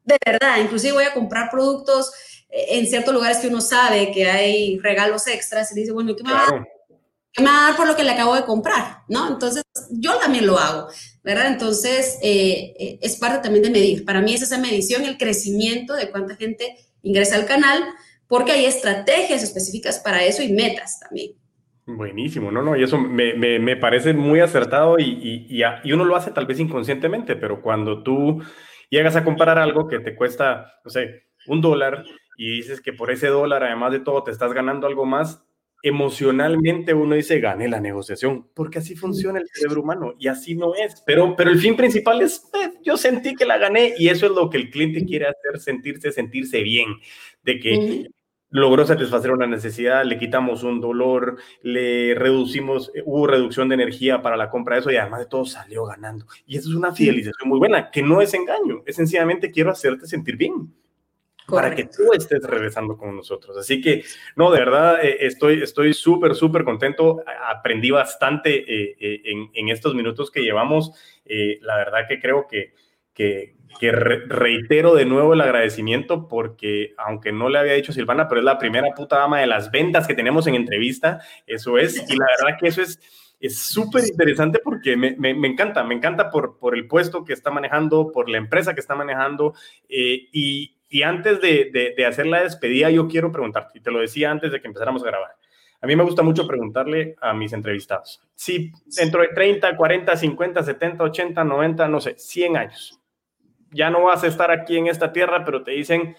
de 0.03 0.17
verdad, 0.23 0.59
inclusive 0.61 0.93
voy 0.93 1.05
a 1.05 1.13
comprar 1.13 1.49
productos 1.49 2.11
eh, 2.49 2.77
en 2.77 2.85
ciertos 2.85 3.15
lugares 3.15 3.39
que 3.39 3.47
uno 3.47 3.61
sabe 3.61 4.11
que 4.11 4.29
hay 4.29 4.77
regalos 4.77 5.25
extras 5.25 5.71
y 5.71 5.79
dice, 5.79 5.91
bueno, 5.91 6.15
¿qué 6.15 6.23
me 6.23 6.33
va 6.33 6.43
a 6.43 6.51
dar? 6.51 6.76
Me 7.37 7.45
va 7.45 7.59
a 7.59 7.67
dar 7.69 7.77
por 7.77 7.87
lo 7.87 7.95
que 7.95 8.03
le 8.03 8.11
acabo 8.11 8.35
de 8.35 8.43
comprar, 8.43 9.03
¿no? 9.07 9.27
Entonces, 9.27 9.63
yo 9.91 10.17
también 10.17 10.47
lo 10.47 10.57
hago, 10.57 10.87
¿verdad? 11.23 11.47
Entonces, 11.47 12.17
eh, 12.21 12.73
eh, 12.79 12.99
es 13.01 13.17
parte 13.17 13.39
también 13.43 13.63
de 13.63 13.69
medir. 13.69 14.05
Para 14.05 14.21
mí 14.21 14.33
es 14.33 14.41
esa 14.41 14.57
medición, 14.57 15.05
el 15.05 15.17
crecimiento 15.17 15.93
de 15.93 16.09
cuánta 16.09 16.35
gente 16.35 16.75
ingresa 17.03 17.35
al 17.35 17.45
canal, 17.45 17.83
porque 18.27 18.51
hay 18.51 18.65
estrategias 18.65 19.43
específicas 19.43 19.99
para 19.99 20.23
eso 20.23 20.41
y 20.41 20.51
metas 20.51 20.99
también. 20.99 21.33
Buenísimo, 21.85 22.51
no, 22.51 22.61
no, 22.61 22.75
y 22.75 22.83
eso 22.83 22.97
me, 22.97 23.33
me, 23.35 23.59
me 23.59 23.77
parece 23.77 24.13
muy 24.13 24.41
acertado 24.41 24.99
y, 24.99 25.05
y, 25.49 25.61
y, 25.83 25.93
uno 25.93 26.03
lo 26.03 26.17
hace 26.17 26.31
tal 26.31 26.45
vez 26.45 26.59
inconscientemente, 26.59 27.37
pero 27.37 27.61
cuando 27.61 28.03
tú 28.03 28.43
llegas 28.89 29.15
a 29.15 29.23
comprar 29.23 29.57
algo 29.57 29.87
que 29.87 29.99
te 29.99 30.13
cuesta, 30.13 30.73
no 30.83 30.91
sé, 30.91 31.27
un 31.47 31.61
dólar 31.61 32.03
y 32.37 32.57
dices 32.57 32.81
que 32.81 32.91
por 32.91 33.09
ese 33.09 33.27
dólar, 33.27 33.63
además 33.63 33.93
de 33.93 34.01
todo, 34.01 34.21
te 34.23 34.31
estás 34.31 34.51
ganando 34.51 34.85
algo 34.85 35.05
más, 35.05 35.46
emocionalmente 35.83 36.93
uno 36.93 37.15
dice, 37.15 37.39
gané 37.39 37.67
la 37.67 37.79
negociación, 37.79 38.47
porque 38.53 38.79
así 38.79 38.95
funciona 38.95 39.39
el 39.39 39.47
cerebro 39.51 39.81
humano 39.81 40.13
y 40.19 40.27
así 40.27 40.55
no 40.55 40.73
es. 40.75 41.01
Pero, 41.05 41.35
pero 41.35 41.49
el 41.49 41.59
fin 41.59 41.75
principal 41.75 42.21
es, 42.21 42.49
eh, 42.53 42.73
yo 42.83 42.97
sentí 42.97 43.35
que 43.35 43.45
la 43.45 43.57
gané 43.57 43.93
y 43.97 44.09
eso 44.09 44.25
es 44.25 44.31
lo 44.31 44.49
que 44.49 44.57
el 44.57 44.69
cliente 44.69 45.05
quiere 45.05 45.27
hacer, 45.27 45.59
sentirse, 45.59 46.11
sentirse 46.11 46.61
bien, 46.63 46.87
de 47.43 47.59
que 47.59 48.07
logró 48.49 48.85
satisfacer 48.85 49.31
una 49.31 49.45
necesidad, 49.45 50.05
le 50.05 50.17
quitamos 50.17 50.63
un 50.63 50.79
dolor, 50.79 51.37
le 51.61 52.15
reducimos, 52.15 52.91
eh, 52.95 53.03
hubo 53.05 53.27
reducción 53.27 53.69
de 53.69 53.75
energía 53.75 54.21
para 54.21 54.37
la 54.37 54.49
compra 54.49 54.75
de 54.75 54.81
eso 54.81 54.91
y 54.91 54.97
además 54.97 55.19
de 55.19 55.25
todo 55.27 55.45
salió 55.45 55.85
ganando. 55.85 56.25
Y 56.45 56.57
eso 56.57 56.69
es 56.69 56.75
una 56.75 56.93
fidelización 56.93 57.49
muy 57.49 57.59
buena, 57.59 57.91
que 57.91 58.01
no 58.01 58.21
es 58.21 58.33
engaño, 58.33 58.83
es 58.85 58.95
sencillamente 58.95 59.51
quiero 59.51 59.71
hacerte 59.71 60.07
sentir 60.07 60.37
bien 60.37 60.73
para 61.47 61.73
que 61.73 61.85
tú 61.85 62.11
estés 62.13 62.43
regresando 62.43 62.97
con 62.97 63.15
nosotros. 63.15 63.57
Así 63.57 63.81
que, 63.81 64.03
no, 64.35 64.51
de 64.51 64.59
verdad, 64.59 65.03
eh, 65.03 65.17
estoy 65.21 65.61
estoy 65.61 65.93
súper, 65.93 66.35
súper 66.35 66.63
contento. 66.63 67.23
Aprendí 67.47 67.89
bastante 67.89 68.55
eh, 68.57 68.95
eh, 68.99 69.21
en, 69.25 69.49
en, 69.53 69.69
estos 69.69 69.95
minutos 69.95 70.29
que 70.29 70.41
llevamos. 70.41 70.91
la 71.61 71.77
verdad 71.77 72.07
que 72.07 72.19
creo 72.19 72.47
que, 72.47 72.73
que, 73.13 73.55
que 73.79 73.91
reitero 73.91 74.93
de 74.93 75.05
nuevo 75.05 75.33
el 75.33 75.41
agradecimiento 75.41 76.27
porque, 76.27 76.93
aunque 76.97 77.31
no 77.31 77.49
le 77.49 77.59
había 77.59 77.73
dicho 77.73 77.93
Silvana, 77.93 78.27
pero 78.27 78.41
es 78.41 78.45
la 78.45 78.57
primera 78.57 78.93
puta 78.95 79.17
dama 79.17 79.39
de 79.39 79.47
las 79.47 79.71
ventas 79.71 80.07
que 80.07 80.15
tenemos 80.15 80.47
en 80.47 80.55
entrevista. 80.55 81.21
Eso 81.45 81.77
es. 81.77 81.95
Y 82.09 82.17
la 82.17 82.25
verdad 82.39 82.57
que 82.59 82.67
eso 82.67 82.81
es 82.81 82.99
es 83.39 83.59
súper 83.59 84.03
interesante 84.07 84.59
porque 84.63 84.97
me, 84.97 85.15
me, 85.15 85.33
me, 85.35 85.47
encanta, 85.47 85.83
me 85.83 85.93
encanta 85.93 86.31
por, 86.31 86.57
por 86.57 86.75
el 86.75 86.87
puesto 86.87 87.23
que 87.23 87.33
está 87.33 87.51
manejando, 87.51 88.11
por 88.11 88.29
la 88.29 88.39
empresa 88.39 88.73
que 88.73 88.79
está 88.79 88.95
manejando 88.95 89.53
y, 89.87 90.76
y 90.89 91.03
antes 91.03 91.41
de, 91.41 91.93
de, 91.95 92.05
hacer 92.05 92.27
la 92.27 92.43
despedida, 92.43 92.89
yo 92.89 93.07
quiero 93.07 93.31
preguntarte, 93.31 93.79
y 93.79 93.81
te 93.81 93.91
lo 93.91 93.99
decía 93.99 94.31
antes 94.31 94.51
de 94.51 94.61
que 94.61 94.67
empezáramos 94.67 95.03
a 95.03 95.07
grabar. 95.07 95.31
A 95.81 95.85
mí 95.85 95.95
me 95.95 96.03
gusta 96.03 96.23
mucho 96.23 96.47
preguntarle 96.47 97.15
a 97.21 97.33
mis 97.33 97.53
entrevistados, 97.53 98.21
si 98.35 98.71
dentro 98.85 99.21
de 99.21 99.29
30, 99.29 99.75
40, 99.75 100.15
50, 100.15 100.63
70, 100.63 101.03
80, 101.03 101.43
90, 101.43 101.87
no 101.87 102.01
sé, 102.01 102.15
100 102.17 102.57
años, 102.57 102.99
ya 103.71 103.89
no 103.89 104.03
vas 104.03 104.23
a 104.23 104.27
estar 104.27 104.49
aquí 104.51 104.77
en 104.77 104.87
esta 104.87 105.11
tierra, 105.11 105.43
pero 105.45 105.63
te 105.63 105.71
dicen, 105.71 106.15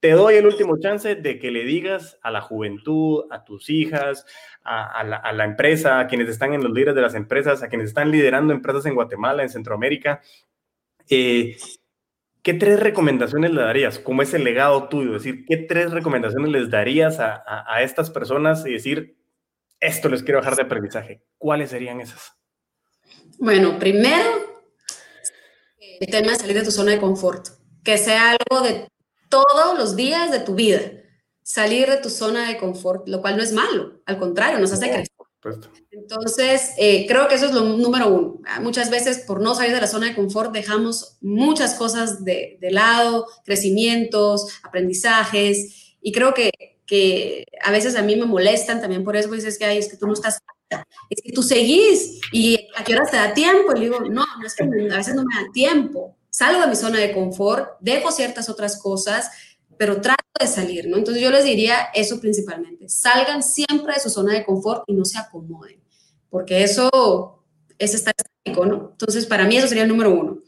te 0.00 0.12
doy 0.12 0.36
el 0.36 0.46
último 0.46 0.78
chance 0.78 1.16
de 1.16 1.38
que 1.38 1.50
le 1.50 1.64
digas 1.64 2.18
a 2.22 2.30
la 2.30 2.40
juventud, 2.40 3.24
a 3.30 3.44
tus 3.44 3.68
hijas, 3.68 4.26
a, 4.62 5.02
la, 5.04 5.44
empresa, 5.44 5.98
a 5.98 6.06
quienes 6.06 6.28
están 6.28 6.52
en 6.52 6.62
los 6.62 6.72
líderes 6.72 6.94
de 6.94 7.02
las 7.02 7.14
empresas, 7.14 7.62
a 7.62 7.68
quienes 7.68 7.88
están 7.88 8.10
liderando 8.10 8.52
empresas 8.52 8.86
en 8.86 8.94
Guatemala, 8.94 9.42
en 9.42 9.48
Centroamérica, 9.48 10.20
eh, 11.08 11.56
¿qué 12.48 12.54
tres 12.54 12.80
recomendaciones 12.80 13.50
le 13.50 13.60
darías? 13.60 13.98
Como 13.98 14.22
es 14.22 14.32
el 14.32 14.42
legado 14.42 14.88
tuyo, 14.88 15.14
es 15.14 15.22
decir, 15.22 15.44
¿qué 15.46 15.58
tres 15.58 15.90
recomendaciones 15.90 16.50
les 16.50 16.70
darías 16.70 17.20
a, 17.20 17.44
a 17.46 17.82
estas 17.82 18.08
personas 18.08 18.64
y 18.64 18.72
decir, 18.72 19.18
esto 19.80 20.08
les 20.08 20.22
quiero 20.22 20.40
dejar 20.40 20.56
de 20.56 20.62
aprendizaje? 20.62 21.22
¿Cuáles 21.36 21.68
serían 21.68 22.00
esas? 22.00 22.32
Bueno, 23.38 23.78
primero, 23.78 24.30
el 26.00 26.08
tema 26.08 26.32
de 26.32 26.38
salir 26.38 26.56
de 26.56 26.64
tu 26.64 26.70
zona 26.70 26.92
de 26.92 26.98
confort, 26.98 27.48
que 27.84 27.98
sea 27.98 28.30
algo 28.30 28.66
de 28.66 28.88
todos 29.28 29.76
los 29.76 29.94
días 29.94 30.32
de 30.32 30.40
tu 30.40 30.54
vida. 30.54 30.80
Salir 31.42 31.90
de 31.90 31.98
tu 31.98 32.08
zona 32.08 32.48
de 32.48 32.56
confort, 32.56 33.06
lo 33.08 33.20
cual 33.20 33.36
no 33.36 33.42
es 33.42 33.52
malo, 33.52 34.00
al 34.06 34.18
contrario, 34.18 34.58
nos 34.58 34.72
hace 34.72 34.88
crecer. 34.88 35.17
Entonces, 35.90 36.72
eh, 36.78 37.06
creo 37.06 37.28
que 37.28 37.36
eso 37.36 37.46
es 37.46 37.52
lo 37.52 37.62
número 37.62 38.08
uno. 38.08 38.40
Ah, 38.46 38.60
muchas 38.60 38.90
veces 38.90 39.18
por 39.18 39.40
no 39.40 39.54
salir 39.54 39.72
de 39.72 39.80
la 39.80 39.86
zona 39.86 40.06
de 40.06 40.14
confort 40.14 40.52
dejamos 40.52 41.16
muchas 41.20 41.74
cosas 41.74 42.24
de, 42.24 42.58
lado, 42.70 43.26
crecimientos, 43.44 44.60
aprendizajes, 44.62 45.96
y 46.00 46.12
creo 46.12 46.34
que, 46.34 46.50
que, 46.86 47.46
a 47.62 47.70
veces 47.70 47.96
a 47.96 48.02
mí 48.02 48.16
me 48.16 48.26
molestan 48.26 48.80
también 48.80 49.04
por 49.04 49.16
eso, 49.16 49.30
dices 49.30 49.58
que, 49.58 49.64
Ay, 49.64 49.78
es 49.78 49.88
que 49.88 49.96
tú 49.96 50.06
no 50.06 50.12
estás, 50.12 50.38
es 51.10 51.22
que 51.22 51.32
tú 51.32 51.42
seguís 51.42 52.20
y 52.32 52.68
a 52.76 52.84
qué 52.84 52.94
hora 52.94 53.06
te 53.06 53.16
da 53.16 53.34
tiempo. 53.34 53.76
Y 53.76 53.80
digo, 53.80 54.00
no, 54.00 54.24
es 54.44 54.56
a 54.60 54.96
veces 54.96 55.14
no 55.14 55.24
me 55.24 55.34
da 55.34 55.52
tiempo 55.52 56.18
salgo 56.38 56.60
de 56.60 56.68
mi 56.68 56.76
zona 56.76 56.98
de 56.98 57.12
confort, 57.12 57.70
dejo 57.80 58.12
ciertas 58.12 58.48
otras 58.48 58.80
cosas, 58.80 59.28
pero 59.76 60.00
trato 60.00 60.22
de 60.38 60.46
salir, 60.46 60.88
¿no? 60.88 60.96
Entonces 60.96 61.22
yo 61.22 61.30
les 61.30 61.44
diría 61.44 61.88
eso 61.94 62.20
principalmente, 62.20 62.88
salgan 62.88 63.42
siempre 63.42 63.94
de 63.94 64.00
su 64.00 64.10
zona 64.10 64.34
de 64.34 64.44
confort 64.44 64.84
y 64.86 64.94
no 64.94 65.04
se 65.04 65.18
acomoden, 65.18 65.80
porque 66.30 66.62
eso 66.62 67.44
es 67.78 67.94
estar 67.94 68.14
estático, 68.16 68.66
¿no? 68.66 68.90
Entonces 68.92 69.26
para 69.26 69.46
mí 69.46 69.56
eso 69.56 69.68
sería 69.68 69.84
el 69.84 69.88
número 69.88 70.10
uno. 70.10 70.42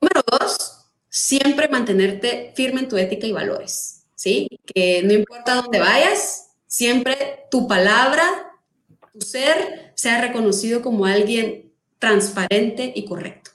Número 0.00 0.22
dos, 0.30 0.86
siempre 1.08 1.68
mantenerte 1.68 2.52
firme 2.56 2.80
en 2.80 2.88
tu 2.88 2.96
ética 2.96 3.26
y 3.26 3.32
valores, 3.32 4.04
¿sí? 4.14 4.48
Que 4.66 5.02
no 5.02 5.12
importa 5.12 5.56
dónde 5.56 5.78
vayas, 5.78 6.50
siempre 6.66 7.46
tu 7.50 7.68
palabra, 7.68 8.24
tu 9.12 9.20
ser 9.20 9.92
sea 9.94 10.20
reconocido 10.20 10.82
como 10.82 11.06
alguien 11.06 11.72
transparente 11.98 12.92
y 12.94 13.04
correcto 13.04 13.52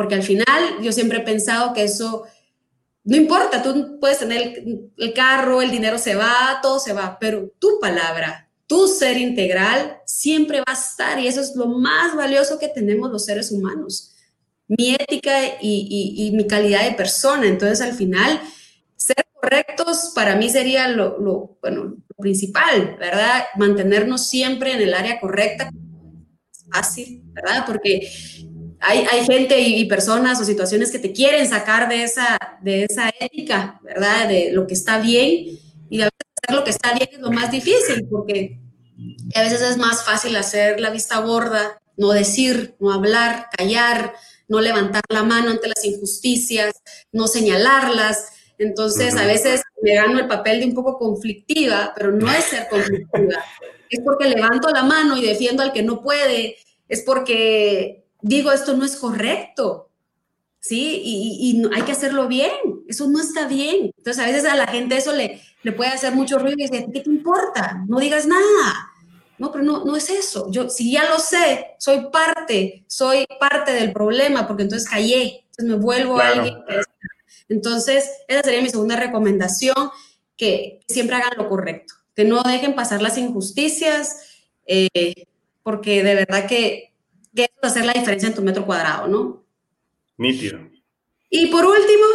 porque 0.00 0.14
al 0.14 0.22
final 0.22 0.80
yo 0.80 0.92
siempre 0.92 1.18
he 1.18 1.20
pensado 1.20 1.74
que 1.74 1.82
eso, 1.82 2.24
no 3.10 3.16
importa, 3.16 3.60
tú 3.60 3.98
puedes 3.98 4.20
tener 4.20 4.62
el, 4.96 5.12
carro, 5.12 5.60
el 5.60 5.72
dinero 5.72 5.98
se 5.98 6.14
va, 6.14 6.60
todo 6.62 6.78
se 6.78 6.92
va, 6.92 7.18
pero 7.18 7.50
tu 7.58 7.80
palabra, 7.80 8.48
tu 8.68 8.86
ser 8.86 9.16
integral 9.16 9.98
siempre 10.06 10.60
va 10.60 10.66
a 10.68 10.74
estar 10.74 11.18
y 11.18 11.26
eso 11.26 11.40
es 11.40 11.56
lo 11.56 11.66
más 11.66 12.14
valioso 12.14 12.56
que 12.56 12.68
tenemos 12.68 13.10
los 13.10 13.24
seres 13.24 13.50
humanos, 13.50 14.14
mi 14.68 14.94
ética 14.94 15.32
y, 15.60 16.30
mi 16.34 16.46
calidad 16.46 16.84
de 16.84 16.92
persona. 16.94 17.48
Entonces 17.48 17.80
al 17.80 17.94
final, 17.94 18.40
ser 18.94 19.26
correctos 19.34 20.12
para 20.14 20.36
mí 20.36 20.48
sería 20.48 20.86
lo, 20.86 21.58
bueno, 21.60 21.96
lo 21.96 22.16
principal, 22.16 22.96
¿verdad? 22.96 23.42
Mantenernos 23.56 24.28
siempre 24.28 24.72
en 24.72 24.82
el 24.82 24.94
área 24.94 25.18
correcta. 25.18 25.68
Fácil, 26.72 27.22
¿verdad? 27.32 27.64
Porque 27.66 28.08
hay, 28.80 29.24
gente 29.26 29.60
y, 29.60 29.84
personas 29.84 30.40
o 30.40 30.44
situaciones 30.44 30.90
que 30.90 30.98
te 30.98 31.12
quieren 31.12 31.46
sacar 31.48 31.88
de 31.88 32.02
esa, 32.02 32.38
de 32.62 32.84
esa 32.84 33.10
ética, 33.20 33.78
¿verdad? 33.82 34.28
De 34.28 34.52
lo 34.52 34.66
que 34.66 34.74
está 34.74 34.98
bien. 34.98 35.58
Y 35.90 36.00
a 36.00 36.04
veces 36.04 36.26
hacer 36.42 36.56
lo 36.56 36.64
que 36.64 36.70
está 36.70 36.94
bien 36.94 37.08
es 37.12 37.18
lo 37.18 37.30
más 37.30 37.50
difícil, 37.50 38.06
porque 38.10 38.58
a 39.34 39.42
veces 39.42 39.60
es 39.60 39.76
más 39.76 40.04
fácil 40.04 40.34
hacer 40.36 40.80
la 40.80 40.90
vista 40.90 41.18
gorda, 41.20 41.80
no 41.96 42.10
decir, 42.12 42.74
no 42.80 42.92
hablar, 42.92 43.48
callar, 43.56 44.14
no 44.48 44.60
levantar 44.60 45.02
la 45.10 45.22
mano 45.22 45.50
ante 45.50 45.68
las 45.68 45.84
injusticias, 45.84 46.72
no 47.12 47.26
señalarlas. 47.26 48.32
Entonces, 48.58 49.14
a 49.16 49.26
veces 49.26 49.62
me 49.82 49.94
gano 49.94 50.18
el 50.18 50.26
papel 50.26 50.60
de 50.60 50.66
un 50.66 50.74
poco 50.74 50.98
conflictiva, 50.98 51.92
pero 51.94 52.12
no 52.12 52.30
es 52.30 52.44
ser 52.44 52.68
conflictiva. 52.68 53.44
Es 53.90 54.00
porque 54.04 54.28
levanto 54.28 54.70
la 54.70 54.82
mano 54.82 55.16
y 55.16 55.26
defiendo 55.26 55.62
al 55.62 55.72
que 55.72 55.82
no 55.82 56.02
puede. 56.02 56.56
Es 56.88 57.02
porque 57.02 58.04
digo, 58.22 58.52
esto 58.52 58.76
no 58.76 58.84
es 58.84 58.96
correcto, 58.96 59.90
¿sí? 60.60 61.00
Y, 61.04 61.62
hay 61.74 61.82
que 61.82 61.92
hacerlo 61.92 62.28
bien, 62.28 62.50
eso 62.88 63.08
no 63.08 63.20
está 63.20 63.46
bien. 63.46 63.92
Entonces, 63.96 64.22
a 64.22 64.26
veces 64.26 64.44
a 64.44 64.56
la 64.56 64.66
gente 64.66 64.96
eso 64.96 65.12
le, 65.12 65.40
le 65.62 65.72
puede 65.72 65.90
hacer 65.90 66.14
mucho 66.14 66.38
ruido 66.38 66.56
y 66.58 66.62
dice, 66.62 66.86
¿qué 66.92 67.00
te 67.00 67.10
importa? 67.10 67.84
No 67.88 67.98
digas 67.98 68.26
nada. 68.26 68.90
No, 69.38 69.50
pero 69.50 69.64
no, 69.64 69.84
no 69.84 69.96
es 69.96 70.10
eso. 70.10 70.50
Yo, 70.50 70.68
si 70.68 70.92
ya 70.92 71.08
lo 71.08 71.18
sé, 71.18 71.68
soy 71.78 72.08
parte, 72.12 72.84
soy 72.86 73.26
parte 73.38 73.72
del 73.72 73.92
problema, 73.92 74.46
porque 74.46 74.64
entonces 74.64 74.88
callé, 74.88 75.44
entonces 75.46 75.64
me 75.64 75.74
vuelvo 75.76 76.20
a 76.20 76.28
alguien. 76.28 76.58
Entonces, 77.48 78.10
esa 78.28 78.42
sería 78.42 78.62
mi 78.62 78.68
segunda 78.68 78.96
recomendación, 78.96 79.90
que 80.36 80.80
siempre 80.88 81.16
hagan 81.16 81.32
lo 81.36 81.48
correcto, 81.48 81.94
que 82.14 82.24
no 82.24 82.42
dejen 82.42 82.74
pasar 82.74 83.02
las 83.02 83.18
injusticias, 83.18 84.16
eh, 84.66 85.26
porque 85.62 86.02
de 86.02 86.14
verdad 86.14 86.46
que 86.46 86.89
que 87.34 87.44
es 87.44 87.50
hacer 87.62 87.84
la 87.84 87.92
diferencia 87.92 88.28
en 88.28 88.34
tu 88.34 88.42
metro 88.42 88.66
cuadrado, 88.66 89.08
¿no? 89.08 89.44
Nítido. 90.16 90.60
Y 91.28 91.46
por 91.46 91.64
último, 91.64 92.06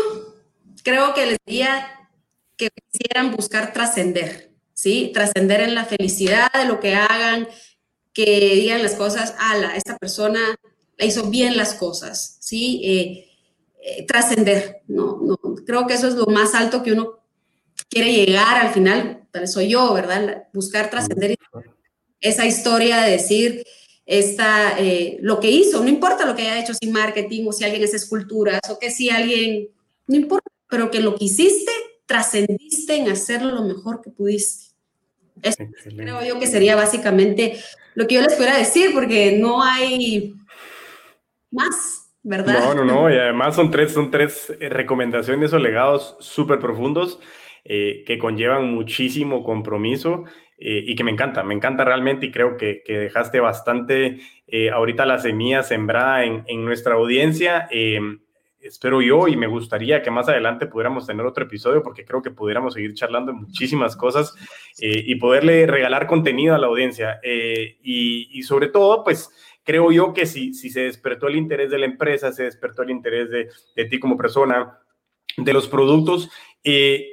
creo 0.83 1.13
que 1.13 1.25
les 1.25 1.37
diría 1.45 2.09
que 2.57 2.69
quisieran 2.69 3.35
buscar 3.35 3.73
trascender, 3.73 4.51
¿sí? 4.73 5.11
Trascender 5.13 5.61
en 5.61 5.75
la 5.75 5.85
felicidad 5.85 6.51
de 6.53 6.65
lo 6.65 6.79
que 6.79 6.95
hagan, 6.95 7.47
que 8.13 8.55
digan 8.55 8.83
las 8.83 8.95
cosas, 8.95 9.35
ala, 9.39 9.75
esta 9.75 9.97
persona 9.97 10.39
la 10.97 11.05
hizo 11.05 11.29
bien 11.29 11.57
las 11.57 11.73
cosas, 11.73 12.37
¿sí? 12.39 12.81
Eh, 12.83 13.29
eh, 13.81 14.05
trascender, 14.05 14.81
no, 14.87 15.19
no, 15.21 15.37
creo 15.65 15.85
que 15.85 15.93
eso 15.93 16.07
es 16.07 16.15
lo 16.15 16.25
más 16.25 16.55
alto 16.55 16.81
que 16.81 16.93
uno 16.93 17.19
quiere 17.89 18.13
llegar 18.13 18.57
al 18.57 18.73
final, 18.73 19.27
soy 19.45 19.69
yo, 19.69 19.93
¿verdad? 19.93 20.47
Buscar 20.53 20.89
trascender 20.89 21.37
esa 22.21 22.45
historia 22.45 23.01
de 23.01 23.11
decir, 23.11 23.63
esta, 24.05 24.79
eh, 24.79 25.17
lo 25.21 25.39
que 25.39 25.49
hizo, 25.49 25.81
no 25.81 25.89
importa 25.89 26.25
lo 26.25 26.35
que 26.35 26.43
haya 26.43 26.59
hecho 26.59 26.73
sin 26.73 26.91
marketing 26.91 27.47
o 27.47 27.51
si 27.51 27.63
alguien 27.63 27.83
hace 27.83 27.95
esculturas 27.95 28.61
o 28.69 28.77
que 28.77 28.91
si 28.91 29.09
alguien, 29.09 29.69
no 30.07 30.15
importa, 30.15 30.49
pero 30.69 30.91
que 30.91 30.99
lo 30.99 31.15
que 31.15 31.25
hiciste, 31.25 31.71
trascendiste 32.05 32.95
en 32.95 33.09
hacerlo 33.09 33.51
lo 33.51 33.63
mejor 33.63 34.01
que 34.01 34.11
pudiste. 34.11 34.75
Eso 35.41 35.57
creo 35.83 36.23
yo 36.23 36.39
que 36.39 36.47
sería 36.47 36.75
básicamente 36.75 37.59
lo 37.95 38.07
que 38.07 38.15
yo 38.15 38.21
les 38.21 38.33
pudiera 38.33 38.57
decir, 38.57 38.91
porque 38.93 39.37
no 39.37 39.63
hay 39.63 40.33
más, 41.51 42.11
¿verdad? 42.23 42.59
No, 42.59 42.73
no, 42.73 42.85
no, 42.85 43.09
y 43.09 43.17
además 43.17 43.55
son 43.55 43.71
tres, 43.71 43.93
son 43.93 44.11
tres 44.11 44.53
eh, 44.59 44.69
recomendaciones 44.69 45.51
o 45.53 45.59
legados 45.59 46.15
súper 46.19 46.59
profundos 46.59 47.19
eh, 47.63 48.03
que 48.05 48.19
conllevan 48.19 48.73
muchísimo 48.73 49.43
compromiso 49.43 50.25
eh, 50.57 50.83
y 50.85 50.95
que 50.95 51.03
me 51.03 51.11
encanta, 51.11 51.43
me 51.43 51.53
encanta 51.53 51.83
realmente 51.83 52.27
y 52.27 52.31
creo 52.31 52.57
que, 52.57 52.81
que 52.83 52.97
dejaste 52.97 53.39
bastante 53.39 54.19
eh, 54.47 54.69
ahorita 54.69 55.05
la 55.05 55.19
semilla 55.19 55.63
sembrada 55.63 56.23
en, 56.23 56.43
en 56.47 56.63
nuestra 56.65 56.95
audiencia. 56.95 57.67
Eh, 57.71 57.99
espero 58.59 59.01
yo 59.01 59.27
y 59.27 59.35
me 59.35 59.47
gustaría 59.47 60.01
que 60.01 60.11
más 60.11 60.27
adelante 60.27 60.65
pudiéramos 60.65 61.05
tener 61.05 61.25
otro 61.25 61.45
episodio 61.45 61.83
porque 61.83 62.03
creo 62.03 62.21
que 62.21 62.31
pudiéramos 62.31 62.73
seguir 62.73 62.93
charlando 62.93 63.31
de 63.31 63.37
muchísimas 63.37 63.95
cosas 63.95 64.33
y 64.79 65.13
poderle 65.15 65.67
regalar 65.67 66.07
contenido 66.07 66.55
a 66.55 66.57
la 66.57 66.65
audiencia. 66.65 67.19
Y, 67.23 68.27
y, 68.31 68.41
sobre 68.41 68.69
todo, 68.69 69.03
pues 69.03 69.29
creo 69.63 69.91
yo 69.91 70.13
que 70.13 70.25
si, 70.25 70.55
si 70.55 70.71
se 70.71 70.81
despertó 70.81 71.27
el 71.27 71.35
interés 71.35 71.69
de 71.69 71.77
la 71.77 71.85
empresa, 71.85 72.31
se 72.31 72.45
despertó 72.45 72.81
el 72.81 72.89
interés 72.89 73.29
de, 73.29 73.49
de 73.75 73.85
ti 73.85 73.99
como 73.99 74.17
persona, 74.17 74.79
de 75.37 75.53
los 75.53 75.67
productos, 75.67 76.29
eh, 76.63 77.09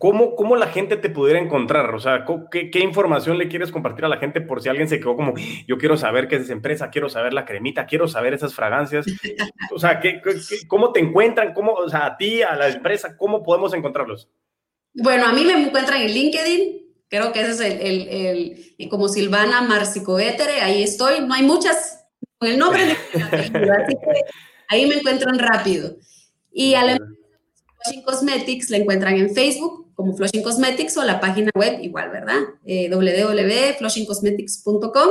¿Cómo, 0.00 0.34
¿Cómo, 0.34 0.56
la 0.56 0.68
gente 0.68 0.96
te 0.96 1.10
pudiera 1.10 1.38
encontrar? 1.38 1.94
O 1.94 2.00
sea, 2.00 2.24
¿qué, 2.50 2.70
¿qué, 2.70 2.78
información 2.78 3.36
le 3.36 3.48
quieres 3.48 3.70
compartir 3.70 4.06
a 4.06 4.08
la 4.08 4.16
gente 4.16 4.40
por 4.40 4.62
si 4.62 4.70
alguien 4.70 4.88
se 4.88 4.98
quedó 4.98 5.14
como, 5.14 5.34
yo 5.68 5.76
quiero 5.76 5.98
saber 5.98 6.26
qué 6.26 6.36
es 6.36 6.44
esa 6.44 6.54
empresa, 6.54 6.88
quiero 6.88 7.10
saber 7.10 7.34
la 7.34 7.44
cremita, 7.44 7.84
quiero 7.84 8.08
saber 8.08 8.32
esas 8.32 8.54
fragancias? 8.54 9.04
O 9.70 9.78
sea, 9.78 10.00
¿qué, 10.00 10.22
cómo 10.68 10.92
te 10.92 11.00
encuentran? 11.00 11.52
¿Cómo, 11.52 11.74
o 11.74 11.86
sea, 11.86 12.06
a 12.06 12.16
ti, 12.16 12.40
a 12.40 12.56
la 12.56 12.68
empresa, 12.70 13.14
cómo 13.18 13.42
podemos 13.42 13.74
encontrarlos? 13.74 14.30
Bueno, 14.94 15.26
a 15.26 15.34
mí 15.34 15.44
me 15.44 15.52
encuentran 15.52 16.00
en 16.00 16.14
LinkedIn, 16.14 16.82
creo 17.10 17.30
que 17.32 17.42
ese 17.42 17.50
es 17.50 17.60
el, 17.60 18.08
el, 18.08 18.74
el 18.78 18.88
como 18.88 19.06
Silvana 19.06 19.60
Marcicoetere, 19.60 20.62
ahí 20.62 20.82
estoy, 20.82 21.20
no 21.26 21.34
hay 21.34 21.42
muchas, 21.42 22.06
con 22.38 22.48
el 22.48 22.58
nombre 22.58 22.86
de 22.86 22.92
así 23.22 23.52
que 23.52 24.20
ahí 24.68 24.86
me 24.86 24.94
encuentran 24.94 25.38
rápido. 25.38 25.94
Y 26.50 26.72
a 26.72 26.84
la 26.84 26.96
Flushing 26.96 28.02
Cosmetics 28.02 28.70
la 28.70 28.78
encuentran 28.78 29.16
en 29.16 29.34
Facebook 29.34 29.89
como 30.00 30.16
Flushing 30.16 30.42
Cosmetics 30.42 30.96
o 30.96 31.04
la 31.04 31.20
página 31.20 31.50
web 31.54 31.78
igual, 31.82 32.10
¿verdad? 32.10 32.38
Eh, 32.64 32.88
www.flushingcosmetics.com 32.90 35.10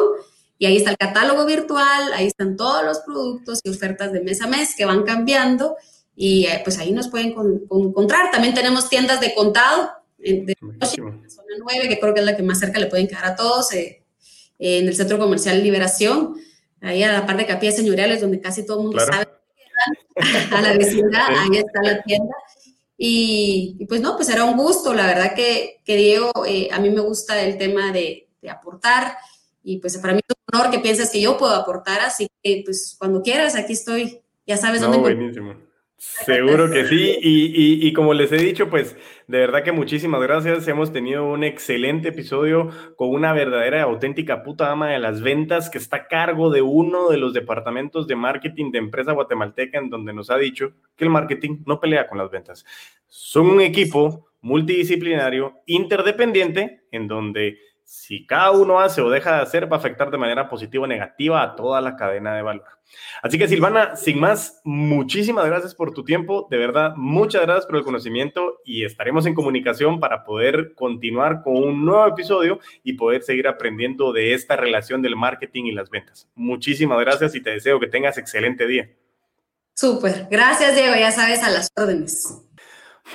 y 0.57 0.65
ahí 0.65 0.77
está 0.77 0.89
el 0.89 0.97
catálogo 0.97 1.45
virtual, 1.45 2.11
ahí 2.13 2.25
están 2.25 2.57
todos 2.57 2.83
los 2.83 3.01
productos 3.01 3.59
y 3.63 3.69
ofertas 3.69 4.11
de 4.11 4.21
mes 4.21 4.41
a 4.41 4.47
mes 4.47 4.73
que 4.75 4.85
van 4.85 5.03
cambiando 5.03 5.77
y 6.15 6.47
eh, 6.47 6.61
pues 6.63 6.79
ahí 6.79 6.91
nos 6.91 7.07
pueden 7.07 7.35
encontrar. 7.69 8.31
También 8.31 8.55
tenemos 8.55 8.89
tiendas 8.89 9.21
de 9.21 9.35
contado 9.35 9.91
en 10.17 10.47
de 10.47 10.55
zona 10.89 11.21
9, 11.59 11.87
que 11.87 11.99
creo 11.99 12.15
que 12.15 12.21
es 12.21 12.25
la 12.25 12.35
que 12.35 12.41
más 12.41 12.59
cerca 12.59 12.79
le 12.79 12.87
pueden 12.87 13.07
quedar 13.07 13.25
a 13.25 13.35
todos, 13.35 13.71
eh, 13.73 14.01
en 14.57 14.87
el 14.87 14.95
Centro 14.95 15.19
Comercial 15.19 15.61
Liberación, 15.61 16.33
ahí 16.81 17.03
a 17.03 17.13
la 17.13 17.27
par 17.27 17.37
de 17.37 17.45
Capillas 17.45 17.75
Señoriales, 17.75 18.21
donde 18.21 18.41
casi 18.41 18.65
todo 18.65 18.79
el 18.79 18.85
mundo 18.85 18.99
sabe 18.99 19.27
a 20.51 20.61
la 20.61 20.73
vecindad, 20.73 21.29
ahí 21.29 21.59
está 21.59 21.83
la 21.83 22.01
tienda. 22.01 22.33
Y, 23.01 23.85
pues 23.87 24.01
no, 24.01 24.17
pues 24.17 24.27
era 24.27 24.43
un 24.43 24.57
gusto, 24.57 24.93
la 24.93 25.07
verdad 25.07 25.33
que, 25.33 25.79
que 25.85 25.95
Diego, 25.95 26.31
eh, 26.45 26.67
a 26.69 26.81
mí 26.81 26.89
me 26.89 26.99
gusta 26.99 27.41
el 27.41 27.57
tema 27.57 27.93
de, 27.93 28.27
de, 28.41 28.49
aportar 28.49 29.15
y 29.63 29.77
pues 29.77 29.97
para 29.99 30.13
mí 30.13 30.19
es 30.19 30.35
un 30.35 30.59
honor 30.59 30.69
que 30.69 30.79
pienses 30.79 31.09
que 31.09 31.21
yo 31.21 31.37
puedo 31.37 31.55
aportar, 31.55 32.01
así 32.01 32.27
que 32.43 32.61
pues 32.65 32.97
cuando 32.99 33.21
quieras, 33.21 33.55
aquí 33.55 33.71
estoy, 33.71 34.19
ya 34.45 34.57
sabes 34.57 34.81
no, 34.81 34.87
dónde. 34.87 34.99
Buenísimo. 34.99 35.68
Seguro 35.99 36.71
que 36.71 36.85
sí. 36.85 37.17
Y, 37.21 37.85
y, 37.85 37.91
como 37.91 38.13
les 38.13 38.31
he 38.31 38.37
dicho, 38.37 38.69
pues 38.69 38.95
de 39.27 39.39
verdad 39.39 39.63
que 39.63 39.73
muchísimas 39.73 40.21
gracias. 40.21 40.65
Hemos 40.69 40.93
tenido 40.93 41.25
un 41.25 41.43
excelente 41.43 42.07
episodio 42.07 42.69
con 42.95 43.09
una 43.09 43.33
verdadera 43.33 43.79
y 43.79 43.81
auténtica 43.81 44.41
puta 44.41 44.71
ama 44.71 44.91
de 44.91 44.99
las 44.99 45.21
ventas 45.21 45.69
que 45.69 45.77
está 45.77 45.97
a 45.97 46.07
cargo 46.07 46.51
de 46.51 46.61
uno 46.61 47.09
de 47.09 47.17
los 47.17 47.33
departamentos 47.33 48.07
de 48.07 48.15
marketing 48.15 48.71
de 48.71 48.77
empresa 48.77 49.11
guatemalteca 49.11 49.77
en 49.77 49.89
donde 49.89 50.13
nos 50.13 50.29
ha 50.29 50.37
dicho 50.37 50.71
que 50.95 51.03
el 51.03 51.09
marketing 51.09 51.63
no 51.65 51.81
pelea 51.81 52.07
con 52.07 52.17
las 52.17 52.31
ventas. 52.31 52.65
Son 53.07 53.47
un 53.47 53.59
equipo 53.59 54.29
multidisciplinario, 54.39 55.55
interdependiente, 55.65 56.83
en 56.91 57.09
donde 57.09 57.59
si 57.89 58.23
cada 58.27 58.51
uno 58.51 58.79
hace 58.79 59.01
o 59.01 59.09
deja 59.09 59.37
de 59.37 59.41
hacer, 59.41 59.71
va 59.71 59.77
a 59.77 59.79
afectar 59.79 60.11
de 60.11 60.17
manera 60.19 60.47
positiva 60.47 60.83
o 60.83 60.87
negativa 60.87 61.41
a 61.41 61.55
toda 61.55 61.81
la 61.81 61.95
cadena 61.95 62.35
de 62.35 62.43
valor. 62.43 62.67
Así 63.23 63.39
que 63.39 63.47
Silvana, 63.47 63.95
sin 63.95 64.19
más, 64.19 64.61
muchísimas 64.63 65.47
gracias 65.47 65.73
por 65.73 65.91
tu 65.91 66.03
tiempo, 66.03 66.47
de 66.51 66.57
verdad, 66.57 66.93
muchas 66.95 67.41
gracias 67.41 67.65
por 67.65 67.77
el 67.77 67.83
conocimiento 67.83 68.59
y 68.63 68.85
estaremos 68.85 69.25
en 69.25 69.33
comunicación 69.33 69.99
para 69.99 70.23
poder 70.23 70.75
continuar 70.75 71.41
con 71.41 71.55
un 71.55 71.83
nuevo 71.83 72.05
episodio 72.05 72.59
y 72.83 72.93
poder 72.93 73.23
seguir 73.23 73.47
aprendiendo 73.47 74.13
de 74.13 74.35
esta 74.35 74.55
relación 74.55 75.01
del 75.01 75.15
marketing 75.15 75.63
y 75.65 75.71
las 75.71 75.89
ventas. 75.89 76.29
Muchísimas 76.35 76.99
gracias 76.99 77.33
y 77.33 77.41
te 77.41 77.49
deseo 77.49 77.79
que 77.79 77.87
tengas 77.87 78.19
excelente 78.19 78.67
día. 78.67 78.87
Súper, 79.73 80.27
gracias 80.29 80.75
Diego, 80.75 80.93
ya 80.95 81.11
sabes 81.11 81.41
a 81.41 81.49
las 81.49 81.69
órdenes. 81.75 82.39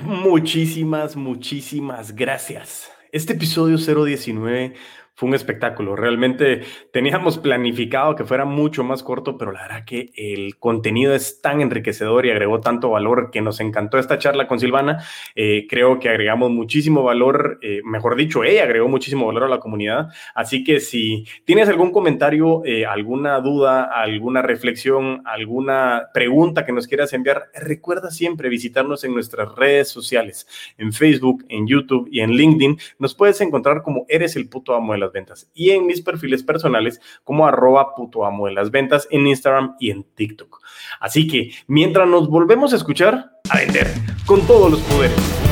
Muchísimas, 0.02 1.14
muchísimas 1.14 2.12
gracias. 2.12 2.93
Este 3.14 3.34
episodio 3.34 3.76
019 3.78 4.74
fue 5.14 5.28
un 5.28 5.34
espectáculo. 5.34 5.94
Realmente 5.96 6.62
teníamos 6.92 7.38
planificado 7.38 8.16
que 8.16 8.24
fuera 8.24 8.44
mucho 8.44 8.82
más 8.82 9.02
corto, 9.02 9.38
pero 9.38 9.52
la 9.52 9.62
verdad 9.62 9.84
que 9.84 10.10
el 10.16 10.58
contenido 10.58 11.14
es 11.14 11.40
tan 11.40 11.60
enriquecedor 11.60 12.26
y 12.26 12.30
agregó 12.30 12.60
tanto 12.60 12.90
valor 12.90 13.30
que 13.30 13.40
nos 13.40 13.60
encantó 13.60 13.98
esta 13.98 14.18
charla 14.18 14.48
con 14.48 14.58
Silvana. 14.58 15.04
Eh, 15.36 15.66
creo 15.68 16.00
que 16.00 16.08
agregamos 16.08 16.50
muchísimo 16.50 17.04
valor, 17.04 17.58
eh, 17.62 17.80
mejor 17.84 18.16
dicho, 18.16 18.42
ella 18.42 18.64
agregó 18.64 18.88
muchísimo 18.88 19.26
valor 19.26 19.44
a 19.44 19.48
la 19.48 19.60
comunidad. 19.60 20.08
Así 20.34 20.64
que 20.64 20.80
si 20.80 21.24
tienes 21.44 21.68
algún 21.68 21.92
comentario, 21.92 22.64
eh, 22.64 22.84
alguna 22.84 23.38
duda, 23.40 23.84
alguna 23.84 24.42
reflexión, 24.42 25.22
alguna 25.24 26.08
pregunta 26.12 26.66
que 26.66 26.72
nos 26.72 26.88
quieras 26.88 27.12
enviar, 27.12 27.50
recuerda 27.54 28.10
siempre 28.10 28.48
visitarnos 28.48 29.04
en 29.04 29.14
nuestras 29.14 29.54
redes 29.54 29.88
sociales, 29.88 30.48
en 30.76 30.92
Facebook, 30.92 31.44
en 31.48 31.68
YouTube 31.68 32.08
y 32.10 32.20
en 32.20 32.32
LinkedIn. 32.32 32.78
Nos 32.98 33.14
puedes 33.14 33.40
encontrar 33.40 33.82
como 33.82 34.06
Eres 34.08 34.36
el 34.36 34.48
puto 34.48 34.74
amo 34.74 34.92
de 34.92 35.03
las 35.04 35.12
ventas 35.12 35.50
y 35.54 35.70
en 35.70 35.86
mis 35.86 36.00
perfiles 36.00 36.42
personales 36.42 37.00
como 37.22 37.46
arroba 37.46 37.94
puto 37.94 38.24
amo 38.24 38.46
de 38.46 38.52
las 38.52 38.70
ventas 38.70 39.06
en 39.10 39.26
Instagram 39.26 39.76
y 39.78 39.90
en 39.90 40.04
TikTok. 40.04 40.60
Así 41.00 41.26
que 41.26 41.52
mientras 41.66 42.08
nos 42.08 42.28
volvemos 42.28 42.72
a 42.72 42.76
escuchar, 42.76 43.30
a 43.50 43.58
vender 43.58 43.88
con 44.26 44.46
todos 44.46 44.70
los 44.70 44.80
poderes. 44.80 45.43